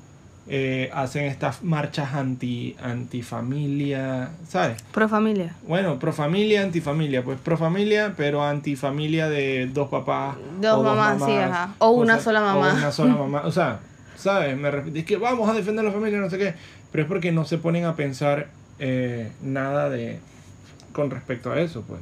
eh, 0.48 0.90
hacen 0.92 1.24
estas 1.24 1.62
marchas 1.62 2.14
anti 2.14 2.76
antifamilia, 2.82 4.30
¿sabes? 4.48 4.82
Pro 4.92 5.08
familia. 5.08 5.54
Bueno, 5.66 5.98
pro 5.98 6.12
familia, 6.12 6.62
antifamilia, 6.62 7.22
pues 7.22 7.38
pro 7.38 7.56
familia, 7.56 8.14
pero 8.16 8.42
antifamilia 8.42 9.28
de 9.28 9.68
dos 9.72 9.88
papás. 9.88 10.36
Dos 10.60 10.78
o 10.78 10.82
mamás, 10.82 11.22
sí, 11.24 11.32
ajá. 11.32 11.74
O 11.78 11.90
una 11.90 12.18
sola 12.18 12.40
mamá. 12.40 12.72
O 12.72 12.76
una 12.76 12.92
sola 12.92 13.14
mamá. 13.18 13.42
O 13.44 13.52
sea, 13.52 13.80
¿sabes? 14.16 14.56
Me 14.56 15.04
que 15.04 15.16
vamos 15.16 15.48
a 15.48 15.52
defender 15.52 15.84
la 15.84 15.92
familia, 15.92 16.18
no 16.18 16.30
sé 16.30 16.38
qué. 16.38 16.54
Pero 16.90 17.04
es 17.04 17.08
porque 17.08 17.30
no 17.32 17.44
se 17.44 17.58
ponen 17.58 17.84
a 17.84 17.94
pensar 17.94 18.48
eh, 18.78 19.30
nada 19.42 19.88
de 19.88 20.18
con 20.92 21.10
respecto 21.10 21.52
a 21.52 21.60
eso, 21.60 21.82
pues. 21.86 22.00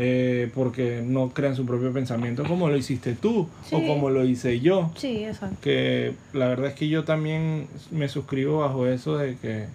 Eh, 0.00 0.48
porque 0.54 1.02
no 1.04 1.30
crean 1.30 1.56
su 1.56 1.66
propio 1.66 1.92
pensamiento 1.92 2.44
como 2.44 2.68
lo 2.68 2.76
hiciste 2.76 3.14
tú 3.14 3.48
o 3.72 3.84
como 3.84 4.10
lo 4.10 4.24
hice 4.24 4.60
yo 4.60 4.92
Sí, 4.94 5.24
exacto. 5.24 5.56
que 5.60 6.14
la 6.32 6.46
verdad 6.46 6.68
es 6.68 6.74
que 6.74 6.88
yo 6.88 7.02
también 7.02 7.66
me 7.90 8.06
suscribo 8.08 8.60
bajo 8.60 8.86
eso 8.86 9.16
de 9.18 9.36
que 9.38 9.66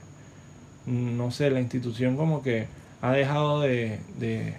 no 0.86 1.30
sé, 1.32 1.50
la 1.52 1.60
institución 1.60 2.16
como 2.16 2.42
que 2.42 2.68
ha 3.02 3.12
dejado 3.12 3.60
de, 3.60 4.00
de 4.18 4.54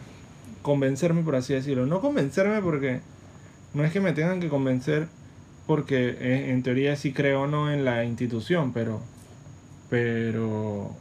convencerme, 0.60 1.22
por 1.22 1.34
así 1.36 1.54
decirlo. 1.54 1.86
No 1.86 2.00
convencerme 2.02 2.60
porque 2.60 3.00
no 3.72 3.84
es 3.84 3.92
que 3.92 4.00
me 4.00 4.12
tengan 4.12 4.40
que 4.40 4.48
convencer 4.48 5.08
porque 5.66 6.14
eh, 6.20 6.50
en 6.50 6.62
teoría 6.62 6.94
sí 6.96 7.12
creo 7.14 7.42
o 7.42 7.46
no 7.46 7.72
en 7.72 7.86
la 7.86 8.04
institución, 8.04 8.72
pero 8.74 9.00
pero 9.90 10.94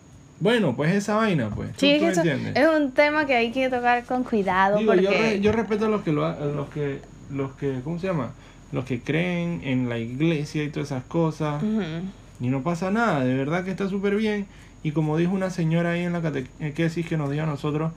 bueno, 0.44 0.76
pues 0.76 0.94
esa 0.94 1.16
vaina, 1.16 1.50
pues. 1.50 1.72
¿Tú, 1.72 1.80
Sí, 1.80 1.92
es 1.94 2.14
tú 2.14 2.20
entiendes? 2.20 2.68
un 2.78 2.92
tema 2.92 3.26
que 3.26 3.36
hay 3.36 3.52
que 3.52 3.70
tocar 3.70 4.04
con 4.06 4.24
cuidado 4.24 4.78
Digo, 4.78 4.94
yo, 4.94 5.10
porque... 5.10 5.18
re- 5.18 5.40
yo 5.42 5.52
respeto 5.52 5.86
a 5.86 5.90
los 5.90 6.02
que 6.04 6.12
lo 6.12 6.26
a 6.26 6.36
los 6.36 6.70
que 6.70 7.00
los 7.32 7.54
que 7.54 7.80
¿cómo 7.84 7.98
se 8.00 8.08
llama? 8.08 8.32
Los 8.72 8.86
que 8.86 9.02
creen 9.02 9.62
en 9.64 9.88
la 9.90 9.98
iglesia 9.98 10.64
y 10.64 10.70
todas 10.70 10.92
esas 10.92 11.04
cosas. 11.06 11.64
Y 12.40 12.48
no 12.50 12.62
pasa 12.64 12.92
nada, 12.92 13.24
de 13.24 13.34
verdad 13.36 13.64
que 13.64 13.72
está 13.72 13.88
súper 13.88 14.16
bien. 14.16 14.46
Y 14.84 14.92
como 14.92 15.16
dijo 15.18 15.32
una 15.34 15.50
señora 15.50 15.92
ahí 15.92 16.02
en 16.02 16.12
la 16.14 16.22
catequesis 16.22 17.08
que 17.08 17.16
nos 17.16 17.32
dio 17.32 17.44
a 17.44 17.46
nosotros, 17.46 17.94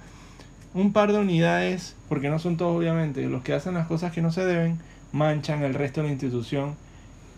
un 0.75 0.93
par 0.93 1.13
de 1.13 1.19
unidades, 1.19 1.97
porque 2.09 2.29
no 2.29 2.39
son 2.39 2.57
todos 2.57 2.77
obviamente, 2.77 3.23
los 3.27 3.43
que 3.43 3.55
hacen 3.55 3.75
las 3.75 3.87
cosas 3.89 4.13
que 4.13 4.23
no 4.23 4.31
se 4.31 4.45
deben, 4.45 4.79
manchan 5.13 5.65
el 5.65 5.75
resto 5.75 6.01
de 6.03 6.07
la 6.09 6.13
institución. 6.13 6.77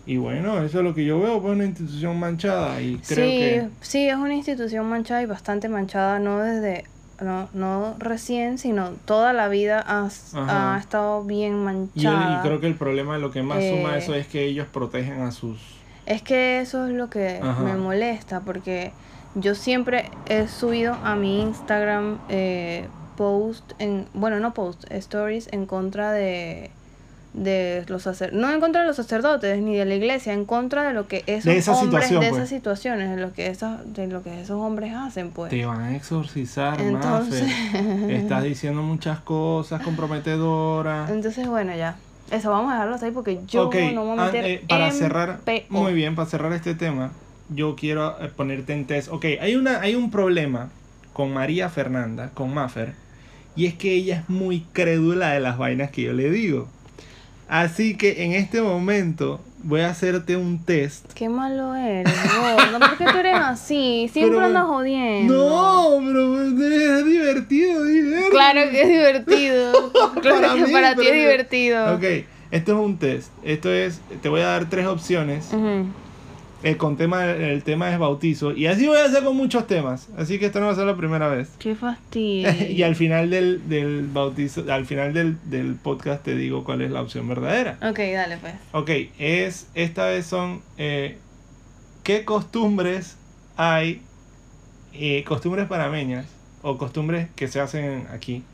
Y 0.08 0.16
bueno, 0.16 0.62
eso 0.64 0.78
es 0.78 0.84
lo 0.84 0.94
que 0.94 1.04
yo 1.04 1.20
veo, 1.20 1.40
pues 1.42 1.54
una 1.54 1.66
institución 1.66 2.18
manchada. 2.18 2.80
Y 2.82 3.04
creo 3.04 3.34
sí, 3.34 3.34
que... 3.34 3.68
sí, 3.80 4.08
es 4.08 4.16
una 4.16 4.34
institución 4.34 4.86
manchada 4.88 5.22
y 5.22 5.26
bastante 5.26 5.68
manchada, 5.68 6.18
no 6.18 6.40
desde, 6.42 6.90
no, 7.20 7.50
no 7.52 7.96
recién, 7.98 8.58
sino 8.58 8.96
toda 9.00 9.32
la 9.32 9.48
vida 9.48 9.82
ha, 9.86 10.08
Ajá. 10.32 10.74
ha 10.74 10.78
estado 10.80 11.24
bien 11.24 11.62
Y, 11.94 12.12
el- 12.12 12.22
manchada. 12.22 12.28
y 12.30 12.40
creo 12.40 12.60
que 12.60 12.66
el 12.66 12.78
problema, 12.78 13.18
lo 13.18 13.30
que 13.30 13.42
más 13.42 13.66
suma 13.66 13.96
Eh, 13.96 13.98
eso 13.98 14.14
es 14.14 14.26
que 14.28 14.44
ellos 14.46 14.68
protegen 14.68 15.20
a 15.20 15.32
sus... 15.32 15.86
Es 16.04 16.22
que 16.22 16.60
eso 16.60 16.86
es 16.86 16.92
lo 16.94 17.10
que 17.10 17.50
Ajá. 17.50 17.64
me 17.64 17.76
molesta, 17.76 18.44
porque 18.44 18.96
yo 19.34 19.54
siempre 19.54 20.20
he 20.24 20.48
subido 20.48 20.94
a 21.02 21.16
mi 21.16 21.40
Instagram 21.42 22.24
eh, 22.28 22.94
post, 23.14 23.72
en, 23.78 24.08
bueno, 24.14 24.40
no 24.40 24.54
post, 24.54 24.84
stories 24.90 25.48
en 25.52 25.66
contra 25.66 26.12
de, 26.12 26.77
de 27.42 27.84
los 27.88 28.02
sacerdotes, 28.02 28.40
no 28.40 28.52
en 28.52 28.60
contra 28.60 28.80
de 28.82 28.86
los 28.88 28.96
sacerdotes 28.96 29.58
ni 29.60 29.76
de 29.76 29.84
la 29.84 29.94
iglesia, 29.94 30.32
en 30.32 30.44
contra 30.44 30.82
de 30.86 30.92
lo 30.94 31.06
que 31.08 31.22
esos 31.26 31.44
De 31.44 31.56
esa 31.58 31.72
hombres, 31.74 32.10
de 32.10 32.16
pues. 32.16 32.32
esas 32.32 32.48
situaciones, 32.48 33.10
de 33.10 33.16
lo 33.20 33.32
que 33.32 33.46
esas, 33.46 33.80
de 33.94 34.06
lo 34.06 34.22
que 34.22 34.40
esos 34.40 34.60
hombres 34.60 34.92
hacen, 34.94 35.30
pues. 35.30 35.50
Te 35.50 35.64
van 35.64 35.80
a 35.80 35.96
exorcizar, 35.96 36.80
Entonces- 36.80 37.44
Mafe. 37.72 38.16
Estás 38.16 38.42
diciendo 38.44 38.82
muchas 38.82 39.20
cosas 39.20 39.82
comprometedoras. 39.82 41.10
Entonces, 41.10 41.46
bueno, 41.48 41.74
ya. 41.76 41.96
Eso 42.30 42.50
vamos 42.50 42.70
a 42.70 42.74
dejarlo 42.74 42.94
hasta 42.94 43.06
ahí 43.06 43.12
porque 43.12 43.40
yo 43.46 43.64
no 43.64 43.70
me 43.70 44.10
voy 44.10 44.18
a 44.18 44.22
an- 44.24 44.32
meter 44.32 44.44
eh, 44.44 44.62
para 44.68 44.90
cerrar, 44.90 45.40
muy 45.70 45.94
bien, 45.94 46.14
para 46.14 46.28
cerrar 46.28 46.52
este 46.52 46.74
tema, 46.74 47.10
yo 47.48 47.74
quiero 47.74 48.20
eh, 48.22 48.28
ponerte 48.34 48.74
en 48.74 48.86
test. 48.86 49.08
Ok, 49.10 49.24
hay, 49.40 49.56
una, 49.56 49.80
hay 49.80 49.94
un 49.94 50.10
problema 50.10 50.68
con 51.14 51.32
María 51.32 51.70
Fernanda, 51.70 52.30
con 52.34 52.52
Maffer, 52.52 52.92
y 53.56 53.64
es 53.66 53.74
que 53.74 53.92
ella 53.94 54.16
es 54.20 54.28
muy 54.28 54.60
crédula 54.72 55.30
de 55.32 55.40
las 55.40 55.56
vainas 55.56 55.90
que 55.90 56.02
yo 56.02 56.12
le 56.12 56.30
digo. 56.30 56.68
Así 57.48 57.96
que 57.96 58.24
en 58.24 58.32
este 58.32 58.60
momento 58.60 59.40
voy 59.62 59.80
a 59.80 59.90
hacerte 59.90 60.36
un 60.36 60.62
test. 60.64 61.12
Qué 61.14 61.28
malo 61.28 61.74
eres, 61.74 62.12
gordo. 62.36 62.78
¿Por 62.78 62.98
qué 62.98 63.04
tú 63.06 63.18
eres 63.18 63.34
así? 63.36 64.08
Siempre 64.12 64.36
Pero- 64.36 64.46
andas 64.46 64.64
jodiendo. 64.64 65.34
No, 65.34 66.06
pero 66.06 66.42
es 66.42 67.04
divertido, 67.06 67.84
divertido. 67.84 68.30
Claro 68.30 68.70
que 68.70 68.82
es 68.82 68.88
divertido. 68.88 69.92
Claro 70.22 70.54
que 70.56 70.64
mí, 70.66 70.72
para 70.72 70.94
ti 70.94 71.06
es 71.06 71.12
divertido. 71.14 71.94
Ok, 71.94 72.02
esto 72.50 72.72
es 72.72 72.78
un 72.86 72.98
test. 72.98 73.28
Esto 73.42 73.72
es, 73.72 74.00
te 74.22 74.28
voy 74.28 74.40
a 74.42 74.46
dar 74.48 74.68
tres 74.68 74.86
opciones. 74.86 75.48
Ujú. 75.52 75.86
Eh, 76.62 76.76
con 76.76 76.96
tema, 76.96 77.24
el 77.24 77.62
tema 77.62 77.92
es 77.92 77.98
bautizo. 77.98 78.52
Y 78.52 78.66
así 78.66 78.86
voy 78.86 78.98
a 78.98 79.04
hacer 79.04 79.24
con 79.24 79.36
muchos 79.36 79.66
temas. 79.66 80.08
Así 80.16 80.38
que 80.38 80.46
esto 80.46 80.60
no 80.60 80.66
va 80.66 80.72
a 80.72 80.76
ser 80.76 80.86
la 80.86 80.96
primera 80.96 81.28
vez. 81.28 81.50
Qué 81.58 81.74
fastidio. 81.74 82.50
y 82.68 82.82
al 82.82 82.96
final 82.96 83.30
del, 83.30 83.68
del 83.68 84.06
bautizo, 84.06 84.64
al 84.70 84.86
final 84.86 85.12
del, 85.12 85.38
del 85.50 85.74
podcast 85.74 86.24
te 86.24 86.34
digo 86.34 86.64
cuál 86.64 86.82
es 86.82 86.90
la 86.90 87.02
opción 87.02 87.28
verdadera. 87.28 87.78
Ok, 87.82 87.98
dale 87.98 88.36
pues. 88.38 88.54
Ok, 88.72 88.90
es, 89.18 89.68
esta 89.74 90.06
vez 90.06 90.26
son 90.26 90.62
eh, 90.76 91.18
qué 92.02 92.24
costumbres 92.24 93.16
hay, 93.58 94.00
eh, 94.94 95.24
costumbres 95.24 95.66
panameñas 95.66 96.26
o 96.62 96.78
costumbres 96.78 97.28
que 97.34 97.48
se 97.48 97.60
hacen 97.60 98.06
aquí 98.12 98.44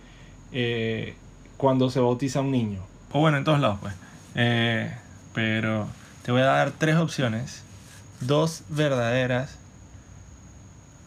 eh, 0.51 1.15
cuando 1.59 1.91
se 1.91 2.01
bautiza 2.01 2.41
un 2.41 2.51
niño. 2.51 2.81
O 3.13 3.21
bueno, 3.21 3.37
en 3.37 3.45
todos 3.45 3.61
lados 3.61 3.79
pues. 3.83 3.95
Eh, 4.35 4.91
pero 5.35 5.87
te 6.23 6.33
voy 6.33 6.41
a 6.41 6.47
dar 6.47 6.73
tres 6.73 6.97
opciones, 6.97 7.64
dos 8.21 8.63
verdaderas, 8.69 9.57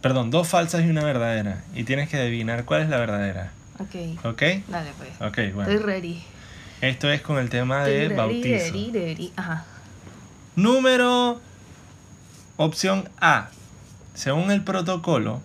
perdón, 0.02 0.32
dos 0.32 0.48
falsas 0.48 0.84
y 0.86 0.89
una 0.89 1.04
verdadera. 1.04 1.63
Y 1.76 1.84
tienes 1.84 2.10
que 2.10 2.17
adivinar 2.17 2.65
cuál 2.65 2.82
es 2.82 2.89
la 2.89 2.98
verdadera. 2.98 3.52
Ok. 3.80 4.26
¿Ok? 4.26 4.41
Dale 4.67 4.91
pues. 4.98 5.10
Ok, 5.22 5.38
Estoy 5.38 5.52
bueno. 5.52 5.80
ready. 5.86 6.24
Esto 6.82 7.12
es 7.12 7.22
con 7.22 7.38
el 7.38 7.50
tema 7.50 7.84
de 7.84 8.04
Estoy 8.04 8.17
ready, 8.17 8.41
bautizo. 8.41 8.65
ready, 8.74 8.91
ready. 8.91 9.34
Ajá. 9.36 9.65
Número 10.56 11.39
opción 12.58 13.10
A. 13.20 13.50
Según 14.13 14.50
el 14.52 14.63
protocolo 14.63 15.41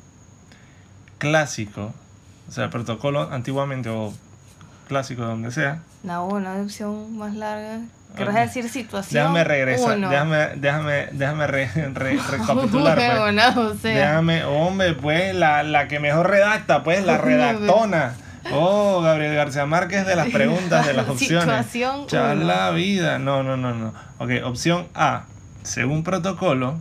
clásico, 1.19 1.93
o 2.49 2.53
sea, 2.53 2.65
el 2.65 2.71
protocolo 2.71 3.31
antiguamente 3.31 3.89
o 3.91 4.13
clásico 4.89 5.23
donde 5.23 5.51
sea. 5.53 5.83
La 6.03 6.21
una 6.23 6.57
opción 6.61 7.17
más 7.17 7.35
larga. 7.35 7.81
¿Querrás 8.17 8.35
Ok. 8.35 8.41
decir 8.43 8.69
situación? 8.69 9.23
Déjame 9.23 9.45
regresar, 9.45 9.97
uno? 9.97 10.09
déjame, 10.11 10.37
déjame, 10.57 11.09
déjame 11.13 11.47
re- 11.47 11.71
re- 11.95 12.19
recapitular. 12.31 12.95
pues. 12.97 13.11
Huevona, 13.13 13.49
o 13.59 13.75
sea. 13.75 13.99
Déjame, 13.99 14.45
hombre, 14.45 14.95
pues 14.95 15.35
la, 15.35 15.63
la 15.63 15.89
que 15.89 15.99
mejor 16.01 16.29
redacta, 16.31 16.83
pues 16.83 17.05
la 17.05 17.19
redactona. 17.19 18.15
Oh, 18.53 19.01
Gabriel 19.03 19.35
García 19.37 19.67
Márquez 19.67 20.05
de 20.07 20.17
las 20.17 20.29
preguntas, 20.33 20.87
de 20.87 20.95
las 20.95 21.09
opciones. 21.09 21.45
Situación 21.67 22.07
Ya 22.09 22.33
uno. 22.33 22.45
la 22.45 22.71
vida. 22.71 23.19
No, 23.19 23.43
no, 23.43 23.57
no, 23.57 23.73
no. 23.75 23.95
Ok, 24.19 24.31
opción 24.45 24.89
A. 24.95 25.25
Según 25.63 26.03
protocolo, 26.03 26.79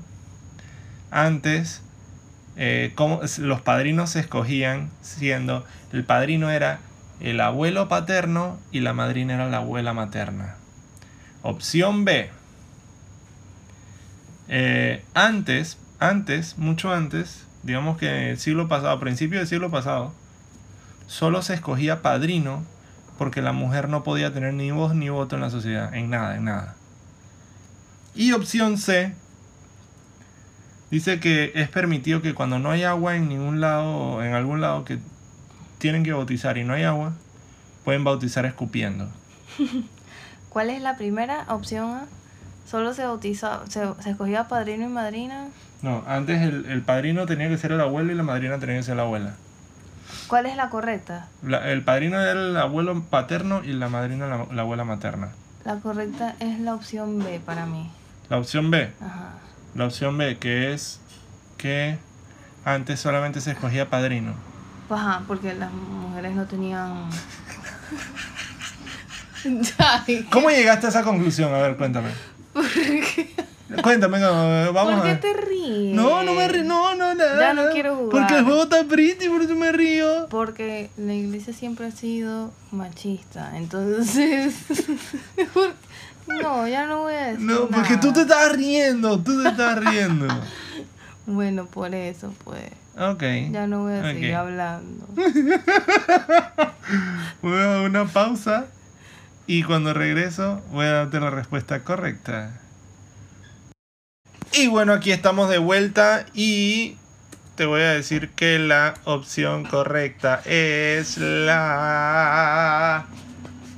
antes 1.12 1.82
eh, 2.58 2.92
cómo- 2.96 3.22
los 3.40 3.62
padrinos 3.62 4.10
se 4.12 4.20
escogían 4.20 4.90
siendo 5.02 5.66
el 5.94 6.04
padrino 6.04 6.50
era 6.52 6.80
el 7.20 7.40
abuelo 7.42 7.88
paterno 7.88 8.58
y 8.72 8.80
la 8.80 8.94
madrina 8.94 9.36
era 9.36 9.48
la 9.48 9.58
abuela 9.58 9.94
materna. 9.94 10.56
Opción 11.44 12.06
B. 12.06 12.30
Eh, 14.48 15.04
antes, 15.14 15.78
antes, 16.00 16.58
mucho 16.58 16.92
antes, 16.92 17.46
digamos 17.64 17.98
que 17.98 18.08
en 18.08 18.30
el 18.30 18.38
siglo 18.38 18.68
pasado, 18.68 18.92
a 18.92 19.00
principios 19.00 19.40
del 19.42 19.48
siglo 19.48 19.72
pasado, 19.72 20.14
solo 21.08 21.42
se 21.42 21.54
escogía 21.54 22.02
padrino 22.02 22.64
porque 23.18 23.42
la 23.42 23.54
mujer 23.54 23.90
no 23.90 24.04
podía 24.04 24.34
tener 24.34 24.54
ni 24.54 24.72
voz 24.72 24.96
ni 24.96 25.10
voto 25.10 25.36
en 25.36 25.42
la 25.42 25.50
sociedad, 25.50 25.94
en 25.94 26.10
nada, 26.10 26.36
en 26.36 26.46
nada. 26.46 26.76
Y 28.14 28.34
opción 28.34 28.78
C 28.78 29.14
dice 30.90 31.20
que 31.20 31.52
es 31.56 31.70
permitido 31.70 32.22
que 32.22 32.34
cuando 32.34 32.60
no 32.60 32.72
hay 32.72 32.84
agua 32.84 33.16
en 33.16 33.30
ningún 33.30 33.62
lado, 33.62 34.24
en 34.24 34.34
algún 34.34 34.60
lado 34.60 34.86
que 34.86 35.00
tienen 35.78 36.04
que 36.04 36.14
bautizar 36.14 36.58
y 36.58 36.64
no 36.64 36.74
hay 36.74 36.84
agua, 36.84 37.14
pueden 37.84 38.04
bautizar 38.04 38.46
escupiendo. 38.46 39.10
¿Cuál 40.52 40.70
es 40.70 40.82
la 40.82 40.96
primera 40.98 41.46
opción 41.50 41.90
A? 41.92 42.06
Solo 42.70 42.94
se 42.94 43.04
bautizaba, 43.06 43.64
se, 43.68 43.82
se 44.02 44.12
escogía 44.12 44.48
padrino 44.48 44.86
y 44.86 44.90
madrina. 44.90 45.48
No, 45.82 46.04
antes 46.08 46.42
el, 46.42 46.66
el 46.68 46.82
padrino 46.84 47.26
tenía 47.26 47.50
que 47.50 47.58
ser 47.58 47.72
el 47.72 47.82
abuelo 47.82 48.12
y 48.12 48.16
la 48.16 48.24
madrina 48.24 48.60
tenía 48.60 48.76
que 48.78 48.84
ser 48.84 48.96
la 48.98 49.02
abuela. 49.04 49.34
¿Cuál 50.28 50.46
es 50.46 50.56
la 50.56 50.70
correcta? 50.70 51.28
La- 51.42 51.70
el 51.72 51.84
padrino 51.84 52.22
era 52.22 52.32
el 52.34 52.56
abuelo 52.58 53.02
paterno 53.10 53.64
y 53.64 53.74
la 53.74 53.90
madrina 53.90 54.28
la, 54.28 54.46
la 54.54 54.62
abuela 54.62 54.84
materna. 54.84 55.30
La 55.66 55.76
correcta 55.78 56.36
es 56.40 56.60
la 56.60 56.76
opción 56.76 57.20
B 57.20 57.42
para 57.46 57.66
mí. 57.66 57.90
La 58.30 58.38
opción 58.38 58.72
B, 58.72 58.92
Ajá. 59.02 59.32
la 59.76 59.86
opción 59.86 60.18
B, 60.18 60.38
que 60.38 60.74
es 60.74 61.00
que 61.58 61.98
antes 62.64 63.00
solamente 63.00 63.42
se 63.42 63.52
escogía 63.52 63.90
padrino. 63.90 64.34
Ajá, 64.90 65.24
porque 65.28 65.54
las 65.54 65.72
mujeres 65.74 66.36
no 66.36 66.46
tenían. 66.46 67.10
¿Cómo 70.30 70.50
llegaste 70.50 70.88
a 70.88 70.90
esa 70.90 71.04
conclusión? 71.04 71.54
A 71.54 71.60
ver, 71.60 71.78
cuéntame. 71.78 72.10
Cuéntame, 73.82 74.20
no, 74.20 74.74
vamos 74.74 74.96
¿Por 74.96 75.00
a 75.00 75.04
qué 75.04 75.08
ver. 75.10 75.20
te 75.22 75.34
ríes? 75.34 75.96
No, 75.96 76.24
no 76.24 76.34
me 76.34 76.48
río, 76.48 76.64
no, 76.64 76.96
no, 76.96 77.16
nada. 77.16 77.40
Ya 77.40 77.54
no 77.54 77.72
quiero 77.72 77.96
jugar. 77.96 78.12
Porque 78.12 78.38
el 78.38 78.44
juego 78.44 78.64
está 78.64 78.84
pretty, 78.84 79.30
por 79.30 79.42
eso 79.42 79.56
me 79.56 79.72
río. 79.72 80.28
Porque 80.30 80.90
la 80.98 81.14
iglesia 81.14 81.54
siempre 81.54 81.86
ha 81.86 81.92
sido 81.92 82.52
machista, 82.72 83.56
entonces... 83.56 84.54
no, 86.28 86.68
ya 86.68 86.86
no 86.86 87.04
voy 87.04 87.14
a 87.14 87.28
decir 87.28 87.46
No, 87.46 87.68
porque 87.68 87.98
tú 87.98 88.12
te 88.12 88.22
estás 88.22 88.52
riendo, 88.52 89.20
tú 89.20 89.42
te 89.42 89.50
estás 89.50 89.84
riendo. 89.84 90.28
Bueno, 91.28 91.68
por 91.68 91.94
eso, 91.94 92.34
pues. 92.44 92.64
Ok. 92.98 93.22
Ya 93.52 93.68
no 93.68 93.84
voy 93.84 93.94
a 93.94 94.02
seguir 94.02 94.34
hablando. 94.34 95.06
Una 97.44 98.06
pausa 98.06 98.66
y 99.54 99.64
cuando 99.64 99.94
regreso 99.94 100.62
voy 100.72 100.86
a 100.86 100.92
darte 100.92 101.20
la 101.20 101.30
respuesta 101.30 101.84
correcta. 101.84 102.52
Y 104.54 104.68
bueno, 104.68 104.94
aquí 104.94 105.12
estamos 105.12 105.50
de 105.50 105.58
vuelta 105.58 106.26
y 106.34 106.96
te 107.56 107.66
voy 107.66 107.82
a 107.82 107.90
decir 107.92 108.30
que 108.30 108.60
la 108.60 108.94
opción 109.04 109.66
correcta 109.66 110.42
es 110.46 111.18
la 111.18 113.08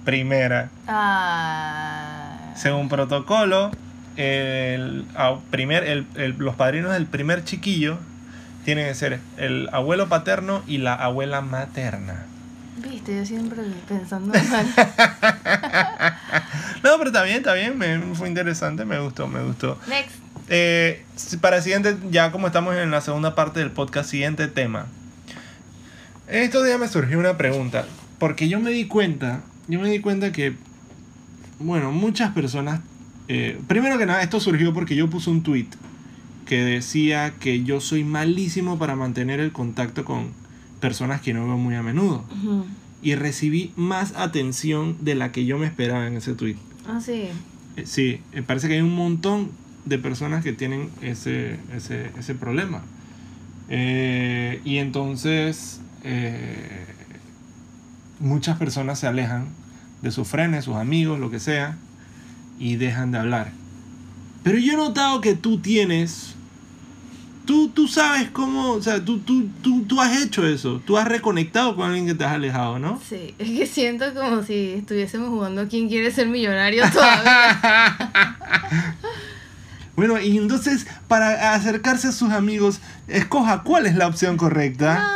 primera. 0.06 0.70
Ah. 0.88 2.54
Según 2.56 2.88
protocolo, 2.88 3.72
el, 4.16 5.08
primer, 5.50 5.86
el- 5.86 6.06
el- 6.14 6.36
los 6.38 6.54
padrinos 6.56 6.92
del 6.94 7.08
primer 7.08 7.44
chiquillo 7.44 7.98
tienen 8.64 8.86
que 8.88 8.94
ser 8.94 9.20
el 9.38 9.70
abuelo 9.74 10.08
paterno 10.08 10.62
y 10.68 10.78
la 10.78 10.94
abuela 10.94 11.42
materna. 11.42 12.28
Viste, 12.78 13.16
yo 13.16 13.26
siempre 13.26 13.62
pensando 13.88 14.34
mal. 14.50 14.74
No, 16.84 16.98
pero 16.98 17.06
está 17.06 17.24
bien, 17.24 17.38
está 17.38 17.54
bien, 17.54 17.78
me, 17.78 18.00
fue 18.16 18.28
interesante, 18.28 18.84
me 18.84 19.00
gustó, 19.00 19.28
me 19.28 19.42
gustó. 19.42 19.80
Next. 19.88 20.16
Eh, 20.50 21.06
para 21.40 21.58
el 21.58 21.64
siguiente, 21.64 21.96
ya 22.12 22.32
como 22.32 22.48
estamos 22.48 22.76
en 22.76 22.92
la 22.92 23.00
segunda 23.00 23.36
parte 23.36 23.60
del 23.60 23.72
podcast, 23.72 24.10
siguiente 24.10 24.48
tema. 24.48 24.88
Estos 26.28 26.66
días 26.66 26.80
me 26.80 26.88
surgió 26.88 27.20
una 27.20 27.38
pregunta, 27.38 27.86
porque 28.20 28.50
yo 28.50 28.60
me 28.60 28.72
di 28.72 28.88
cuenta, 28.88 29.42
yo 29.68 29.80
me 29.80 29.90
di 29.90 30.00
cuenta 30.00 30.32
que, 30.32 30.56
bueno, 31.60 31.92
muchas 31.92 32.32
personas, 32.34 32.82
eh, 33.30 33.60
primero 33.68 33.98
que 33.98 34.06
nada, 34.06 34.22
esto 34.22 34.40
surgió 34.40 34.74
porque 34.74 34.96
yo 34.96 35.10
puse 35.10 35.30
un 35.30 35.44
tweet 35.44 35.68
que 36.46 36.64
decía 36.64 37.34
que 37.40 37.64
yo 37.64 37.80
soy 37.80 38.04
malísimo 38.04 38.78
para 38.78 38.96
mantener 38.96 39.40
el 39.40 39.54
contacto 39.54 40.04
con 40.04 40.32
personas 40.84 41.22
que 41.22 41.34
no 41.34 41.46
veo 41.46 41.58
muy 41.58 41.76
a 41.76 41.82
menudo. 41.82 42.26
Y 43.02 43.16
recibí 43.16 43.72
más 43.78 44.14
atención 44.18 44.98
de 45.00 45.16
la 45.16 45.32
que 45.32 45.46
yo 45.46 45.58
me 45.58 45.66
esperaba 45.66 46.06
en 46.08 46.18
ese 46.18 46.34
tweet. 46.34 46.58
Ah, 46.86 47.00
sí. 47.00 47.30
Eh, 47.78 47.86
Sí, 47.86 48.20
eh, 48.34 48.42
parece 48.46 48.68
que 48.68 48.74
hay 48.74 48.82
un 48.82 48.94
montón 48.94 49.50
de 49.86 49.98
personas 49.98 50.44
que 50.44 50.52
tienen 50.52 50.90
ese, 51.02 51.58
ese, 51.74 52.12
ese 52.20 52.36
problema. 52.36 52.82
Eh, 53.70 54.60
y 54.66 54.78
entonces 54.80 55.80
eh, 56.04 56.86
muchas 58.20 58.58
personas 58.58 59.00
se 59.00 59.08
alejan 59.08 59.48
de 60.02 60.12
sus 60.12 60.28
frenes, 60.28 60.66
sus 60.66 60.76
amigos, 60.76 61.18
lo 61.18 61.32
que 61.32 61.40
sea, 61.40 61.78
y 62.60 62.76
dejan 62.76 63.12
de 63.12 63.20
hablar. 63.20 63.52
Pero 64.44 64.58
yo 64.58 64.74
he 64.74 64.78
notado 64.78 65.22
que 65.22 65.34
tú 65.34 65.60
tienes... 65.60 66.36
Tú, 67.46 67.68
tú 67.70 67.88
sabes 67.90 68.30
cómo, 68.32 68.72
o 68.72 68.82
sea, 68.82 69.04
tú, 69.04 69.20
tú, 69.20 69.48
tú, 69.62 69.82
tú 69.84 70.00
has 70.00 70.22
hecho 70.22 70.48
eso, 70.48 70.82
tú 70.86 70.98
has 70.98 71.06
reconectado 71.08 71.76
con 71.76 71.88
alguien 71.90 72.06
que 72.08 72.14
te 72.16 72.24
has 72.24 72.32
alejado, 72.34 72.80
¿no? 72.80 73.02
Sí, 73.10 73.36
es 73.38 73.50
que 73.50 73.66
siento 73.68 74.14
como 74.14 74.44
si 74.44 74.76
estuviésemos 74.78 75.28
jugando 75.30 75.68
¿Quién 75.68 75.90
quiere 75.90 76.10
ser 76.12 76.28
millonario 76.28 76.84
todavía? 76.94 77.98
Bueno, 79.96 80.20
y 80.20 80.38
entonces, 80.40 80.88
para 81.08 81.54
acercarse 81.54 82.08
a 82.08 82.12
sus 82.12 82.32
amigos, 82.32 82.80
escoja 83.08 83.62
cuál 83.62 83.86
es 83.86 83.96
la 83.96 84.08
opción 84.08 84.38
correcta. 84.38 85.08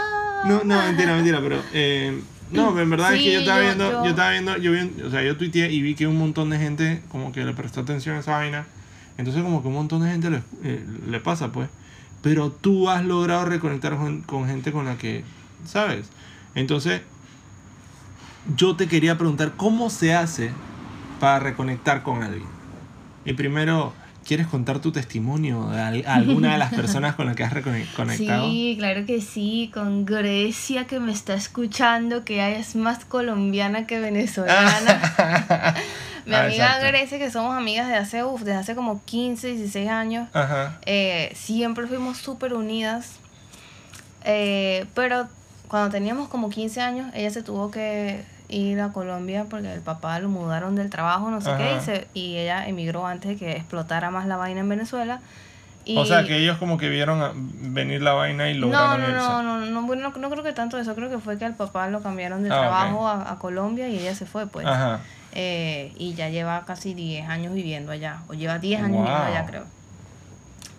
No, 0.46 0.64
no, 0.64 0.80
mentira, 0.84 1.16
mentira, 1.16 1.40
pero. 1.42 1.60
eh, 1.74 2.22
no, 2.52 2.80
en 2.80 2.88
verdad 2.90 3.16
es 3.16 3.24
que 3.24 3.34
yo 3.34 3.40
estaba 3.40 3.58
yo- 3.60 3.66
viendo, 3.66 3.92
yo- 3.92 4.04
yo 4.04 4.10
estaba 4.12 4.30
viendo, 4.32 4.58
yo 4.58 4.72
vi, 4.74 5.02
o 5.04 5.10
sea, 5.10 5.24
yo 5.24 5.36
tuiteé 5.36 5.72
y 5.72 5.82
vi 5.82 5.96
que 5.96 6.06
un 6.06 6.18
montón 6.20 6.52
de 6.52 6.60
gente 6.60 7.02
como 7.10 7.32
que 7.32 7.44
le 7.44 7.54
prestó 7.54 7.82
atención 7.82 8.18
a 8.18 8.20
esa 8.20 8.34
vaina. 8.34 8.68
Entonces 9.18 9.42
como 9.42 9.64
que 9.64 9.68
un 9.68 9.74
montón 9.74 10.04
de 10.04 10.12
gente 10.12 10.30
le, 10.30 10.44
eh, 10.64 10.86
le 11.10 11.20
pasa, 11.22 11.52
pues. 11.52 11.70
Pero 12.22 12.50
tú 12.52 12.90
has 12.90 13.06
logrado 13.06 13.46
reconectar 13.46 13.96
con, 13.96 14.22
con 14.22 14.48
gente 14.48 14.72
con 14.72 14.86
la 14.86 14.98
que, 14.98 15.24
¿sabes? 15.66 16.08
Entonces, 16.56 17.02
yo 18.56 18.76
te 18.76 18.88
quería 18.88 19.18
preguntar, 19.18 19.54
¿cómo 19.58 19.90
se 19.90 20.14
hace 20.14 20.52
para 21.20 21.40
reconectar 21.40 22.04
con 22.04 22.24
alguien? 22.24 22.48
Y 23.26 23.34
primero, 23.34 23.94
¿quieres 24.26 24.48
contar 24.48 24.80
tu 24.80 24.92
testimonio 24.92 25.68
de 25.70 25.82
al- 25.82 26.06
alguna 26.08 26.54
de 26.54 26.58
las 26.58 26.74
personas 26.82 27.16
con 27.16 27.26
las 27.28 27.36
que 27.36 27.44
has 27.44 27.54
recone- 27.54 27.86
conectado? 27.96 28.50
Sí, 28.50 28.76
claro 28.80 29.06
que 29.06 29.22
sí, 29.22 29.70
con 29.74 30.06
Grecia 30.06 30.88
que 30.88 31.00
me 31.00 31.12
está 31.12 31.34
escuchando, 31.36 32.24
que 32.26 32.58
es 32.58 32.76
más 32.76 33.06
colombiana 33.06 33.86
que 33.86 34.00
venezolana. 34.00 35.02
Mi 36.28 36.36
Ah, 36.36 36.44
amiga 36.44 36.66
exacto. 36.66 36.88
Grecia, 36.88 37.18
que 37.20 37.32
somos 37.32 37.56
amigas 37.58 37.88
de 37.88 37.96
hace, 37.96 38.24
uf, 38.24 38.42
desde 38.42 38.60
hace 38.60 38.76
como 38.76 39.02
15, 39.06 39.48
16 39.48 39.90
años, 39.90 40.28
Ajá. 40.34 40.78
eh, 40.86 41.32
siempre 41.36 41.88
fuimos 41.88 42.18
súper 42.18 42.54
unidas. 42.54 43.14
Eh, 44.24 44.86
pero 44.94 45.28
cuando 45.68 45.90
teníamos 45.90 46.28
como 46.30 46.50
15 46.50 46.82
años, 46.82 47.10
ella 47.14 47.30
se 47.30 47.44
tuvo 47.44 47.72
que 47.72 48.24
ir 48.50 48.80
a 48.82 48.90
Colombia 48.92 49.46
porque 49.50 49.72
el 49.74 49.82
papá 49.82 50.20
lo 50.20 50.30
mudaron 50.30 50.76
del 50.76 50.90
trabajo, 50.90 51.30
no 51.32 51.42
sé 51.42 51.52
qué, 51.58 51.70
Ajá. 51.70 51.78
y, 51.82 51.86
se- 51.86 52.08
y 52.14 52.38
ella 52.38 52.68
emigró 52.68 53.06
antes 53.08 53.32
de 53.32 53.38
que 53.38 53.52
explotara 53.54 54.10
más 54.12 54.26
la 54.26 54.38
vaina 54.38 54.62
en 54.62 54.70
Venezuela. 54.70 55.20
Y 55.86 55.98
O 55.98 56.06
sea, 56.06 56.26
que 56.26 56.38
ellos 56.38 56.58
como 56.58 56.78
que 56.78 56.90
vieron 56.90 57.22
venir 57.74 58.02
la 58.02 58.12
vaina 58.12 58.50
y 58.50 58.56
no, 58.56 58.68
lograron 58.68 59.00
no, 59.02 59.08
irse. 59.08 59.18
no, 59.20 59.44
no, 59.44 59.60
no, 59.66 59.82
no, 59.96 60.12
no 60.12 60.30
creo 60.30 60.44
que 60.44 60.52
tanto 60.52 60.78
eso, 60.78 60.94
creo 60.96 61.10
que 61.10 61.20
fue 61.20 61.38
que 61.38 61.46
al 61.46 61.56
papá 61.56 61.88
lo 61.88 62.02
cambiaron 62.04 62.44
de 62.44 62.50
Ah, 62.52 62.60
trabajo 62.60 63.08
a, 63.08 63.32
a 63.32 63.40
Colombia 63.40 63.88
y 63.88 63.98
ella 64.00 64.14
se 64.14 64.26
fue, 64.26 64.48
pues. 64.48 64.66
Ajá. 64.68 65.00
Eh, 65.40 65.94
y 66.00 66.16
ya 66.16 66.30
lleva 66.30 66.66
casi 66.66 66.96
10 66.96 67.30
años 67.30 67.54
viviendo 67.54 67.92
allá, 67.92 68.24
o 68.28 68.34
lleva 68.34 68.58
10 68.58 68.82
años 68.82 69.04
viviendo 69.04 69.24
allá, 69.24 69.46
creo. 69.46 69.66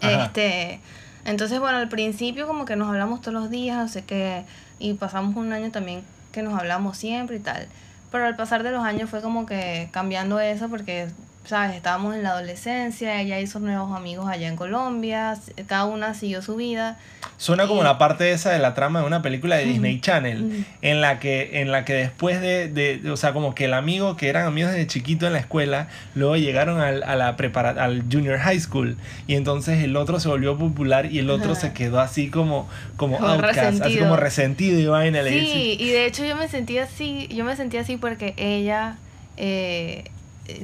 Ajá. 0.00 0.24
Este, 0.24 0.80
entonces, 1.24 1.60
bueno, 1.60 1.78
al 1.78 1.88
principio 1.88 2.48
como 2.48 2.64
que 2.64 2.74
nos 2.74 2.88
hablamos 2.88 3.20
todos 3.20 3.34
los 3.34 3.50
días, 3.50 3.76
no 3.76 3.86
sé 3.86 4.02
qué, 4.02 4.44
y 4.80 4.94
pasamos 4.94 5.36
un 5.36 5.52
año 5.52 5.70
también 5.70 6.02
que 6.32 6.42
nos 6.42 6.58
hablamos 6.58 6.96
siempre 6.98 7.36
y 7.36 7.38
tal. 7.38 7.68
Pero 8.10 8.24
al 8.26 8.34
pasar 8.34 8.64
de 8.64 8.72
los 8.72 8.82
años 8.82 9.08
fue 9.08 9.22
como 9.22 9.46
que 9.46 9.90
cambiando 9.92 10.40
eso 10.40 10.68
porque, 10.68 11.08
¿sabes? 11.48 11.74
Estábamos 11.76 12.14
en 12.14 12.22
la 12.22 12.30
adolescencia, 12.30 13.20
ella 13.20 13.40
hizo 13.40 13.58
nuevos 13.58 13.96
amigos 13.96 14.28
allá 14.28 14.48
en 14.48 14.56
Colombia, 14.56 15.36
cada 15.66 15.86
una 15.86 16.12
siguió 16.14 16.42
su 16.42 16.56
vida. 16.56 16.98
Suena 17.38 17.66
como 17.66 17.80
Y- 17.80 17.84
la 17.84 17.98
parte 17.98 18.30
esa 18.32 18.50
de 18.50 18.58
la 18.58 18.74
trama 18.74 19.00
de 19.00 19.06
una 19.06 19.22
película 19.22 19.56
de 19.56 19.64
Disney 19.64 20.00
Channel, 20.00 20.66
en 20.82 21.00
la 21.00 21.18
que, 21.20 21.60
en 21.60 21.70
la 21.72 21.84
que 21.84 21.94
después 21.94 22.40
de, 22.40 22.68
de- 22.68 23.10
o 23.10 23.16
sea, 23.16 23.32
como 23.32 23.54
que 23.54 23.64
el 23.66 23.74
amigo 23.74 24.16
que 24.16 24.28
eran 24.28 24.46
amigos 24.46 24.72
desde 24.72 24.86
chiquito 24.88 25.26
en 25.26 25.32
la 25.32 25.38
escuela, 25.38 25.88
luego 26.14 26.36
llegaron 26.36 26.80
al, 26.80 27.02
a 27.04 27.16
la 27.16 27.36
prepara 27.36 27.70
al 27.82 28.02
junior 28.12 28.38
high 28.38 28.60
school, 28.60 28.96
y 29.26 29.34
entonces 29.34 29.82
el 29.84 29.96
otro 29.96 30.20
se 30.20 30.28
volvió 30.28 30.58
popular 30.58 31.06
y 31.06 31.18
el 31.20 31.30
otro 31.30 31.52
Ajá. 31.52 31.60
se 31.60 31.72
quedó 31.72 32.00
así 32.00 32.28
como, 32.28 32.68
como 32.96 33.16
Como 33.18 33.28
outcast, 33.28 33.58
así 33.58 33.70
resentido. 33.78 34.04
como 34.04 34.16
resentido 34.16 34.78
y 34.80 34.86
vaina. 34.86 35.22
Sí, 35.24 35.76
y 35.80 35.88
de 35.90 36.06
hecho 36.06 36.24
yo 36.26 36.36
me 36.36 36.48
sentí 36.48 36.78
así, 36.78 37.28
yo 37.28 37.44
me 37.44 37.56
sentí 37.56 37.76
así 37.78 37.96
porque 37.96 38.34
ella 38.36 38.96
eh, 39.36 40.04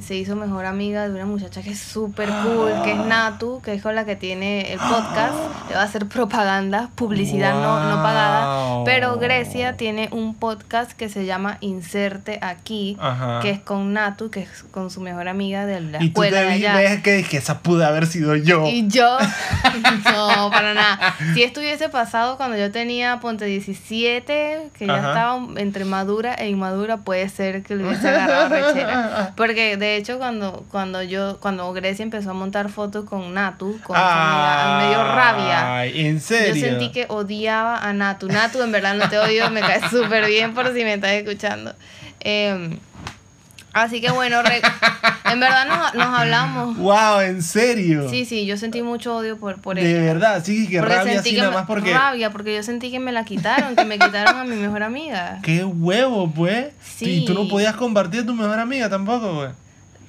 se 0.01 0.15
hizo 0.15 0.35
mejor 0.35 0.65
amiga 0.65 1.07
de 1.07 1.13
una 1.13 1.25
muchacha 1.25 1.61
que 1.61 1.71
es 1.71 1.79
súper 1.79 2.29
cool, 2.43 2.71
que 2.83 2.91
es 2.91 2.97
Natu, 2.97 3.61
que 3.63 3.73
es 3.73 3.81
con 3.81 3.95
la 3.95 4.05
que 4.05 4.15
tiene 4.15 4.73
el 4.73 4.79
podcast, 4.79 5.35
le 5.69 5.75
va 5.75 5.81
a 5.81 5.85
hacer 5.85 6.07
propaganda, 6.07 6.89
publicidad 6.95 7.53
no, 7.53 7.79
no 7.89 8.01
pagada, 8.01 8.83
pero 8.83 9.17
Grecia 9.17 9.77
tiene 9.77 10.09
un 10.11 10.35
podcast 10.35 10.91
que 10.91 11.09
se 11.09 11.25
llama 11.25 11.57
Inserte 11.61 12.39
aquí, 12.41 12.97
Ajá. 12.99 13.39
que 13.41 13.51
es 13.51 13.59
con 13.59 13.93
Natu, 13.93 14.29
que 14.29 14.41
es 14.41 14.63
con 14.71 14.89
su 14.89 15.01
mejor 15.01 15.27
amiga 15.27 15.65
de 15.65 15.81
la 15.81 16.03
y 16.03 16.09
tú 16.09 16.23
escuela 16.23 16.49
te 16.49 16.59
ves 16.59 17.01
que 17.01 17.13
dije, 17.13 17.37
esa 17.37 17.59
pude 17.59 17.85
haber 17.85 18.07
sido 18.07 18.35
yo. 18.35 18.67
Y 18.67 18.87
yo, 18.87 19.17
no, 20.05 20.49
para 20.49 20.73
nada. 20.73 21.15
Si 21.33 21.43
esto 21.43 21.59
hubiese 21.59 21.89
pasado 21.89 22.37
cuando 22.37 22.57
yo 22.57 22.71
tenía, 22.71 23.19
ponte 23.19 23.45
17, 23.45 24.69
que 24.77 24.87
ya 24.87 24.97
estaba 24.97 25.39
entre 25.57 25.85
madura 25.85 26.33
e 26.33 26.49
inmadura, 26.49 26.97
puede 26.97 27.29
ser 27.29 27.63
que 27.63 27.75
le 27.75 27.85
hubiese 27.85 28.09
agarrado 28.09 28.49
rechera. 28.49 29.33
Porque 29.37 29.74
de 29.77 29.95
hecho, 29.97 30.17
cuando, 30.17 30.65
cuando 30.71 31.01
yo, 31.03 31.39
cuando 31.39 31.71
Grecia 31.73 32.03
empezó 32.03 32.31
a 32.31 32.33
montar 32.33 32.69
fotos 32.69 33.05
con 33.05 33.33
Natu, 33.33 33.79
con 33.83 33.95
su 33.95 34.01
amiga, 34.01 34.79
me 34.81 34.89
dio 34.89 35.03
rabia. 35.03 35.77
Ay, 35.77 36.07
¿en 36.07 36.19
serio? 36.21 36.55
Yo 36.55 36.61
sentí 36.61 36.91
que 36.91 37.05
odiaba 37.09 37.77
a 37.77 37.93
Natu. 37.93 38.27
Natu, 38.27 38.61
en 38.61 38.71
verdad 38.71 38.95
no 38.95 39.07
te 39.09 39.17
odio, 39.19 39.49
me 39.49 39.61
cae 39.61 39.81
súper 39.89 40.25
bien 40.27 40.53
por 40.53 40.67
si 40.73 40.83
me 40.83 40.93
estás 40.95 41.11
escuchando. 41.11 41.73
Em, 42.19 42.77
así 43.73 44.01
que 44.01 44.09
bueno, 44.11 44.41
re- 44.41 44.61
en 45.31 45.39
verdad 45.39 45.65
nos, 45.67 45.93
nos 45.93 46.19
hablamos. 46.19 46.77
Wow, 46.77 47.19
¿en 47.19 47.43
serio? 47.43 48.09
Sí, 48.09 48.25
sí, 48.25 48.45
yo 48.45 48.57
sentí 48.57 48.81
mucho 48.81 49.15
odio 49.17 49.37
por, 49.37 49.61
por 49.61 49.75
de 49.75 49.89
ella. 49.89 50.01
verdad, 50.13 50.41
sí, 50.43 50.67
que 50.67 50.79
Porque 50.79 50.95
rabia 50.95 51.13
sentí 51.13 51.29
así 51.29 51.35
que 51.35 51.41
nada 51.41 51.49
me- 51.51 51.57
más 51.57 51.65
porque... 51.67 51.93
Rabia, 51.93 52.29
porque 52.31 52.55
yo 52.55 52.63
sentí 52.63 52.89
que 52.89 52.99
me 52.99 53.11
la 53.11 53.25
quitaron, 53.25 53.75
que 53.75 53.85
me 53.85 53.99
quitaron 53.99 54.37
a 54.37 54.43
mi 54.43 54.55
mejor 54.55 54.81
amiga. 54.83 55.39
¡Qué 55.43 55.63
huevo, 55.63 56.31
pues! 56.31 56.67
Sí. 56.95 57.23
Y 57.23 57.25
tú 57.25 57.33
no 57.33 57.47
podías 57.47 57.75
compartir 57.75 58.21
a 58.21 58.25
tu 58.25 58.33
mejor 58.33 58.59
amiga 58.59 58.89
tampoco, 58.89 59.33
pues. 59.35 59.51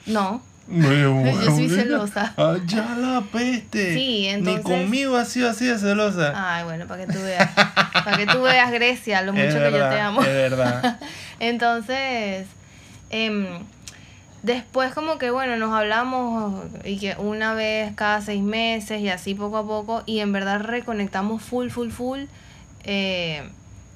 No. 0.07 0.41
Yo 0.69 1.43
soy 1.45 1.69
celosa. 1.69 2.35
ya 2.67 2.97
la 2.97 3.23
peste. 3.33 3.95
Sí, 3.95 4.27
entonces- 4.27 4.65
Ni 4.65 4.71
conmigo 4.81 5.17
ha 5.17 5.25
sido 5.25 5.49
así 5.51 5.65
de 5.67 5.79
celosa. 5.79 6.33
Ay, 6.35 6.65
bueno, 6.65 6.87
para 6.87 7.07
que 7.07 7.13
tú 7.13 7.21
veas. 7.21 7.51
Para 8.05 8.17
que 8.17 8.27
tú 8.27 8.43
veas, 8.43 8.71
Grecia, 8.73 9.23
lo 9.23 9.33
mucho 9.33 9.45
es 9.47 9.55
que 9.55 9.61
verdad, 9.61 9.91
yo 9.91 9.95
te 9.95 10.01
amo. 10.01 10.21
Es 10.23 10.27
verdad. 10.29 10.99
Entonces, 11.39 12.47
em, 13.11 13.47
después 14.43 14.93
como 14.93 15.19
que, 15.19 15.31
bueno, 15.31 15.57
nos 15.57 15.73
hablamos 15.73 16.65
y 16.85 16.99
que 16.99 17.15
una 17.19 17.55
vez 17.55 17.93
cada 17.95 18.21
seis 18.21 18.43
meses 18.43 19.01
y 19.01 19.09
así 19.09 19.35
poco 19.35 19.59
a 19.59 19.67
poco 19.67 20.03
y 20.07 20.19
en 20.19 20.33
verdad 20.33 20.61
reconectamos 20.61 21.43
full, 21.43 21.69
full, 21.69 21.91
full 21.91 22.23
eh, 22.85 23.49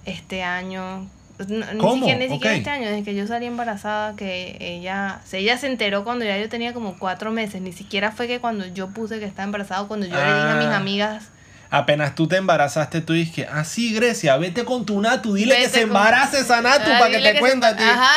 este 0.05 0.45
año. 0.45 1.09
No, 1.49 1.73
Ni 1.73 1.79
¿Cómo? 1.79 1.95
siquiera, 2.07 2.19
ni 2.19 2.29
siquiera 2.29 2.57
este 2.57 2.71
año, 2.71 2.89
desde 2.89 3.03
que 3.05 3.15
yo 3.15 3.27
salí 3.27 3.47
embarazada, 3.47 4.15
que 4.17 4.57
ella, 4.61 5.21
se- 5.25 5.39
ella 5.39 5.57
se 5.59 5.67
enteró 5.67 6.05
cuando 6.05 6.25
ya 6.25 6.37
yo 6.39 6.49
tenía 6.49 6.73
como 6.75 6.99
cuatro 6.99 7.31
meses, 7.33 7.61
ni 7.63 7.73
siquiera 7.73 8.13
fue 8.13 8.27
que 8.27 8.41
cuando 8.41 8.67
yo 8.67 8.89
puse 8.89 9.19
que 9.19 9.25
estaba 9.25 9.45
embarazada, 9.45 9.87
cuando 9.89 10.07
yo 10.07 10.15
le 10.15 10.21
dije 10.23 10.51
a 10.51 10.57
mis 10.57 10.67
Ah. 10.69 10.77
amigas, 10.77 11.25
Apenas 11.73 12.17
tú 12.17 12.27
te 12.27 12.35
embarazaste, 12.37 13.01
tú 13.01 13.13
dices, 13.13 13.47
ah, 13.49 13.63
sí, 13.63 13.95
Grecia, 13.95 14.37
vete 14.39 14.65
con 14.65 14.85
tu 14.85 15.01
Natu, 15.01 15.35
dile 15.35 15.55
que 15.57 15.69
se 15.69 15.83
con- 15.83 15.91
embarace 15.91 16.41
esa 16.41 16.61
Natu 16.61 16.91
Ah, 16.91 16.99
para 16.99 17.11
que 17.13 17.19
te 17.21 17.33
se 17.35 17.39
cuente 17.39 17.65
a 17.65 17.71
emba- 17.71 17.77
ti. 17.77 17.85
Ajá. 17.85 18.11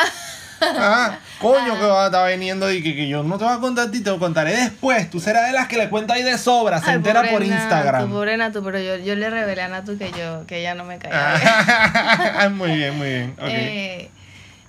Ah, 0.76 1.18
coño, 1.40 1.78
que 1.78 1.86
va 1.86 2.04
a 2.04 2.06
estar 2.06 2.30
viniendo 2.30 2.70
y 2.72 2.82
que, 2.82 2.94
que 2.94 3.08
yo 3.08 3.22
no 3.22 3.38
te 3.38 3.44
voy 3.44 3.54
a 3.54 3.58
contar 3.58 3.88
a 3.88 3.90
ti, 3.90 4.02
te 4.02 4.10
lo 4.10 4.18
contaré 4.18 4.56
después. 4.56 5.10
Tú 5.10 5.20
serás 5.20 5.46
de 5.46 5.52
las 5.52 5.68
que 5.68 5.76
le 5.76 5.88
cuenta 5.88 6.14
ahí 6.14 6.22
de 6.22 6.36
sobra, 6.38 6.80
se 6.80 6.90
Ay, 6.90 6.96
entera 6.96 7.22
por 7.22 7.40
Natu, 7.40 7.52
Instagram. 7.52 8.10
pobre 8.10 8.36
Natu, 8.36 8.62
pero 8.62 8.78
yo, 8.78 8.96
yo 8.96 9.14
le 9.14 9.30
revelé 9.30 9.62
a 9.62 9.68
Natu 9.68 9.96
que 9.98 10.10
yo 10.12 10.46
que 10.46 10.60
ella 10.60 10.74
no 10.74 10.84
me 10.84 10.98
caía. 10.98 11.34
Ah, 11.36 12.48
muy 12.50 12.72
bien, 12.72 12.96
muy 12.96 13.08
bien. 13.08 13.34
Eh, 13.40 14.10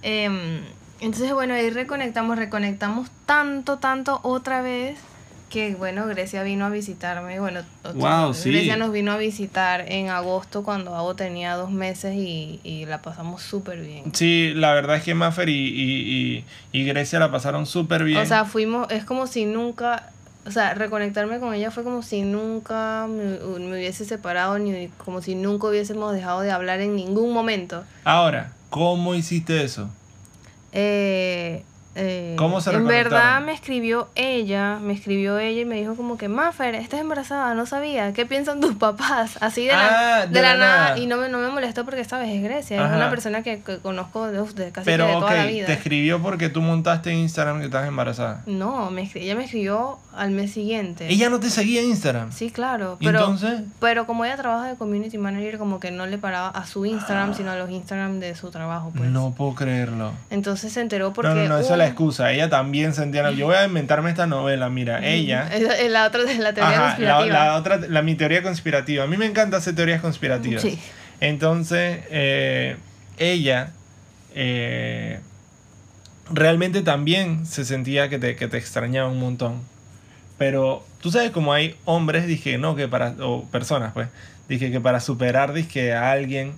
em, 0.02 0.62
entonces, 1.00 1.34
bueno, 1.34 1.54
ahí 1.54 1.70
reconectamos, 1.70 2.38
reconectamos 2.38 3.10
tanto, 3.26 3.78
tanto 3.78 4.20
otra 4.24 4.62
vez 4.62 4.98
que, 5.50 5.76
bueno, 5.76 6.08
Grecia 6.08 6.44
vino 6.44 6.66
a 6.66 6.70
visitarme. 6.70 7.40
Bueno, 7.40 7.62
Wow, 7.94 8.34
sí. 8.34 8.52
Grecia 8.52 8.78
nos 8.78 8.92
vino 8.92 9.12
a 9.12 9.18
visitar 9.18 9.86
en 9.92 10.10
agosto 10.10 10.64
cuando 10.64 10.96
Abo 10.96 11.16
tenía 11.16 11.56
dos 11.56 11.72
meses 11.72 12.16
y, 12.16 12.60
y 12.64 12.86
la 12.86 13.02
pasamos 13.02 13.42
súper 13.42 13.80
bien. 13.82 14.14
Sí, 14.14 14.54
la 14.56 14.74
verdad 14.74 14.98
es 14.98 15.04
que 15.04 15.14
Maffer 15.14 15.50
y, 15.50 15.54
y, 15.54 16.46
y, 16.72 16.86
Grecia 16.86 17.20
la 17.20 17.32
pasaron 17.32 17.66
súper 17.66 18.04
bien. 18.04 18.20
O 18.20 18.26
sea, 18.26 18.46
fuimos, 18.46 18.90
es 18.92 19.06
como 19.06 19.28
si 19.28 19.46
nunca, 19.46 20.10
o 20.46 20.52
sea, 20.52 20.74
reconectarme 20.74 21.40
con 21.40 21.54
ella 21.54 21.72
fue 21.72 21.84
como 21.84 22.02
si 22.02 22.22
nunca 22.24 23.08
me, 23.08 23.38
me 23.60 23.76
hubiese 23.78 24.06
separado, 24.06 24.60
ni 24.60 24.88
como 25.04 25.22
si 25.22 25.36
nunca 25.36 25.68
hubiésemos 25.68 26.14
dejado 26.14 26.42
de 26.42 26.52
hablar 26.52 26.82
en 26.82 26.96
ningún 26.96 27.34
momento. 27.34 27.84
Ahora, 28.04 28.52
¿cómo 28.70 29.16
hiciste 29.16 29.64
eso? 29.64 29.90
Eh, 30.72 31.64
eh, 31.96 32.36
¿Cómo 32.38 32.60
se 32.62 32.72
En 32.74 32.86
verdad 32.86 33.42
me 33.42 33.54
escribió 33.54 34.08
ella, 34.16 34.78
me 34.82 34.94
escribió 34.94 35.38
ella 35.40 35.62
y 35.62 35.66
me 35.66 35.76
dijo 35.76 35.96
como 35.96 36.18
que, 36.18 36.28
Maffer, 36.28 36.76
estás 36.76 37.00
embarazada, 37.00 37.54
no 37.54 37.66
sabía, 37.66 38.12
¿qué 38.14 38.26
piensan 38.26 38.60
tus 38.60 38.76
papás? 38.76 39.38
Así 39.42 39.66
de 39.66 39.72
la, 39.74 40.22
Ah, 40.22 40.26
de 40.28 40.42
la 40.42 40.56
nada. 40.58 40.98
Y 40.98 41.08
no 41.08 41.18
me, 41.18 41.30
no 41.30 41.38
me 41.40 41.50
molestó 41.50 41.86
porque, 41.86 42.04
sabes, 42.04 42.30
es 42.30 42.44
Grecia, 42.44 42.86
es 42.86 42.92
una 42.96 43.10
persona 43.10 43.42
que, 43.44 43.62
que 43.62 43.78
conozco 43.80 44.28
de, 44.28 44.40
de 44.42 44.72
casi 44.72 44.86
que 44.86 44.92
Pero, 44.92 45.08
de 45.08 45.14
ok, 45.16 45.20
toda 45.22 45.36
la 45.36 45.46
vida. 45.46 45.66
te 45.68 45.74
escribió 45.74 46.22
porque 46.22 46.50
tú 46.50 46.62
montaste 46.62 47.12
en 47.12 47.20
Instagram 47.20 47.60
que 47.60 47.66
estás 47.66 47.88
embarazada. 47.88 48.42
No, 48.46 48.92
me 48.92 49.10
ella 49.16 49.36
me 49.36 49.46
escribió 49.46 49.98
al 50.14 50.32
mes 50.32 50.52
siguiente. 50.52 51.08
Ella 51.10 51.30
no 51.30 51.40
te 51.40 51.50
seguía 51.50 51.82
en 51.82 51.88
Instagram. 51.90 52.32
Sí, 52.32 52.52
claro. 52.52 52.98
¿Y 53.00 53.06
Pero, 53.06 53.20
entonces? 53.20 53.62
pero 53.80 54.06
como 54.06 54.26
ella 54.26 54.36
trabaja 54.38 54.68
de 54.68 54.76
community 54.76 55.18
manager, 55.18 55.58
como 55.58 55.80
que 55.80 55.92
no 55.92 56.06
le 56.08 56.18
paraba 56.18 56.50
a 56.50 56.66
su 56.66 56.86
Instagram, 56.86 57.34
sino 57.36 57.52
a 57.52 57.56
los 57.56 57.70
Instagram 57.70 58.20
de 58.20 58.36
su 58.36 58.52
trabajo, 58.52 58.92
pues. 58.96 59.10
No 59.10 59.32
puedo 59.38 59.56
creerlo. 59.56 60.12
Entonces 60.30 60.74
se 60.74 60.82
enteró 60.82 61.14
porque... 61.14 61.48
no, 61.48 61.58
un- 61.58 61.64
la 61.86 61.92
excusa. 61.92 62.32
Ella 62.32 62.50
también 62.50 62.94
sentía. 62.94 63.30
Yo 63.32 63.48
voy 63.48 63.56
a 63.56 63.66
inventarme 63.66 64.10
esta 64.10 64.28
novela. 64.28 64.70
Mira, 64.70 65.06
ella. 65.06 65.48
Es 65.54 65.92
la 65.92 66.08
otra 66.08 66.22
la 66.24 66.54
teoría 66.54 66.70
Ajá, 66.70 66.82
la, 66.82 66.86
conspirativa. 66.88 67.46
la 67.46 67.56
otra, 67.56 67.78
la, 67.78 68.02
mi 68.02 68.16
teoría 68.16 68.42
conspirativa. 68.42 69.04
A 69.04 69.08
mí 69.08 69.18
me 69.18 69.26
encanta 69.26 69.58
hacer 69.58 69.76
teorías 69.76 70.02
conspirativas. 70.02 70.62
Sí. 70.62 70.80
Entonces, 71.20 72.04
eh, 72.10 72.78
ella 73.18 73.72
eh, 74.34 75.20
realmente 76.30 76.82
también 76.82 77.46
se 77.46 77.66
sentía 77.66 78.10
que 78.10 78.20
te, 78.20 78.36
que 78.36 78.48
te 78.48 78.58
extrañaba 78.58 79.10
un 79.10 79.20
montón. 79.20 79.62
Pero 80.38 80.86
tú 81.02 81.12
sabes 81.12 81.32
como 81.32 81.54
hay 81.54 81.76
hombres, 81.86 82.28
dije, 82.28 82.58
no, 82.58 82.76
que 82.76 82.88
para, 82.88 83.16
o 83.22 83.46
personas, 83.46 83.94
pues, 83.94 84.10
dije 84.50 84.72
que 84.72 84.82
para 84.82 85.00
superar, 85.00 85.54
dije, 85.54 85.94
a 85.94 86.12
alguien 86.12 86.54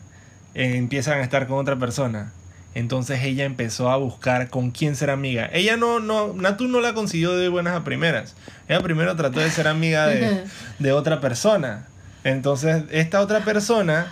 eh, 0.55 0.75
empiezan 0.77 1.19
a 1.19 1.23
estar 1.23 1.47
con 1.47 1.59
otra 1.59 1.75
persona. 1.75 2.33
Entonces 2.75 3.23
ella 3.23 3.45
empezó 3.45 3.89
a 3.89 3.97
buscar 3.97 4.49
con 4.49 4.71
quién 4.71 4.95
ser 4.95 5.09
amiga. 5.09 5.49
Ella 5.51 5.77
no, 5.77 5.99
no, 5.99 6.33
Natu 6.33 6.67
no 6.67 6.79
la 6.79 6.93
consiguió 6.93 7.35
de 7.35 7.49
buenas 7.49 7.75
a 7.75 7.83
primeras. 7.83 8.35
Ella 8.67 8.81
primero 8.81 9.15
trató 9.15 9.39
de 9.39 9.49
ser 9.49 9.67
amiga 9.67 10.07
de, 10.07 10.43
de 10.79 10.91
otra 10.91 11.19
persona. 11.19 11.87
Entonces, 12.23 12.83
esta 12.91 13.21
otra 13.21 13.43
persona, 13.43 14.11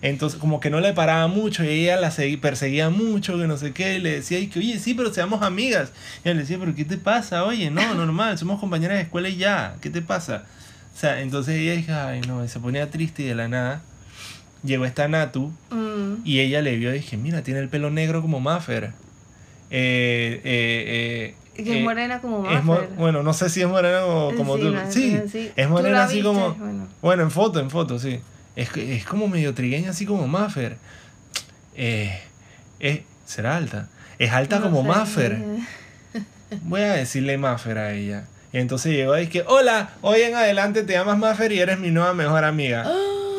entonces 0.00 0.40
como 0.40 0.58
que 0.58 0.70
no 0.70 0.80
le 0.80 0.92
paraba 0.94 1.28
mucho 1.28 1.62
y 1.64 1.68
ella 1.68 1.96
la 1.96 2.12
perseguía 2.40 2.90
mucho, 2.90 3.38
que 3.38 3.46
no 3.46 3.56
sé 3.56 3.72
qué, 3.72 3.96
y 3.96 3.98
le 4.00 4.16
decía, 4.16 4.38
y 4.40 4.48
que, 4.48 4.58
oye, 4.58 4.78
sí, 4.78 4.94
pero 4.94 5.12
seamos 5.12 5.42
amigas. 5.42 5.92
Y 6.24 6.28
ella 6.28 6.34
le 6.34 6.40
decía, 6.40 6.58
pero 6.58 6.74
¿qué 6.74 6.84
te 6.84 6.96
pasa? 6.96 7.44
Oye, 7.44 7.70
no, 7.70 7.94
normal, 7.94 8.36
somos 8.38 8.58
compañeras 8.58 8.96
de 8.96 9.02
escuela 9.02 9.28
y 9.28 9.36
ya, 9.36 9.76
¿qué 9.80 9.90
te 9.90 10.02
pasa? 10.02 10.44
O 10.94 10.98
sea, 10.98 11.20
entonces 11.20 11.54
ella 11.54 11.74
dijo, 11.74 11.92
ay, 11.94 12.20
no, 12.22 12.44
y 12.44 12.48
se 12.48 12.58
ponía 12.58 12.90
triste 12.90 13.22
y 13.22 13.26
de 13.26 13.34
la 13.34 13.48
nada 13.48 13.82
llegó 14.64 14.84
esta 14.84 15.08
Natu 15.08 15.52
Mm. 15.70 16.22
y 16.24 16.40
ella 16.40 16.60
le 16.62 16.76
vio 16.76 16.90
y 16.90 16.98
dije, 16.98 17.16
mira, 17.16 17.42
tiene 17.42 17.60
el 17.60 17.68
pelo 17.68 17.90
negro 17.90 18.22
como 18.22 18.40
Maffer. 18.40 18.92
Eh, 19.70 20.40
eh, 20.44 21.34
eh, 21.54 21.62
Que 21.62 21.62
es 21.62 21.76
eh, 21.78 21.82
morena 21.82 22.20
como 22.20 22.48
es 22.50 22.62
mo- 22.62 22.74
Maffer. 22.74 22.90
bueno, 22.96 23.22
no 23.22 23.32
sé 23.32 23.48
si 23.48 23.60
es 23.62 23.68
morena 23.68 24.04
o 24.06 24.34
como 24.36 24.56
Sí, 24.56 24.62
tú. 24.62 24.70
no, 24.72 24.90
Sí, 24.92 25.18
sí, 25.30 25.50
es 25.56 25.66
¿Tú 25.66 25.72
morena 25.72 26.04
así 26.04 26.16
viste? 26.16 26.28
como... 26.28 26.54
Bueno. 26.54 26.88
Bueno, 27.00 27.22
en 27.22 27.30
foto, 27.30 27.60
en 27.60 27.70
foto, 27.70 27.98
sí. 27.98 28.20
Es, 28.56 28.68
es 28.76 29.04
como 29.06 29.28
medio 29.28 29.54
trigueña 29.54 29.90
así 29.90 30.04
como 30.06 30.26
Maffer. 30.28 30.76
Eh, 31.74 32.20
¿Será 33.24 33.56
alta? 33.56 33.88
Es 34.18 34.30
alta 34.32 34.58
No 34.58 34.64
como 34.66 34.82
sé. 34.82 34.88
Maffer. 34.88 35.38
Voy 36.64 36.82
a 36.82 36.92
decirle 36.92 37.38
Maffer 37.38 37.78
a 37.78 37.92
ella. 37.94 38.24
Y 38.52 38.58
entonces 38.58 38.92
llegó 38.92 39.18
y 39.18 39.28
que, 39.28 39.42
hola, 39.46 39.90
hoy 40.02 40.20
en 40.20 40.34
adelante 40.34 40.82
te 40.82 40.92
llamas 40.92 41.16
Maffer 41.16 41.50
y 41.52 41.60
eres 41.60 41.78
mi 41.78 41.90
nueva 41.90 42.12
mejor 42.12 42.44
amiga. 42.44 42.84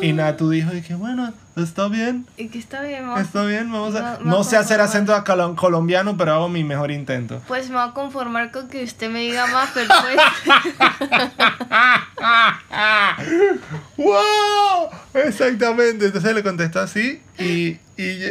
Y 0.02 0.12
Natu 0.12 0.50
dijo 0.50 0.74
y 0.74 0.82
que, 0.82 0.94
bueno, 0.94 1.32
está 1.56 1.88
bien. 1.88 2.26
Y 2.36 2.48
que 2.48 2.58
está 2.58 2.82
bien, 2.82 3.06
vamos- 3.06 3.20
Está 3.20 3.44
bien, 3.44 3.70
vamos 3.72 3.94
a... 3.94 4.18
No 4.22 4.44
sé 4.44 4.56
hacer 4.56 4.80
acento 4.80 5.14
colom- 5.24 5.54
colombiano, 5.54 6.16
pero 6.16 6.32
hago 6.34 6.48
mi 6.48 6.64
mejor 6.64 6.90
intento. 6.90 7.40
Pues 7.48 7.68
me 7.70 7.76
voy 7.76 7.88
a 7.88 7.92
conformar 7.92 8.50
con 8.50 8.68
que 8.68 8.82
usted 8.84 9.10
me 9.10 9.20
diga 9.20 9.46
Maffer, 9.46 9.86
pues. 9.88 10.16
¡Wow! 13.96 14.88
Exactamente. 15.14 16.06
Entonces 16.06 16.34
le 16.34 16.42
contestó 16.42 16.80
así 16.80 17.22
y. 17.38 17.78
Y, 17.96 18.24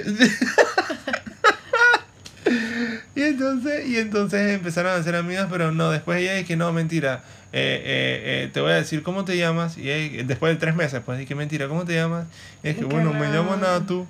y 3.16 3.22
entonces, 3.24 3.88
y 3.88 3.98
entonces 3.98 4.52
empezaron 4.54 5.00
a 5.00 5.04
ser 5.04 5.16
amigas, 5.16 5.48
pero 5.52 5.72
no, 5.72 5.92
después 5.92 6.20
ella 6.22 6.34
dice 6.34 6.46
que 6.46 6.56
no, 6.56 6.72
mentira. 6.74 7.24
eh, 7.56 7.82
eh, 7.86 8.44
eh, 8.46 8.50
te 8.52 8.62
voy 8.62 8.72
a 8.72 8.76
decir 8.76 9.04
cómo 9.04 9.26
te 9.26 9.38
llamas. 9.38 9.78
Y 9.78 9.92
ella- 9.92 10.24
después 10.24 10.52
de 10.54 10.60
tres 10.60 10.76
meses, 10.76 11.02
pues 11.06 11.20
dije, 11.20 11.36
mentira, 11.36 11.68
¿cómo 11.68 11.86
te 11.86 11.94
llamas? 11.94 12.26
Y 12.64 12.70
es 12.70 12.76
que, 12.78 12.84
bueno, 12.86 13.14
me 13.14 13.28
llamo 13.28 13.56
Natu. 13.58 14.08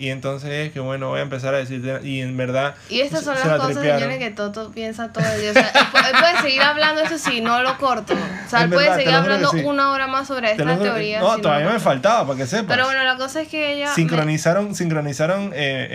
Y 0.00 0.08
entonces 0.08 0.50
es 0.50 0.72
que, 0.72 0.80
bueno, 0.80 1.08
voy 1.10 1.18
a 1.20 1.22
empezar 1.22 1.54
a 1.54 1.58
decirte. 1.58 2.00
Y 2.08 2.22
en 2.22 2.34
verdad. 2.36 2.74
Y 2.88 3.00
estas 3.00 3.22
son 3.22 3.34
se 3.36 3.40
las 3.40 3.48
la 3.50 3.56
cosas, 3.58 3.72
tripearon. 3.74 4.00
señores, 4.00 4.18
que 4.18 4.30
Toto 4.34 4.72
piensa 4.72 5.12
todo 5.12 5.24
el 5.24 5.40
día. 5.42 5.50
O 5.50 5.52
sea, 5.52 5.68
él, 5.68 5.86
pu- 5.92 6.06
él 6.08 6.16
puede 6.18 6.40
seguir 6.42 6.62
hablando 6.62 7.02
eso 7.02 7.18
si 7.18 7.40
no 7.42 7.62
lo 7.62 7.76
corto. 7.76 8.14
O 8.14 8.48
sea, 8.50 8.62
él 8.62 8.70
puede 8.70 8.86
verdad, 8.86 8.96
te 8.96 9.02
seguir 9.02 9.14
hablando 9.14 9.50
sí. 9.50 9.62
una 9.62 9.90
hora 9.92 10.06
más 10.06 10.26
sobre 10.26 10.46
Te 10.54 10.62
esta 10.62 10.74
juro- 10.74 10.82
teoría. 10.82 11.20
No, 11.20 11.36
si 11.36 11.42
todavía 11.42 11.66
lo 11.66 11.72
me 11.74 11.80
faltaba, 11.80 12.26
para 12.26 12.38
que 12.38 12.46
sepas. 12.46 12.66
Pero 12.74 12.86
bueno, 12.86 13.04
la 13.04 13.16
cosa 13.18 13.42
es 13.42 13.48
que 13.48 13.74
ella. 13.74 13.88
me- 13.90 13.94
sincronizaron, 13.94 14.74
sincronizaron, 14.74 15.52
eh, 15.52 15.56
eh, 15.56 15.88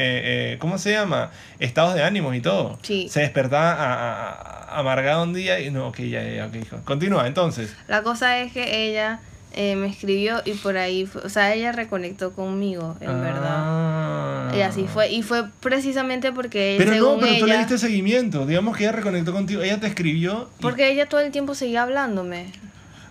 eh, 0.53 0.57
¿cómo 0.59 0.77
se 0.77 0.91
llama? 0.91 1.31
Estados 1.59 1.95
de 1.95 2.03
ánimos 2.03 2.35
y 2.35 2.41
todo. 2.41 2.77
Sí. 2.83 3.09
Se 3.09 3.21
despertaba 3.21 3.71
a- 3.71 3.93
a- 3.93 4.29
a- 4.75 4.79
amargado 4.79 5.23
un 5.23 5.33
día 5.33 5.59
y 5.59 5.71
no, 5.71 5.87
ok, 5.87 5.97
ya, 6.01 6.21
ya, 6.23 6.45
ok. 6.45 6.83
Continúa, 6.83 7.25
entonces. 7.27 7.73
La 7.87 8.03
cosa 8.03 8.37
es 8.39 8.51
que 8.53 8.87
ella 8.89 9.19
eh, 9.55 9.75
me 9.75 9.87
escribió 9.87 10.41
y 10.45 10.51
por 10.53 10.77
ahí, 10.77 11.05
fue- 11.05 11.21
o 11.21 11.29
sea, 11.29 11.53
ella 11.53 11.71
reconectó 11.71 12.33
conmigo, 12.33 12.95
en 13.01 13.21
verdad. 13.21 13.55
Ah. 13.57 14.51
Y 14.55 14.61
así 14.61 14.85
fue. 14.87 15.09
Y 15.11 15.23
fue 15.23 15.45
precisamente 15.61 16.31
porque 16.31 16.75
Pero 16.77 16.91
no, 16.91 16.97
según 16.97 17.19
pero 17.21 17.39
tú 17.39 17.45
le 17.47 17.53
ella. 17.53 17.59
diste 17.59 17.77
seguimiento. 17.77 18.45
Digamos 18.45 18.77
que 18.77 18.83
ella 18.83 18.91
reconectó 18.93 19.33
contigo, 19.33 19.61
ella 19.61 19.79
te 19.79 19.87
escribió. 19.87 20.49
y- 20.59 20.61
Porque 20.61 20.91
ella 20.91 21.07
todo 21.07 21.21
el 21.21 21.31
tiempo 21.31 21.55
seguía 21.55 21.83
hablándome. 21.83 22.51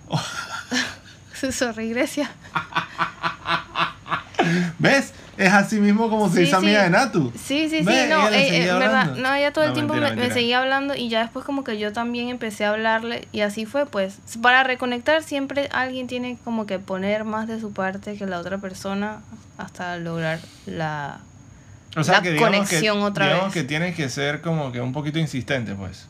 Sorry, 1.51 1.91
Grecia. 1.91 2.31
¿Ves? 4.79 5.13
Es 5.37 5.53
así 5.53 5.81
mismo 5.81 6.09
como 6.09 6.29
se 6.29 6.37
Sí, 6.37 6.43
hizo 6.43 6.57
amiga 6.59 6.83
de 6.85 6.91
Natu. 6.91 7.33
Sí, 7.37 7.69
sí, 7.69 7.79
sí, 7.79 7.85
Ve, 7.85 8.07
no, 8.09 8.29
ella 8.29 8.39
eh, 8.39 8.69
eh, 8.69 8.73
verdad, 8.73 9.17
no, 9.17 9.35
ella 9.35 9.53
todo 9.53 9.65
el 9.65 9.73
tiempo 9.73 9.95
mentira, 9.95 10.15
me, 10.29 10.31
seguía 10.33 10.61
hablando 10.61 10.95
y 10.95 11.09
ya 11.09 11.21
después 11.23 11.45
como 11.45 11.65
que 11.65 11.79
yo 11.79 11.93
también 11.93 12.29
empecé 12.29 12.65
a 12.65 12.71
hablarle 12.71 13.27
y 13.33 13.41
así 13.41 13.67
fue, 13.67 13.87
pues, 13.87 14.19
para 14.41 14.63
reconectar 14.65 15.23
siempre 15.23 15.69
alguien 15.73 16.07
tiene 16.07 16.39
como 16.45 16.67
que 16.67 16.79
poner 16.79 17.25
más 17.25 17.49
de 17.49 17.61
su 17.61 17.73
parte 17.73 18.17
que 18.17 18.27
la 18.27 18.39
otra 18.39 18.59
persona 18.59 19.21
hasta 19.59 19.97
lograr 19.97 20.41
la... 20.67 21.21
La 21.97 22.23
conexión 22.39 22.99
que, 22.99 23.05
otra 23.05 23.27
digamos 23.27 23.45
vez. 23.47 23.55
que 23.55 23.63
tienes 23.63 23.95
que 23.95 24.09
ser 24.09 24.41
como 24.41 24.73
que 24.73 24.81
un 24.81 24.93
poquito 24.93 25.21
insistente, 25.21 25.75
pues. 25.75 26.09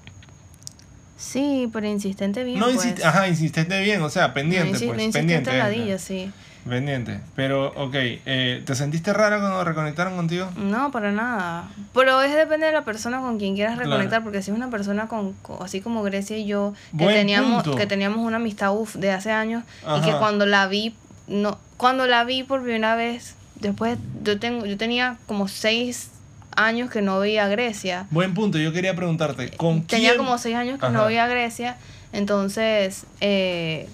Sí, 1.16 1.68
pero 1.72 1.86
insistente 1.86 2.42
bien, 2.44 2.58
no 2.58 2.66
pues. 2.66 2.76
insiste, 2.76 3.04
ajá, 3.04 3.28
insistente 3.28 3.80
bien, 3.82 4.02
o 4.02 4.10
sea, 4.10 4.34
pendiente, 4.34 4.72
No, 4.72 4.78
insi- 4.78 4.86
pues, 4.86 4.96
no 4.96 5.02
insistente 5.02 5.34
pendiente. 5.34 5.58
ladilla, 5.58 5.98
sí. 5.98 6.32
Pendiente. 6.68 7.20
Pero, 7.36 7.68
ok, 7.76 7.94
eh, 7.94 8.62
¿te 8.64 8.74
sentiste 8.74 9.12
rara 9.12 9.38
cuando 9.38 9.62
reconectaron 9.64 10.16
contigo? 10.16 10.48
No, 10.56 10.90
para 10.90 11.12
nada. 11.12 11.68
Pero 11.92 12.22
es 12.22 12.34
depende 12.34 12.66
de 12.66 12.72
la 12.72 12.84
persona 12.84 13.20
con 13.20 13.38
quien 13.38 13.54
quieras 13.54 13.74
Claro. 13.74 13.90
reconectar, 13.90 14.22
porque 14.22 14.42
si 14.42 14.50
es 14.50 14.56
una 14.56 14.70
persona 14.70 15.06
con, 15.06 15.32
con- 15.34 15.62
así 15.62 15.80
como 15.80 16.02
Grecia 16.02 16.38
y 16.38 16.46
yo, 16.46 16.72
que 16.96 17.04
Buen 17.04 17.14
teníamos, 17.16 17.62
punto. 17.64 17.76
que 17.78 17.86
teníamos 17.86 18.18
una 18.18 18.36
amistad 18.36 18.72
uf, 18.74 18.94
de 18.96 19.10
hace 19.12 19.30
años, 19.30 19.62
y 19.98 20.00
que 20.02 20.12
cuando 20.16 20.46
la 20.46 20.66
vi, 20.66 20.94
no, 21.28 21.58
cuando 21.76 22.06
la 22.06 22.24
vi 22.24 22.42
por 22.44 22.62
primera 22.62 22.94
vez, 22.96 23.34
después 23.60 23.98
yo 24.22 24.38
tengo, 24.40 24.64
yo 24.64 24.76
tenía 24.78 25.16
como 25.26 25.48
seis 25.48 26.10
años 26.56 26.88
que 26.90 27.02
no 27.02 27.18
veía 27.18 27.44
a 27.44 27.48
Grecia. 27.48 28.06
Buen 28.10 28.32
punto, 28.32 28.58
yo 28.58 28.72
quería 28.72 28.94
preguntarte, 28.96 29.50
¿con 29.50 29.82
Tenía 29.82 30.10
quién? 30.12 30.18
como 30.24 30.38
seis 30.38 30.56
años 30.56 30.78
que 30.78 30.86
Ajá. 30.86 30.94
no 30.94 31.04
veía 31.06 31.24
a 31.24 31.28
Grecia, 31.28 31.76
entonces 32.12 33.04
eh, 33.20 33.88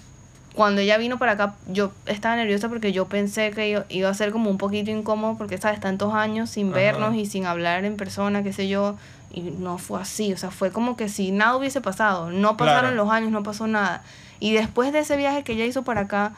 cuando 0.54 0.80
ella 0.80 0.98
vino 0.98 1.18
para 1.18 1.32
acá, 1.32 1.54
yo 1.68 1.92
estaba 2.06 2.36
nerviosa 2.36 2.68
porque 2.68 2.92
yo 2.92 3.06
pensé 3.06 3.50
que 3.52 3.84
iba- 3.88 4.08
a 4.08 4.14
ser 4.14 4.32
como 4.32 4.50
un 4.50 4.58
poquito 4.58 4.90
incómodo 4.90 5.36
porque 5.38 5.58
sabes 5.58 5.80
tantos 5.80 6.12
años 6.14 6.50
sin 6.50 6.68
Ajá. 6.68 6.76
vernos 6.76 7.14
y 7.14 7.26
sin 7.26 7.46
hablar 7.46 7.84
en 7.84 7.96
persona, 7.96 8.42
qué 8.42 8.52
sé 8.52 8.68
yo, 8.68 8.96
y 9.32 9.42
no 9.42 9.78
fue 9.78 10.00
así, 10.02 10.32
o 10.32 10.36
sea, 10.36 10.50
fue 10.50 10.72
como 10.72 10.96
que 10.96 11.08
si 11.08 11.30
nada 11.30 11.56
hubiese 11.56 11.80
pasado, 11.80 12.30
no 12.32 12.56
pasaron 12.56 12.90
Claro. 12.92 12.96
los 12.96 13.10
años, 13.10 13.30
no 13.30 13.42
pasó 13.44 13.66
nada. 13.68 14.02
Y 14.40 14.52
después 14.52 14.92
de 14.92 15.00
ese 15.00 15.16
viaje 15.16 15.44
que 15.44 15.52
ella 15.52 15.64
hizo 15.66 15.82
para 15.84 16.00
acá, 16.02 16.32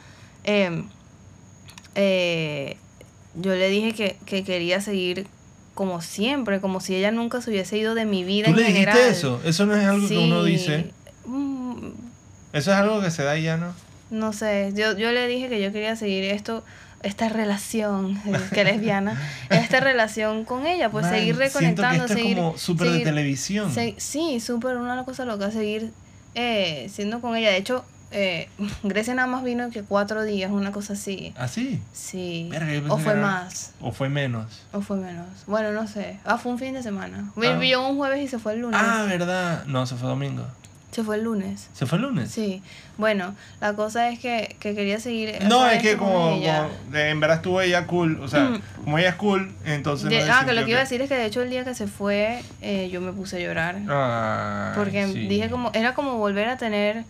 eh, 0.45 0.83
eh, 1.95 2.77
yo 3.35 3.55
le 3.55 3.69
dije 3.69 3.93
que, 3.95 4.17
que 4.27 4.45
quería 4.45 4.81
seguir 4.81 5.27
como 5.75 6.03
siempre, 6.03 6.61
como 6.61 6.81
si 6.81 6.95
ella 6.95 7.11
nunca 7.13 7.41
se 7.41 7.51
hubiese 7.51 7.79
ido 7.79 7.95
de 7.95 8.05
mi 8.05 8.25
vida 8.25 8.47
¿Tú 8.47 8.51
en 8.51 8.57
le 8.57 8.63
dijiste 8.65 8.91
general. 8.93 9.11
eso? 9.11 9.41
Eso 9.45 9.65
no 9.67 9.75
es 9.75 9.87
algo 9.87 10.07
que 10.09 10.19
uno 10.19 10.45
dice. 10.45 10.91
Mm, 11.25 11.89
Eso 12.53 12.71
es 12.73 12.77
algo 12.77 13.01
que 13.01 13.11
se 13.11 13.23
da 13.25 13.39
y 13.39 13.45
ya, 13.45 13.57
¿no? 13.57 13.73
No 14.13 14.33
sé, 14.33 14.73
yo, 14.77 14.97
yo 14.97 15.11
le 15.11 15.27
dije 15.27 15.49
que 15.49 15.61
yo 15.61 15.73
quería 15.73 15.97
seguir 15.97 16.25
esto, 16.25 16.63
esta 17.03 17.29
relación, 17.29 18.21
que 18.53 18.61
es 18.61 18.67
lesbiana, 18.67 19.21
esta 19.51 19.81
relación 19.81 20.45
con 20.45 20.67
ella, 20.67 20.91
pues 20.91 21.05
Man, 21.07 21.15
seguir 21.15 21.37
reconectando, 21.37 22.05
que 22.07 22.13
esto 22.13 22.15
seguir... 22.15 22.33
es 22.39 22.45
como 22.45 22.59
súper 22.59 22.91
de 22.91 23.01
televisión. 23.01 23.73
se- 23.73 23.95
sí, 23.99 24.39
súper 24.39 24.77
una 24.77 25.03
cosa 25.05 25.25
loca, 25.25 25.51
seguir 25.51 25.93
eh, 26.35 26.89
siendo 26.93 27.21
con 27.21 27.35
ella. 27.37 27.51
De 27.51 27.57
hecho, 27.57 27.85
eh, 28.11 28.49
Grecia 28.83 29.15
nada 29.15 29.27
más 29.29 29.43
vino 29.43 29.71
que 29.71 29.83
cuatro 29.83 30.23
días, 30.23 30.51
una 30.51 30.71
cosa 30.73 30.93
así. 30.93 31.33
¿Así? 31.39 31.81
Sí. 31.95 32.49
Verga, 32.51 32.67
pensé 32.67 32.91
o 32.91 32.97
que 32.99 33.03
fue 33.05 33.13
era- 33.15 33.23
más, 33.23 33.73
¿O 33.81 33.93
fue 33.93 34.09
menos? 34.11 34.63
o 34.73 34.83
fue 34.83 34.99
menos. 34.99 35.27
Bueno, 35.47 35.73
no 35.73 35.89
sé. 35.89 36.19
Ah, 36.27 36.37
fue 36.37 36.53
un 36.53 36.59
fin 36.59 36.75
de 36.75 36.83
semana. 36.83 37.31
Ah. 37.31 37.41
Vivió 37.41 37.89
un 37.89 37.97
jueves 37.97 38.23
y 38.23 38.29
se 38.29 38.39
fue 38.39 38.53
el 38.53 38.61
lunes. 38.61 38.79
Ah, 38.83 39.07
¿verdad? 39.09 39.65
No, 39.65 39.87
se 39.87 39.97
fue 39.97 40.07
domingo. 40.09 40.47
Se 40.93 41.03
fue 41.03 41.17
el 41.17 41.25
lunes. 41.25 41.69
¿Se 41.73 41.87
fue 41.87 41.97
el 41.99 42.03
lunes? 42.05 42.31
Sí, 42.31 42.63
bueno, 42.99 43.35
la 43.61 43.73
cosa 43.73 44.11
es 44.11 44.19
que, 44.21 44.57
que 44.61 44.75
quería 44.75 45.01
seguir. 45.01 45.43
No, 45.45 45.67
es 45.67 45.83
que 45.83 45.97
como, 45.97 46.33
ella. 46.37 46.69
como, 46.87 46.97
en 46.99 47.19
verdad 47.19 47.37
estuvo 47.39 47.61
ella 47.61 47.87
cool, 47.87 48.21
o 48.21 48.29
sea, 48.29 48.41
Mm. 48.45 48.61
como 48.85 48.99
ella 48.99 49.09
es 49.09 49.15
cool, 49.17 49.53
entonces 49.65 50.11
De- 50.11 50.25
no 50.27 50.35
ah, 50.35 50.45
que 50.45 50.53
lo 50.53 50.65
que 50.65 50.71
iba 50.71 50.79
a 50.81 50.83
decir 50.83 51.01
es 51.03 51.09
que 51.09 51.17
de 51.17 51.25
hecho 51.25 51.41
el 51.43 51.49
día 51.51 51.65
que 51.65 51.75
se 51.75 51.87
fue, 51.87 52.43
eh, 52.61 52.91
yo 52.93 53.01
me 53.01 53.11
puse 53.13 53.37
a 53.39 53.41
llorar. 53.41 53.77
Ay, 53.89 54.73
porque 54.77 55.07
sí. 55.13 55.27
dije 55.29 55.49
como, 55.51 55.71
era 55.75 55.95
como 55.95 56.19
volver 56.19 56.49
a 56.49 56.57
tener 56.59 57.05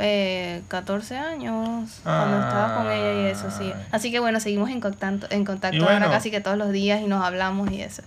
eh, 0.00 0.62
14 0.68 1.16
años 1.18 1.90
cuando 2.04 2.38
estaba 2.38 2.76
con 2.76 2.86
ella 2.92 3.14
y 3.20 3.32
eso, 3.32 3.50
sí. 3.50 3.72
Así 3.90 4.12
que 4.12 4.20
bueno, 4.20 4.38
seguimos 4.38 4.70
en 4.70 4.80
contacto, 4.80 5.26
en 5.30 5.44
contacto 5.44 5.82
bueno. 5.82 6.04
ahora 6.04 6.08
casi 6.10 6.30
que 6.30 6.40
todos 6.40 6.56
los 6.56 6.70
días 6.70 7.00
y 7.02 7.06
nos 7.08 7.24
hablamos 7.24 7.68
y 7.72 7.82
eso. 7.82 8.02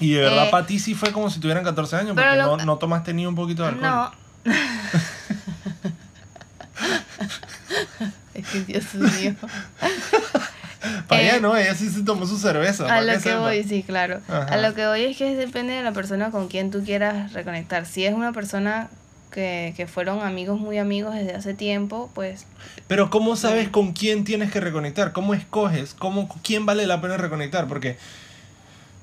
Y 0.00 0.12
de 0.12 0.20
verdad 0.22 0.46
Eh, 0.46 0.50
para 0.50 0.64
ti 0.64 0.78
sí 0.78 0.94
fue 0.94 1.12
como 1.12 1.28
si 1.28 1.38
tuvieran 1.40 1.64
14 1.64 1.96
años, 1.96 2.14
porque 2.14 2.36
lo- 2.36 2.56
no, 2.56 2.64
no 2.64 2.76
tomaste 2.78 3.12
ni 3.12 3.26
un 3.26 3.34
poquito 3.34 3.62
de 3.64 3.68
alcohol. 3.70 3.90
No. 3.90 4.27
es 8.34 8.46
que 8.48 8.60
Dios 8.60 8.94
mío. 8.94 9.34
Para 11.08 11.22
Eh, 11.22 11.26
ella 11.26 11.40
no, 11.40 11.56
ella 11.56 11.74
sí 11.74 11.88
se 11.90 12.02
tomó 12.02 12.26
su 12.26 12.38
cerveza. 12.38 12.86
A 12.86 13.00
lo 13.00 13.12
que 13.12 13.20
sepa. 13.20 13.40
voy, 13.40 13.64
sí, 13.64 13.82
claro. 13.82 14.20
Ajá. 14.28 14.44
A 14.44 14.56
lo 14.58 14.74
que 14.74 14.86
voy 14.86 15.04
es 15.04 15.16
que 15.16 15.34
depende 15.34 15.72
de 15.72 15.82
la 15.82 15.92
persona 15.92 16.30
con 16.30 16.48
quien 16.48 16.70
tú 16.70 16.84
quieras 16.84 17.32
reconectar. 17.32 17.84
Si 17.84 18.04
es 18.04 18.14
una 18.14 18.32
persona 18.32 18.88
que, 19.32 19.74
que 19.76 19.86
fueron 19.86 20.22
amigos 20.22 20.60
muy 20.60 20.78
amigos 20.78 21.14
desde 21.14 21.34
hace 21.34 21.54
tiempo, 21.54 22.10
pues 22.14 22.46
Pero 22.86 23.10
¿cómo 23.10 23.36
sabes 23.36 23.68
con 23.68 23.92
quién 23.92 24.24
tienes 24.24 24.52
que 24.52 24.60
reconectar? 24.60 25.12
¿Cómo 25.12 25.34
escoges? 25.34 25.94
¿Cómo, 25.94 26.28
¿Quién 26.42 26.64
vale 26.64 26.86
la 26.86 27.00
pena 27.00 27.16
reconectar? 27.16 27.66
Porque 27.66 27.98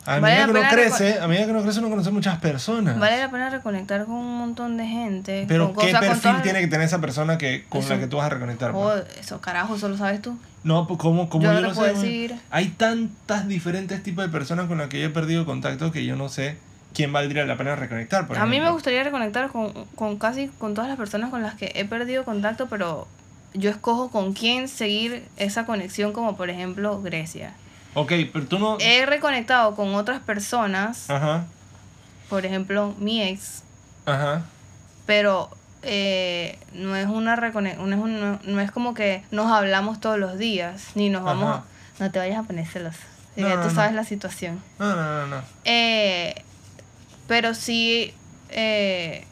A 0.07 0.19
medida 0.19 0.45
que 0.45 0.51
uno 0.51 0.61
crece, 0.69 1.19
a 1.19 1.27
medida 1.27 1.45
que 1.45 1.51
uno 1.51 1.63
crece, 1.63 1.79
uno 1.79 1.89
conoce 1.89 2.11
muchas 2.11 2.37
personas. 2.39 2.99
Vale 2.99 3.17
la 3.19 3.31
pena 3.31 3.49
reconectar 3.49 4.05
con 4.05 4.15
un 4.15 4.37
montón 4.37 4.77
de 4.77 4.85
gente. 4.85 5.45
Pero 5.47 5.73
con, 5.73 5.85
¿qué 5.85 5.91
con 5.93 6.01
perfil 6.01 6.41
tiene 6.43 6.59
que 6.61 6.67
tener 6.67 6.85
esa 6.85 6.99
persona 7.01 7.37
que, 7.37 7.65
con 7.69 7.81
Eso- 7.81 7.93
la 7.95 7.99
que 7.99 8.07
tú 8.07 8.17
vas 8.17 8.27
a 8.27 8.29
reconectar? 8.29 8.71
Oh, 8.75 8.93
eso 9.19 9.41
carajo, 9.41 9.77
solo 9.77 9.97
sabes 9.97 10.21
tú. 10.21 10.37
No, 10.63 10.87
pues 10.87 10.99
¿cómo, 10.99 11.27
cómo 11.29 11.43
Yo 11.45 11.53
yo, 11.53 11.61
no 11.61 11.69
lo 11.69 11.73
puedo 11.75 11.95
sé? 11.95 12.01
decir. 12.01 12.35
Hay 12.51 12.67
tantas 12.69 13.47
diferentes 13.47 14.01
tipos 14.03 14.23
de 14.25 14.29
personas 14.31 14.67
con 14.67 14.77
las 14.77 14.89
que 14.89 14.99
yo 14.99 15.07
he 15.07 15.09
perdido 15.11 15.45
contacto 15.45 15.91
que 15.91 16.05
yo 16.05 16.15
no 16.15 16.29
sé 16.29 16.57
quién 16.93 17.11
valdría 17.11 17.45
la 17.45 17.57
pena 17.57 17.75
reconectar. 17.75 18.27
Por 18.27 18.37
a 18.37 18.43
mí 18.45 18.51
me 18.51 18.55
ejemplo. 18.57 18.73
gustaría 18.73 19.03
reconectar 19.03 19.49
con, 19.49 19.71
con 19.95 20.17
casi 20.17 20.47
con 20.47 20.73
todas 20.75 20.87
las 20.87 20.97
personas 20.97 21.29
con 21.29 21.41
las 21.41 21.55
que 21.55 21.71
he 21.75 21.85
perdido 21.85 22.23
contacto, 22.25 22.67
pero 22.67 23.07
yo 23.53 23.69
escojo 23.69 24.09
con 24.09 24.33
quién 24.33 24.67
seguir 24.67 25.25
esa 25.37 25.65
conexión, 25.65 26.13
como 26.13 26.35
por 26.37 26.49
ejemplo 26.49 27.01
Grecia. 27.01 27.53
Ok, 27.95 28.11
pero 28.31 28.45
tú 28.45 28.59
no... 28.59 28.77
He 28.79 29.05
reconectado 29.05 29.75
con 29.75 29.95
otras 29.95 30.21
personas, 30.21 31.09
Ajá, 31.09 31.45
por 32.29 32.45
ejemplo 32.45 32.93
mi 32.99 33.21
ex, 33.23 33.63
ajá. 34.05 34.43
pero 35.05 35.49
eh, 35.83 36.57
no 36.73 36.95
es 36.95 37.07
una 37.07 37.35
recone- 37.35 37.77
no 37.77 37.85
no, 38.07 38.39
no 38.43 38.59
es 38.61 38.71
como 38.71 38.93
que 38.93 39.23
nos 39.31 39.51
hablamos 39.51 39.99
todos 39.99 40.17
los 40.19 40.37
días, 40.37 40.87
ni 40.95 41.09
nos 41.09 41.23
vamos 41.23 41.49
Ajá. 41.49 41.63
a, 41.99 42.03
no 42.03 42.11
te 42.11 42.19
vayas 42.19 42.39
a 42.39 42.43
poner 42.43 42.67
celoso. 42.67 42.99
No, 43.37 43.47
ya 43.49 43.61
tú 43.61 43.69
sabes 43.73 43.93
la 43.93 44.03
situación. 44.05 44.61
No, 44.79 44.95
no, 44.95 45.21
no, 45.21 45.27
no. 45.27 45.41
Eh, 45.65 46.35
pero 47.27 47.53
sí, 47.53 48.13
eh, 48.49 49.25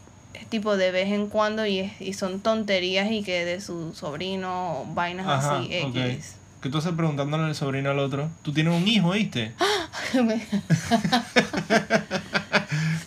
tipo 0.49 0.75
de 0.77 0.91
vez 0.91 1.07
en 1.11 1.27
cuando 1.27 1.65
y, 1.65 1.79
es- 1.79 2.01
y 2.01 2.13
son 2.13 2.39
tonterías 2.41 3.09
y 3.11 3.23
que 3.23 3.45
de 3.45 3.59
su 3.61 3.93
sobrino, 3.93 4.85
vainas 4.93 5.25
Ajá, 5.27 5.57
así, 5.59 5.79
ok. 5.83 5.95
X. 5.95 6.35
Que 6.63 6.69
tú 6.69 6.77
estás 6.77 6.93
preguntándole 6.93 7.43
al 7.43 7.55
sobrino 7.55 7.89
al 7.89 7.99
otro. 7.99 8.29
Tú 8.41 8.53
tienes 8.53 8.73
un 8.73 8.87
hijo, 8.87 9.11
¿viste? 9.11 9.51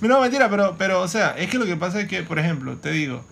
No, 0.03 0.21
mentira, 0.21 0.49
pero, 0.49 0.77
pero, 0.79 1.01
o 1.01 1.09
sea, 1.09 1.35
es 1.37 1.51
que 1.51 1.59
lo 1.59 1.65
que 1.65 1.75
pasa 1.75 2.01
es 2.01 2.07
que, 2.07 2.23
por 2.23 2.39
ejemplo, 2.39 2.77
te 2.77 2.91
digo, 2.91 3.25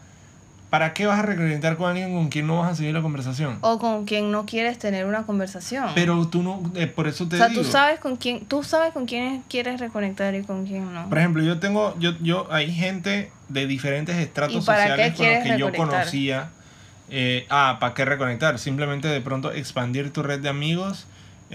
¿para 0.70 0.92
qué 0.92 1.06
vas 1.06 1.18
a 1.20 1.22
reconectar 1.22 1.76
con 1.76 1.90
alguien 1.90 2.12
con 2.14 2.30
quien 2.30 2.46
no 2.48 2.58
vas 2.58 2.72
a 2.72 2.74
seguir 2.74 2.94
la 2.94 3.02
conversación? 3.02 3.58
o 3.60 3.78
con 3.78 4.06
quien 4.06 4.32
no 4.32 4.44
quieres 4.44 4.78
tener 4.78 5.06
una 5.06 5.24
conversación. 5.24 5.90
Pero 5.94 6.26
tú 6.26 6.42
no, 6.42 6.62
eh, 6.74 6.88
por 6.88 7.06
eso 7.06 7.28
te 7.28 7.36
o 7.36 7.38
sea, 7.38 7.48
digo. 7.48 7.62
tú 7.62 7.68
sabes 7.70 8.00
con 8.00 8.16
quién, 8.16 8.46
tú 8.46 8.64
sabes 8.64 8.92
con 8.92 9.06
quién 9.06 9.44
quieres 9.48 9.78
reconectar 9.78 10.34
y 10.34 10.42
con 10.42 10.66
quién 10.66 10.92
no. 10.92 11.08
Por 11.08 11.18
ejemplo, 11.18 11.42
yo 11.44 11.60
tengo, 11.60 11.94
yo, 12.00 12.18
yo, 12.20 12.48
hay 12.50 12.72
gente 12.72 13.30
de 13.48 13.66
diferentes 13.66 14.16
estratos 14.16 14.64
¿Y 14.64 14.66
para 14.66 14.96
qué 14.96 15.10
sociales 15.10 15.16
con 15.16 15.26
los 15.26 15.42
que 15.42 15.48
yo 15.60 15.66
reconectar? 15.70 16.00
conocía. 16.00 16.50
Eh, 17.10 17.46
ah, 17.50 17.78
¿para 17.80 17.94
qué 17.94 18.04
reconectar? 18.04 18.58
Simplemente 18.58 19.08
de 19.08 19.20
pronto 19.20 19.52
expandir 19.52 20.12
tu 20.12 20.22
red 20.22 20.40
de 20.40 20.48
amigos 20.48 21.06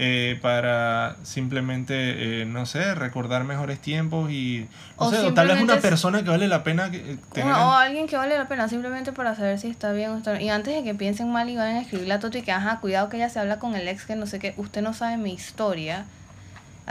eh, 0.02 0.38
para 0.40 1.16
simplemente, 1.24 2.40
eh, 2.42 2.44
no 2.46 2.64
sé, 2.64 2.94
recordar 2.94 3.44
mejores 3.44 3.80
tiempos 3.80 4.30
y, 4.30 4.66
no 4.98 5.08
O 5.08 5.10
sé, 5.10 5.18
o 5.18 5.34
tal 5.34 5.48
vez 5.48 5.60
una 5.60 5.76
persona 5.76 6.22
que 6.22 6.30
vale 6.30 6.48
la 6.48 6.62
pena 6.62 6.90
que, 6.90 6.98
eh, 6.98 7.18
tener. 7.34 7.52
O 7.52 7.72
alguien 7.72 8.06
que 8.06 8.16
vale 8.16 8.38
la 8.38 8.48
pena 8.48 8.66
simplemente 8.68 9.12
para 9.12 9.34
saber 9.34 9.58
si 9.58 9.68
está 9.68 9.92
bien 9.92 10.12
o 10.12 10.16
está 10.16 10.32
bien. 10.32 10.44
Y 10.44 10.50
antes 10.50 10.74
de 10.74 10.84
que 10.84 10.94
piensen 10.94 11.30
mal 11.30 11.50
y 11.50 11.56
vayan 11.56 11.76
a 11.76 11.80
escribir 11.82 12.06
la 12.06 12.18
toto 12.18 12.38
y 12.38 12.42
que, 12.42 12.52
ajá, 12.52 12.78
cuidado 12.80 13.10
que 13.10 13.16
ella 13.16 13.28
se 13.28 13.40
habla 13.40 13.58
con 13.58 13.74
el 13.74 13.86
ex 13.88 14.06
que 14.06 14.16
no 14.16 14.26
sé 14.26 14.38
qué, 14.38 14.54
usted 14.56 14.80
no 14.80 14.94
sabe 14.94 15.18
mi 15.18 15.34
historia. 15.34 16.06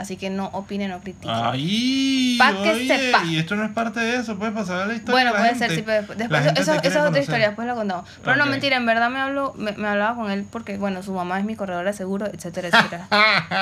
Así 0.00 0.16
que 0.16 0.30
no 0.30 0.46
opine, 0.54 0.88
no 0.88 0.98
critique. 1.00 1.28
Ay, 1.30 2.36
Pa' 2.38 2.52
que 2.62 2.70
oye, 2.70 2.86
sepa. 2.88 3.24
y 3.26 3.38
esto 3.38 3.54
no 3.54 3.64
es 3.64 3.70
parte 3.70 4.00
de 4.00 4.16
eso, 4.16 4.36
puedes 4.38 4.54
pasar 4.54 4.86
la 4.86 4.94
historia. 4.94 5.12
Bueno, 5.12 5.30
de 5.32 5.34
la 5.34 5.38
puede 5.40 5.54
ser, 5.58 5.68
gente. 5.70 5.74
sí, 5.76 5.82
pero 5.84 5.98
después, 5.98 6.18
después 6.18 6.42
gente 6.44 6.60
esa, 6.62 6.76
es 6.76 6.96
otra 6.96 7.20
historia, 7.20 7.46
después 7.48 7.66
la 7.68 7.74
contamos. 7.74 8.08
Pero 8.24 8.36
no, 8.36 8.46
mentira, 8.46 8.76
en 8.78 8.86
verdad 8.86 9.10
me 9.10 9.18
habló, 9.20 9.52
me, 9.58 9.72
me 9.72 9.88
hablaba 9.88 10.16
con 10.16 10.30
él 10.30 10.46
porque, 10.50 10.78
bueno, 10.78 11.02
su 11.02 11.12
mamá 11.12 11.38
es 11.38 11.44
mi 11.44 11.54
corredora 11.54 11.90
de 11.90 11.96
seguro, 11.96 12.26
etcétera, 12.26 12.68
etcétera. 12.68 13.06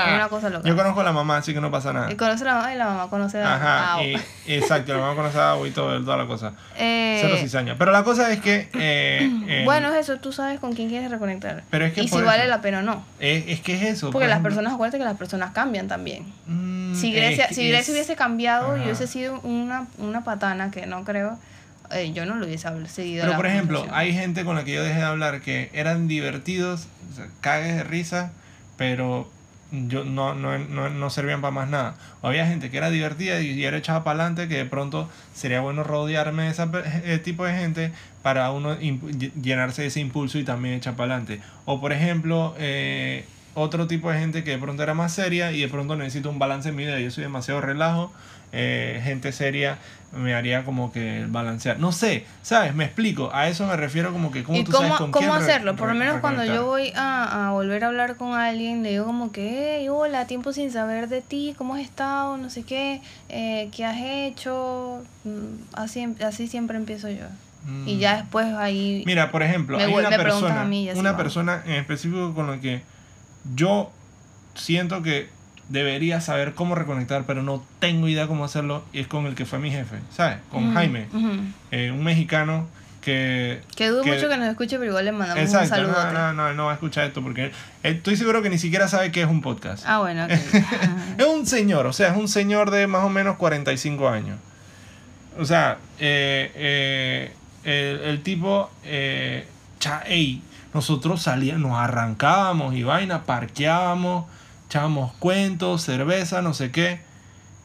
es 0.09 0.15
una 0.15 0.29
cosa 0.29 0.49
loca. 0.49 0.69
Yo 0.69 0.77
conozco 0.77 1.01
a 1.01 1.05
la 1.05 1.13
mamá, 1.13 1.39
así 1.39 1.53
que 1.53 1.61
no 1.61 1.71
pasa 1.73 1.93
nada. 1.93 2.11
Y 2.13 2.15
conoce 2.15 2.45
a 2.45 2.47
la 2.47 2.55
mamá 2.55 2.75
y 2.75 2.79
la 2.79 2.85
mamá 2.85 3.11
conoce 3.11 3.43
a 3.43 3.55
Ajá, 3.57 3.95
a- 3.97 4.05
y- 4.05 4.17
exacto, 4.47 4.93
la 4.95 5.01
mamá 5.01 5.17
conoce 5.17 5.39
a 5.41 5.57
y 5.67 5.71
todo, 5.73 6.01
toda 6.05 6.17
la 6.17 6.27
cosa. 6.27 6.53
Eh, 6.77 7.19
Cero 7.21 7.35
cizaña. 7.41 7.75
Pero 7.77 7.91
la 7.91 8.05
cosa 8.05 8.31
es 8.31 8.41
que. 8.41 8.69
eh, 8.75 9.29
eh, 9.49 9.63
Bueno, 9.65 9.89
es 9.93 9.97
eso, 10.09 10.19
tú 10.19 10.33
sabes 10.33 10.61
con 10.61 10.73
quién 10.73 10.89
quieres 10.89 11.11
reconectar. 11.11 11.65
Pero 11.71 11.85
es 11.85 11.93
que 11.95 12.03
y 12.03 12.09
si 12.09 12.21
vale 12.23 12.43
eso- 12.43 12.49
la 12.51 12.61
pena 12.61 12.79
o 12.79 12.83
no. 12.83 13.05
es, 13.19 13.45
es 13.49 13.61
que 13.61 13.75
es 13.75 13.83
eso. 13.83 14.07
Porque 14.13 14.27
por 14.27 14.29
las 14.29 14.31
ejemplo, 14.37 14.49
personas, 14.51 14.75
acuérdate 14.75 14.99
que 14.99 15.05
las 15.05 15.17
personas 15.17 15.51
cambian 15.51 15.89
también. 15.89 16.28
Mm, 16.47 16.95
Si 16.95 17.13
Grecia, 17.13 17.49
si 17.49 17.69
Grecia 17.69 17.81
es- 17.83 17.89
hubiese 17.91 18.17
cambiado 18.17 18.77
y 18.77 18.81
Ajá. 18.81 18.85
hubiese 18.85 19.07
sido 19.07 19.41
una, 19.41 19.87
una 19.99 20.25
patana, 20.25 20.71
que 20.71 20.87
no 20.87 21.05
creo, 21.05 21.39
eh, 21.91 22.13
yo 22.13 22.27
no 22.27 22.37
lo 22.37 22.47
hubiese 22.47 22.69
seguido. 22.89 23.25
Pero 23.25 23.37
por 23.37 23.47
ejemplo, 23.47 23.87
hay 23.93 24.13
gente 24.13 24.45
con 24.45 24.57
la 24.57 24.65
que 24.65 24.73
yo 24.75 24.83
dejé 24.83 24.99
de 24.99 25.05
hablar 25.05 25.41
que 25.41 25.71
eran 25.73 26.09
divertidos, 26.09 26.87
o 27.13 27.15
sea, 27.17 27.29
cagues 27.41 27.77
de 27.77 27.85
risa, 27.85 28.33
pero 28.77 29.31
yo 29.71 30.05
no, 30.05 30.35
no, 30.35 30.59
no, 30.59 30.89
no 30.89 31.11
servían 31.11 31.41
para 31.41 31.51
más 31.51 31.69
nada. 31.69 31.95
O 32.23 32.29
había 32.29 32.47
gente 32.47 32.71
que 32.71 32.79
era 32.79 32.91
divertida 32.91 33.41
y, 33.41 33.65
era 33.65 33.77
echada 33.77 34.03
para 34.03 34.21
adelante, 34.21 34.49
que 34.49 34.57
de 34.57 34.65
pronto 34.65 35.09
sería 35.35 35.61
bueno 35.61 35.85
rodearme 35.85 36.45
de 36.45 36.51
ese 36.51 36.65
eh, 37.05 37.19
tipo 37.19 37.45
de 37.45 37.55
gente 37.55 37.93
para 38.23 38.51
uno 38.51 38.77
llenarse 38.79 39.83
de 39.83 39.89
ese 39.89 40.01
impulso 40.01 40.39
y 40.39 40.45
también 40.45 40.75
echar 40.75 40.95
para 40.95 41.15
adelante. 41.15 41.41
O 41.67 41.81
por 41.81 41.93
ejemplo, 41.93 42.55
eh, 42.59 43.27
otro 43.59 43.87
tipo 43.87 44.11
de 44.11 44.19
gente 44.19 44.45
que 44.45 44.53
de 44.53 44.59
pronto 44.59 44.83
era 44.83 44.95
más 44.95 45.13
seria 45.13 45.53
y 45.53 45.61
de 45.61 45.69
pronto 45.69 45.97
necesito 45.97 46.31
un 46.31 46.39
balance 46.39 46.69
en 46.71 46.77
mi 46.77 46.85
vida. 46.85 46.99
Yo 47.01 47.11
soy 47.11 47.25
demasiado 47.25 47.61
relajo. 47.61 48.13
eh, 48.53 49.01
gente 49.05 49.31
seria 49.33 49.77
me 50.11 50.33
haría 50.35 50.65
como 50.65 50.91
que 50.91 51.27
balancear. 51.29 51.79
No 51.79 51.93
sé, 51.93 52.25
¿sabes? 52.41 52.75
Me 52.75 52.87
explico. 52.87 53.29
A 53.35 53.47
eso 53.49 53.67
me 53.67 53.77
refiero 53.77 54.11
como 54.11 54.31
que 54.31 54.43
cómo 54.43 54.57
¿Y 54.57 54.65
tú 54.65 54.73
cómo, 54.73 54.85
sabes 54.85 54.99
con 54.99 55.11
cómo 55.11 55.29
quién 55.29 55.43
hacerlo? 55.43 55.77
Por 55.77 55.89
lo 55.89 55.95
menos 55.95 56.21
cuando 56.23 56.47
yo 56.47 56.65
voy 56.65 56.91
a, 56.97 57.49
a 57.49 57.53
volver 57.53 57.85
a 57.85 57.89
hablar 57.89 58.17
con 58.17 58.33
alguien, 58.33 58.83
le 58.83 58.93
digo 58.93 59.05
como 59.05 59.33
que, 59.33 59.77
hey, 59.81 59.89
hola, 59.91 60.27
tiempo 60.27 60.55
sin 60.55 60.73
saber 60.73 61.09
de 61.11 61.21
ti, 61.21 61.55
¿cómo 61.59 61.75
has 61.75 61.83
estado? 61.83 62.39
No 62.39 62.49
sé 62.49 62.63
qué, 62.63 63.03
eh, 63.29 63.69
¿qué 63.77 63.85
has 63.85 63.99
hecho? 64.01 65.03
Mm, 65.25 65.75
Así, 65.75 66.01
em- 66.01 66.15
así 66.27 66.47
siempre 66.49 66.79
empiezo 66.79 67.11
yo. 67.11 67.27
Y 67.87 67.97
Mm. 67.97 67.99
ya 67.99 68.17
después 68.17 68.47
ahí... 68.47 69.03
Mira, 69.05 69.31
por 69.31 69.43
ejemplo, 69.43 69.77
Me 69.77 69.85
hay 69.85 69.93
una 69.93 70.09
persona, 70.09 70.63
a 70.63 70.65
mí 70.65 70.89
una 70.95 71.17
persona 71.19 71.63
en 71.67 71.73
específico 71.73 72.33
con 72.35 72.47
la 72.47 72.59
que 72.61 72.81
yo 73.55 73.91
siento 74.55 75.03
que 75.03 75.29
debería 75.69 76.21
saber 76.21 76.55
cómo 76.55 76.75
reconectar, 76.75 77.25
pero 77.27 77.43
no 77.43 77.63
tengo 77.79 78.09
idea 78.09 78.27
cómo 78.27 78.45
hacerlo, 78.45 78.85
y 78.93 79.01
es 79.01 79.07
con 79.07 79.27
el 79.27 79.35
que 79.35 79.45
fue 79.45 79.59
mi 79.59 79.71
jefe, 79.71 79.97
¿sabes? 80.15 80.39
Con 80.51 80.73
Jaime, 80.75 81.07
eh, 81.71 81.91
un 81.91 82.03
mexicano 82.05 82.67
que... 83.03 83.61
Que 83.77 83.89
dudo 83.89 84.03
mucho 84.05 84.29
que 84.29 84.37
nos 84.39 84.49
escuche, 84.49 84.79
pero 84.79 84.91
igual 84.91 85.05
le 85.05 85.13
mandamos 85.13 85.53
un 85.53 85.67
saludo. 85.67 85.93
no, 85.93 86.13
no, 86.13 86.33
no, 86.33 86.55
no 86.55 86.65
va 86.67 86.71
a 86.73 86.75
escuchar 86.75 87.05
esto 87.07 87.23
porque 87.23 87.53
estoy 87.83 88.17
seguro 88.17 88.43
que 88.43 88.51
ni 88.51 88.59
siquiera 88.59 88.89
sabe 88.89 89.13
qué 89.13 89.23
es 89.23 89.29
un 89.29 89.41
podcast. 89.43 89.85
Ah, 89.87 89.99
bueno, 89.99 90.25
ok. 90.25 90.31
Es 91.19 91.27
un 91.27 91.47
señor, 91.47 91.87
o 91.87 91.93
sea, 91.93 92.09
es 92.09 92.17
un 92.17 92.29
señor 92.29 92.71
de 92.71 92.87
más 92.87 93.05
o 93.05 93.09
menos 93.09 93.37
45 93.37 94.09
años. 94.09 94.39
O 95.39 95.45
sea, 95.45 95.79
eh, 95.99 96.51
eh, 96.55 97.33
el, 97.65 98.01
el 98.11 98.23
tipo, 98.23 98.71
eh, 98.85 99.47
cha- 99.79 100.03
ey, 100.07 100.43
nosotros 100.75 101.23
salíamos, 101.23 101.71
nos 101.71 101.79
arrancábamos 101.79 102.75
y 102.75 102.83
vaina, 102.83 103.25
parqueábamos, 103.25 104.27
echábamos 104.67 105.13
cuentos, 105.15 105.83
cerveza, 105.83 106.43
no 106.43 106.55
sé 106.55 106.71
qué. 106.71 107.01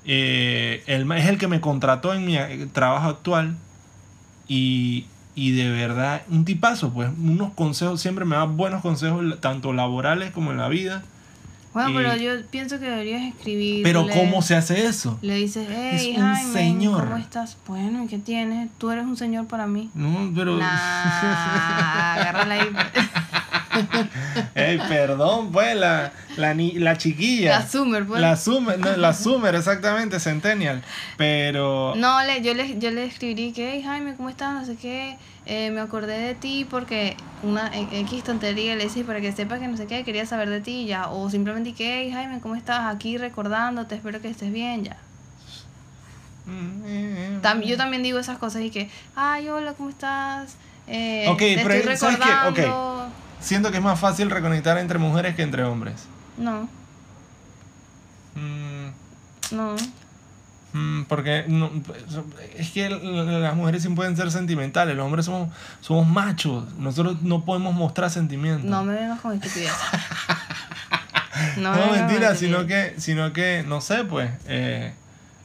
Eh, 0.06 0.84
es 0.86 1.26
el 1.30 1.38
que 1.38 1.48
me 1.48 1.62
contrató 1.62 2.14
en 2.14 2.26
mi 2.26 2.38
eh, 2.38 2.68
trabajo 2.72 3.10
actual 3.10 3.56
y, 4.48 5.06
y 5.36 5.52
de 5.52 5.70
verdad, 5.70 6.24
un 6.30 6.46
tipazo, 6.46 6.92
pues, 6.94 7.10
unos 7.18 7.54
consejos, 7.54 8.02
siempre 8.02 8.26
me 8.26 8.36
da 8.36 8.44
buenos 8.44 8.82
consejos, 8.82 9.40
tanto 9.40 9.74
laborales 9.74 10.32
como 10.32 10.52
en 10.52 10.58
la 10.58 10.68
vida. 10.68 11.04
Bueno, 11.74 11.90
Y- 11.90 11.94
pero 11.96 12.16
yo 12.16 12.46
pienso 12.52 12.80
que 12.80 12.86
deberías 12.86 13.22
escribir. 13.24 13.82
Pero 13.84 14.08
¿cómo 14.14 14.42
se 14.42 14.56
hace 14.56 14.86
eso? 14.86 15.18
Le 15.22 15.36
dices, 15.36 15.68
hey, 15.70 16.12
Es 16.14 16.18
un 16.18 16.24
Jaime, 16.24 16.54
señor. 16.54 17.04
¿cómo 17.06 17.18
estás? 17.18 17.58
Bueno, 17.68 18.04
¿y 18.04 18.08
qué 18.08 18.20
tienes? 18.20 18.70
Tú 18.78 18.92
eres 18.92 19.06
un 19.06 19.18
señor 19.18 19.48
para 19.48 19.66
mí. 19.68 19.90
No, 19.96 20.32
pero... 20.36 20.58
Nah, 20.58 22.14
agárrala 22.14 22.54
ahí. 22.56 22.70
Ey, 24.56 24.78
perdón, 24.88 25.52
pues, 25.52 25.76
la, 25.76 26.12
la, 26.38 26.54
ni- 26.54 26.74
la 26.74 26.98
chiquilla. 26.98 27.60
La 27.60 27.68
Summer, 27.68 28.06
pues. 28.06 28.22
La 28.22 28.36
Summer, 28.36 28.80
no, 28.80 28.96
la 28.98 29.14
Summer, 29.14 29.56
exactamente, 29.56 30.20
Centennial. 30.20 30.82
Pero... 31.18 31.94
No, 31.96 32.24
le, 32.24 32.42
yo, 32.42 32.54
le, 32.54 32.78
yo 32.80 32.92
le 32.92 33.06
escribí 33.06 33.52
que, 33.54 33.74
hey, 33.74 33.84
Jaime, 33.84 34.16
¿cómo 34.16 34.30
estás? 34.30 34.54
No 34.54 34.66
sé 34.66 34.76
qué. 34.76 35.18
Eh, 35.46 35.72
me 35.72 35.82
acordé 35.82 36.18
de 36.20 36.36
ti 36.36 36.66
porque 36.70 37.18
una 37.42 37.68
e- 37.68 38.00
X 38.02 38.24
tontería 38.24 38.76
le 38.76 38.86
hice 38.86 39.04
para 39.04 39.20
que 39.20 39.32
sepas 39.34 39.60
que 39.60 39.68
no 39.68 39.76
sé 39.76 39.88
qué, 39.88 40.04
quería 40.06 40.26
saber 40.26 40.50
de 40.50 40.62
ti 40.62 40.86
ya. 40.86 41.10
O 41.10 41.30
simplemente 41.30 41.74
que, 41.74 42.04
hey, 42.04 42.12
Jaime, 42.12 42.40
¿cómo 42.40 42.56
estás? 42.56 42.94
Aquí 42.96 43.18
recordándote, 43.18 43.96
espero 43.96 44.22
que 44.22 44.30
estés 44.30 44.54
bien, 44.54 44.84
ya. 44.86 44.98
Tam- 47.42 47.62
yo 47.64 47.78
también 47.78 48.04
digo 48.04 48.20
esas 48.20 48.38
cosas 48.38 48.62
y 48.64 48.70
que, 48.70 48.90
ay, 49.16 49.48
hola, 49.50 49.74
¿cómo 49.74 49.90
estás? 49.90 50.56
Eh, 50.88 51.26
Ok, 51.30 51.40
te 51.40 51.60
pero 51.64 51.74
estoy 51.92 51.98
¿sabes 51.98 52.18
qué? 52.54 52.68
Siento 53.44 53.70
que 53.72 53.78
es 53.78 53.84
más 53.84 54.00
fácil 54.00 54.30
reconectar 54.32 54.78
entre 54.80 54.98
mujeres 54.98 55.36
que 55.36 55.44
entre 55.44 55.64
hombres. 55.64 56.06
No, 56.38 56.68
Mm, 58.36 59.56
no. 59.56 59.76
mm, 60.74 61.04
porque 61.04 61.46
no, 61.48 61.70
es 62.58 62.72
que 62.72 62.90
las 62.90 63.56
mujeres 63.56 63.84
sí 63.84 63.90
pueden 63.90 64.18
ser 64.18 64.32
sentimentales, 64.32 64.96
los 64.96 65.06
hombres 65.06 65.26
somos, 65.26 65.50
somos 65.82 66.08
machos, 66.08 66.64
nosotros 66.80 67.22
no 67.22 67.46
podemos 67.46 67.76
mostrar 67.76 68.10
sentimientos. 68.10 68.66
No 68.66 68.84
me 68.84 68.96
vengas 68.96 69.22
con 69.22 69.34
estupidez. 69.34 69.72
No, 71.58 71.74
mentira, 71.92 72.36
sino 72.36 72.68
que, 72.68 72.94
sino 73.00 73.34
que, 73.34 73.64
no 73.68 73.82
sé, 73.82 74.06
pues, 74.06 74.30
eh, 74.48 74.94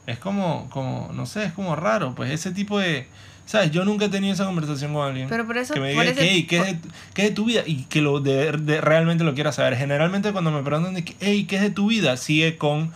es 0.05 0.17
como, 0.19 0.69
como, 0.69 1.09
no 1.13 1.25
sé, 1.25 1.45
es 1.45 1.53
como 1.53 1.75
raro, 1.75 2.13
pues, 2.15 2.31
ese 2.31 2.51
tipo 2.51 2.79
de... 2.79 3.07
¿Sabes? 3.49 3.71
Yo 3.71 3.83
nunca 3.83 4.05
he 4.05 4.09
tenido 4.09 4.31
esa 4.31 4.45
conversación 4.45 4.93
con 4.93 5.07
alguien. 5.07 5.27
Pero 5.27 5.47
por 5.47 5.57
eso... 5.57 5.73
Que 5.73 5.79
me 5.79 5.89
diga, 5.89 6.03
hey, 6.19 6.45
¿qué, 6.47 6.57
es 6.59 6.65
de, 6.65 6.77
¿qué, 7.15 7.23
es 7.23 7.29
de, 7.29 7.33
tu 7.33 7.45
vida? 7.45 7.63
Y 7.65 7.85
que 7.85 7.99
lo 7.99 8.19
de, 8.19 8.51
realmente 8.51 9.23
lo 9.23 9.33
quiera 9.33 9.51
saber. 9.51 9.75
Generalmente 9.75 10.31
cuando 10.31 10.51
me 10.51 10.61
preguntan, 10.61 10.93
de, 10.93 11.15
hey, 11.19 11.47
¿qué 11.49 11.55
es 11.55 11.63
de 11.63 11.71
tu 11.71 11.87
vida? 11.87 12.15
Sigue 12.15 12.57
con 12.57 12.91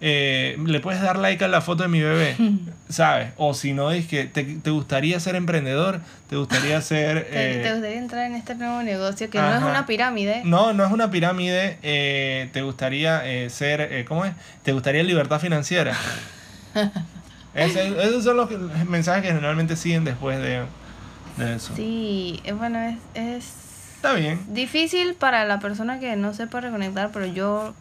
eh, 0.00 0.58
le 0.66 0.80
puedes 0.80 1.00
dar 1.00 1.20
like 1.20 1.44
a 1.44 1.46
la 1.46 1.60
foto 1.60 1.84
de 1.84 1.88
mi 1.88 2.00
bebé, 2.00 2.34
¿sabes? 2.88 3.28
O 3.36 3.54
si 3.54 3.74
no, 3.74 3.92
es 3.92 4.08
que 4.08 4.24
te, 4.24 4.42
te 4.42 4.70
gustaría 4.70 5.20
ser 5.20 5.36
emprendedor, 5.36 6.00
te 6.28 6.34
gustaría 6.34 6.80
ser... 6.80 7.24
¿Te, 7.30 7.68
eh, 7.68 7.72
gustaría 7.72 7.98
entrar 7.98 8.26
en 8.26 8.34
este 8.34 8.56
nuevo 8.56 8.82
negocio 8.82 9.30
que 9.30 9.38
no 9.38 9.54
es 9.54 9.62
una 9.62 9.86
pirámide. 9.86 10.42
No, 10.44 10.72
no 10.72 10.84
es 10.84 10.90
una 10.90 11.12
pirámide, 11.12 11.78
eh, 11.84 12.48
te 12.52 12.62
gustaría 12.62 13.22
ser, 13.50 14.04
¿cómo 14.08 14.24
es? 14.24 14.32
Te 14.64 14.72
gustaría 14.72 15.04
libertad 15.04 15.38
financiera. 15.38 15.96
esos 17.54 18.24
son 18.24 18.36
los 18.36 18.50
mensajes 18.88 19.22
que 19.22 19.28
generalmente 19.28 19.76
siguen 19.76 20.04
después 20.04 20.38
de, 20.38 20.62
de 21.36 21.56
eso. 21.56 21.72
Sí, 21.76 22.42
bueno, 22.56 22.78
es, 22.78 22.98
es... 23.14 23.52
Está 23.96 24.14
bien. 24.14 24.40
Difícil 24.48 25.14
para 25.14 25.44
la 25.44 25.60
persona 25.60 26.00
que 26.00 26.16
no 26.16 26.34
sepa 26.34 26.60
reconectar, 26.60 27.10
pero 27.12 27.26
yo 27.26 27.74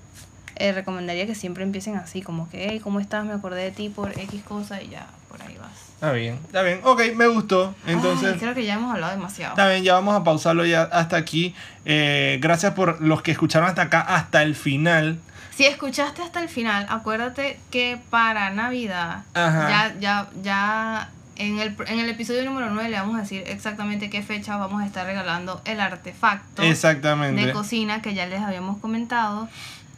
eh, 0.56 0.72
recomendaría 0.72 1.26
que 1.26 1.34
siempre 1.34 1.64
empiecen 1.64 1.96
así, 1.96 2.22
como 2.22 2.50
que, 2.50 2.68
hey, 2.70 2.80
¿cómo 2.80 3.00
estás? 3.00 3.26
Me 3.26 3.34
acordé 3.34 3.64
de 3.64 3.72
ti 3.72 3.90
por 3.90 4.12
X 4.12 4.44
cosa 4.44 4.82
y 4.82 4.90
ya, 4.90 5.08
por 5.28 5.42
ahí 5.42 5.58
vas. 5.60 5.72
Está 5.96 6.12
bien, 6.12 6.40
está 6.46 6.62
bien. 6.62 6.82
Ok, 6.84 7.02
me 7.16 7.28
gustó. 7.28 7.74
Entonces. 7.88 8.38
creo 8.40 8.54
que 8.54 8.66
ya 8.66 8.76
hemos 8.76 8.94
hablado 8.94 9.16
demasiado. 9.16 9.54
Está 9.54 9.70
bien, 9.70 9.84
ya 9.84 9.94
vamos 9.94 10.16
a 10.16 10.24
pausarlo 10.24 10.66
ya 10.66 10.84
hasta 10.84 11.18
aquí. 11.18 11.56
Eh, 11.86 12.38
gracias 12.42 12.74
por 12.74 13.02
los 13.02 13.22
que 13.22 13.32
escucharon 13.32 13.70
hasta 13.70 13.84
acá, 13.84 14.02
hasta 14.02 14.44
el 14.44 14.56
final. 14.56 15.20
Si 15.56 15.66
escuchaste 15.66 16.22
hasta 16.22 16.42
el 16.42 16.50
final, 16.50 16.86
acuérdate 16.90 17.60
que 17.70 18.00
para 18.10 18.50
Navidad, 18.52 19.24
ya, 19.36 19.94
ya, 20.00 20.30
ya 20.42 21.10
en 21.36 21.60
el, 21.60 21.76
en 21.88 22.00
el 22.00 22.10
episodio 22.10 22.44
número 22.46 22.70
9 22.70 22.90
le 22.90 22.98
vamos 22.98 23.16
a 23.16 23.22
decir 23.22 23.44
exactamente 23.48 24.10
qué 24.10 24.22
fecha 24.22 24.58
vamos 24.58 24.82
a 24.82 24.86
estar 24.86 25.06
regalando 25.06 25.62
el 25.66 25.80
artefacto 25.80 26.62
exactamente. 26.64 27.46
de 27.46 27.52
cocina 27.52 28.02
que 28.02 28.14
ya 28.14 28.26
les 28.28 28.42
habíamos 28.42 28.78
comentado. 28.78 29.50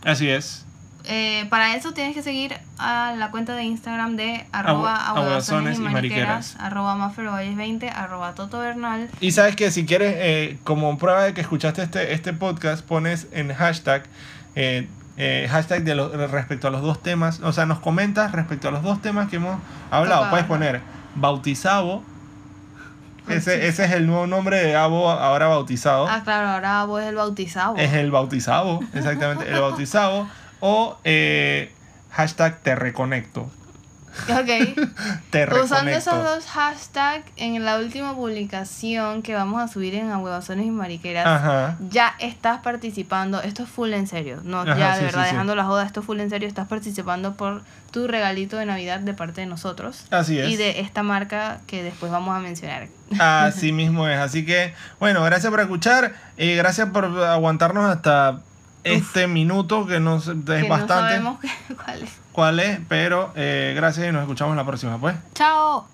Así 0.04 0.30
es. 0.30 0.66
Eh, 1.06 1.45
para 1.49 1.76
eso 1.76 1.93
tienes 1.93 2.16
que 2.16 2.24
seguir 2.24 2.56
a 2.78 3.14
la 3.18 3.30
cuenta 3.30 3.56
de 3.56 3.64
Instagram 3.64 4.16
de 4.16 4.45
arroba 4.54 5.14
y 5.76 5.80
mariqueras, 5.80 6.56
arroba 6.60 7.12
20 7.14 7.89
arroba 7.89 8.36
toto 8.36 8.60
bernal. 8.60 9.10
Y 9.20 9.32
sabes 9.32 9.58
que 9.58 9.70
si 9.72 9.86
quieres, 9.86 10.16
eh, 10.18 10.58
como 10.64 10.97
prueba 10.97 11.24
de 11.24 11.34
que 11.34 11.41
escuchaste 11.41 11.84
este, 11.84 12.14
este 12.14 12.32
podcast, 12.32 12.86
pones 12.86 13.28
en 13.34 13.54
hashtag, 13.54 14.04
eh, 14.56 14.88
hashtag 15.18 15.84
de 15.84 16.28
respecto 16.28 16.68
a 16.68 16.72
los 16.72 16.82
dos 16.82 17.01
temas, 17.01 17.39
o 17.41 17.53
sea, 17.53 17.66
nos 17.66 17.80
comentas 17.80 18.32
respecto 18.32 18.68
a 18.68 18.72
los 18.72 18.84
dos 18.84 19.01
temas 19.01 19.30
que 19.30 19.36
hemos 19.38 19.59
hablado. 19.91 20.30
Puedes 20.30 20.45
poner 20.45 20.82
bautizado 21.16 22.01
ese, 23.30 23.68
ese 23.68 23.86
es 23.86 23.91
el 23.91 24.05
nuevo 24.05 24.28
nombre 24.28 24.57
de 24.61 24.76
Abo 24.76 25.09
ahora 25.09 25.47
bautizado. 25.47 26.07
Ah, 26.07 26.22
claro, 26.24 26.49
ahora 26.49 26.82
Abo 26.82 26.99
es 26.99 27.07
el 27.07 27.16
bautizado. 27.16 27.76
Es 27.78 27.93
el 27.93 28.11
bautizado, 28.11 28.80
exactamente, 28.93 29.49
el 29.49 29.59
bautizado. 29.59 30.28
O 30.59 30.97
eh, 31.03 31.72
hashtag 32.11 32.59
te 32.59 32.76
reconecto. 32.76 33.49
Ok. 34.30 34.78
Usando 35.64 35.91
esos 35.91 36.24
dos 36.24 36.45
hashtags 36.45 37.26
en 37.36 37.64
la 37.66 37.78
última 37.78 38.14
publicación 38.16 39.22
que 39.22 39.34
vamos 39.34 39.61
a 39.61 39.68
subir 39.68 39.95
en 39.95 40.11
Ahuevazones 40.11 40.66
y 40.66 40.72
Mariqueras, 40.72 41.78
ya 41.89 42.16
estás 42.20 42.59
participando. 42.59 43.41
Esto 43.41 43.64
es 43.64 43.70
full 43.70 43.93
en 43.93 44.07
serio. 44.07 44.41
No, 44.43 44.66
ya 44.66 44.97
de 44.97 45.05
verdad, 45.05 45.26
dejando 45.26 45.55
la 45.55 45.66
joda, 45.66 45.86
esto 45.86 46.01
es 46.01 46.05
full 46.05 46.20
en 46.20 46.30
serio. 46.30 46.47
Estás 46.47 46.68
participando 46.68 47.34
por 47.34 47.64
tu 47.91 48.07
regalito 48.07 48.57
de 48.57 48.66
Navidad 48.66 48.99
de 48.99 49.14
parte 49.14 49.41
de 49.41 49.47
nosotros. 49.47 50.05
Así 50.09 50.39
es. 50.39 50.49
Y 50.49 50.57
de 50.57 50.80
esta 50.82 51.03
marca 51.03 51.59
que 51.68 51.84
después 51.84 52.11
vamos 52.11 52.36
a 52.36 52.39
mencionar. 52.39 52.88
Así 53.20 53.72
mismo 53.74 54.07
es. 54.07 54.20
Así 54.20 54.45
que, 54.45 54.74
bueno, 54.99 55.24
gracias 55.24 55.51
por 55.51 55.59
escuchar 55.59 56.16
y 56.38 56.55
gracias 56.55 56.89
por 56.89 57.05
aguantarnos 57.05 57.86
hasta 57.86 58.41
este 58.84 59.28
minuto 59.28 59.86
que 59.86 59.99
no 59.99 60.18
es 60.18 60.26
bastante. 60.26 60.68
No 60.68 60.88
sabemos 60.88 61.39
cuál 61.84 62.03
es. 62.03 62.22
Cuál 62.34 62.59
es, 62.59 62.79
pero 62.89 63.31
eh, 63.36 63.73
gracias 63.75 64.07
y 64.07 64.11
nos 64.11 64.23
escuchamos 64.23 64.55
la 64.55 64.65
próxima, 64.65 64.97
pues. 64.97 65.15
Chao. 65.36 65.93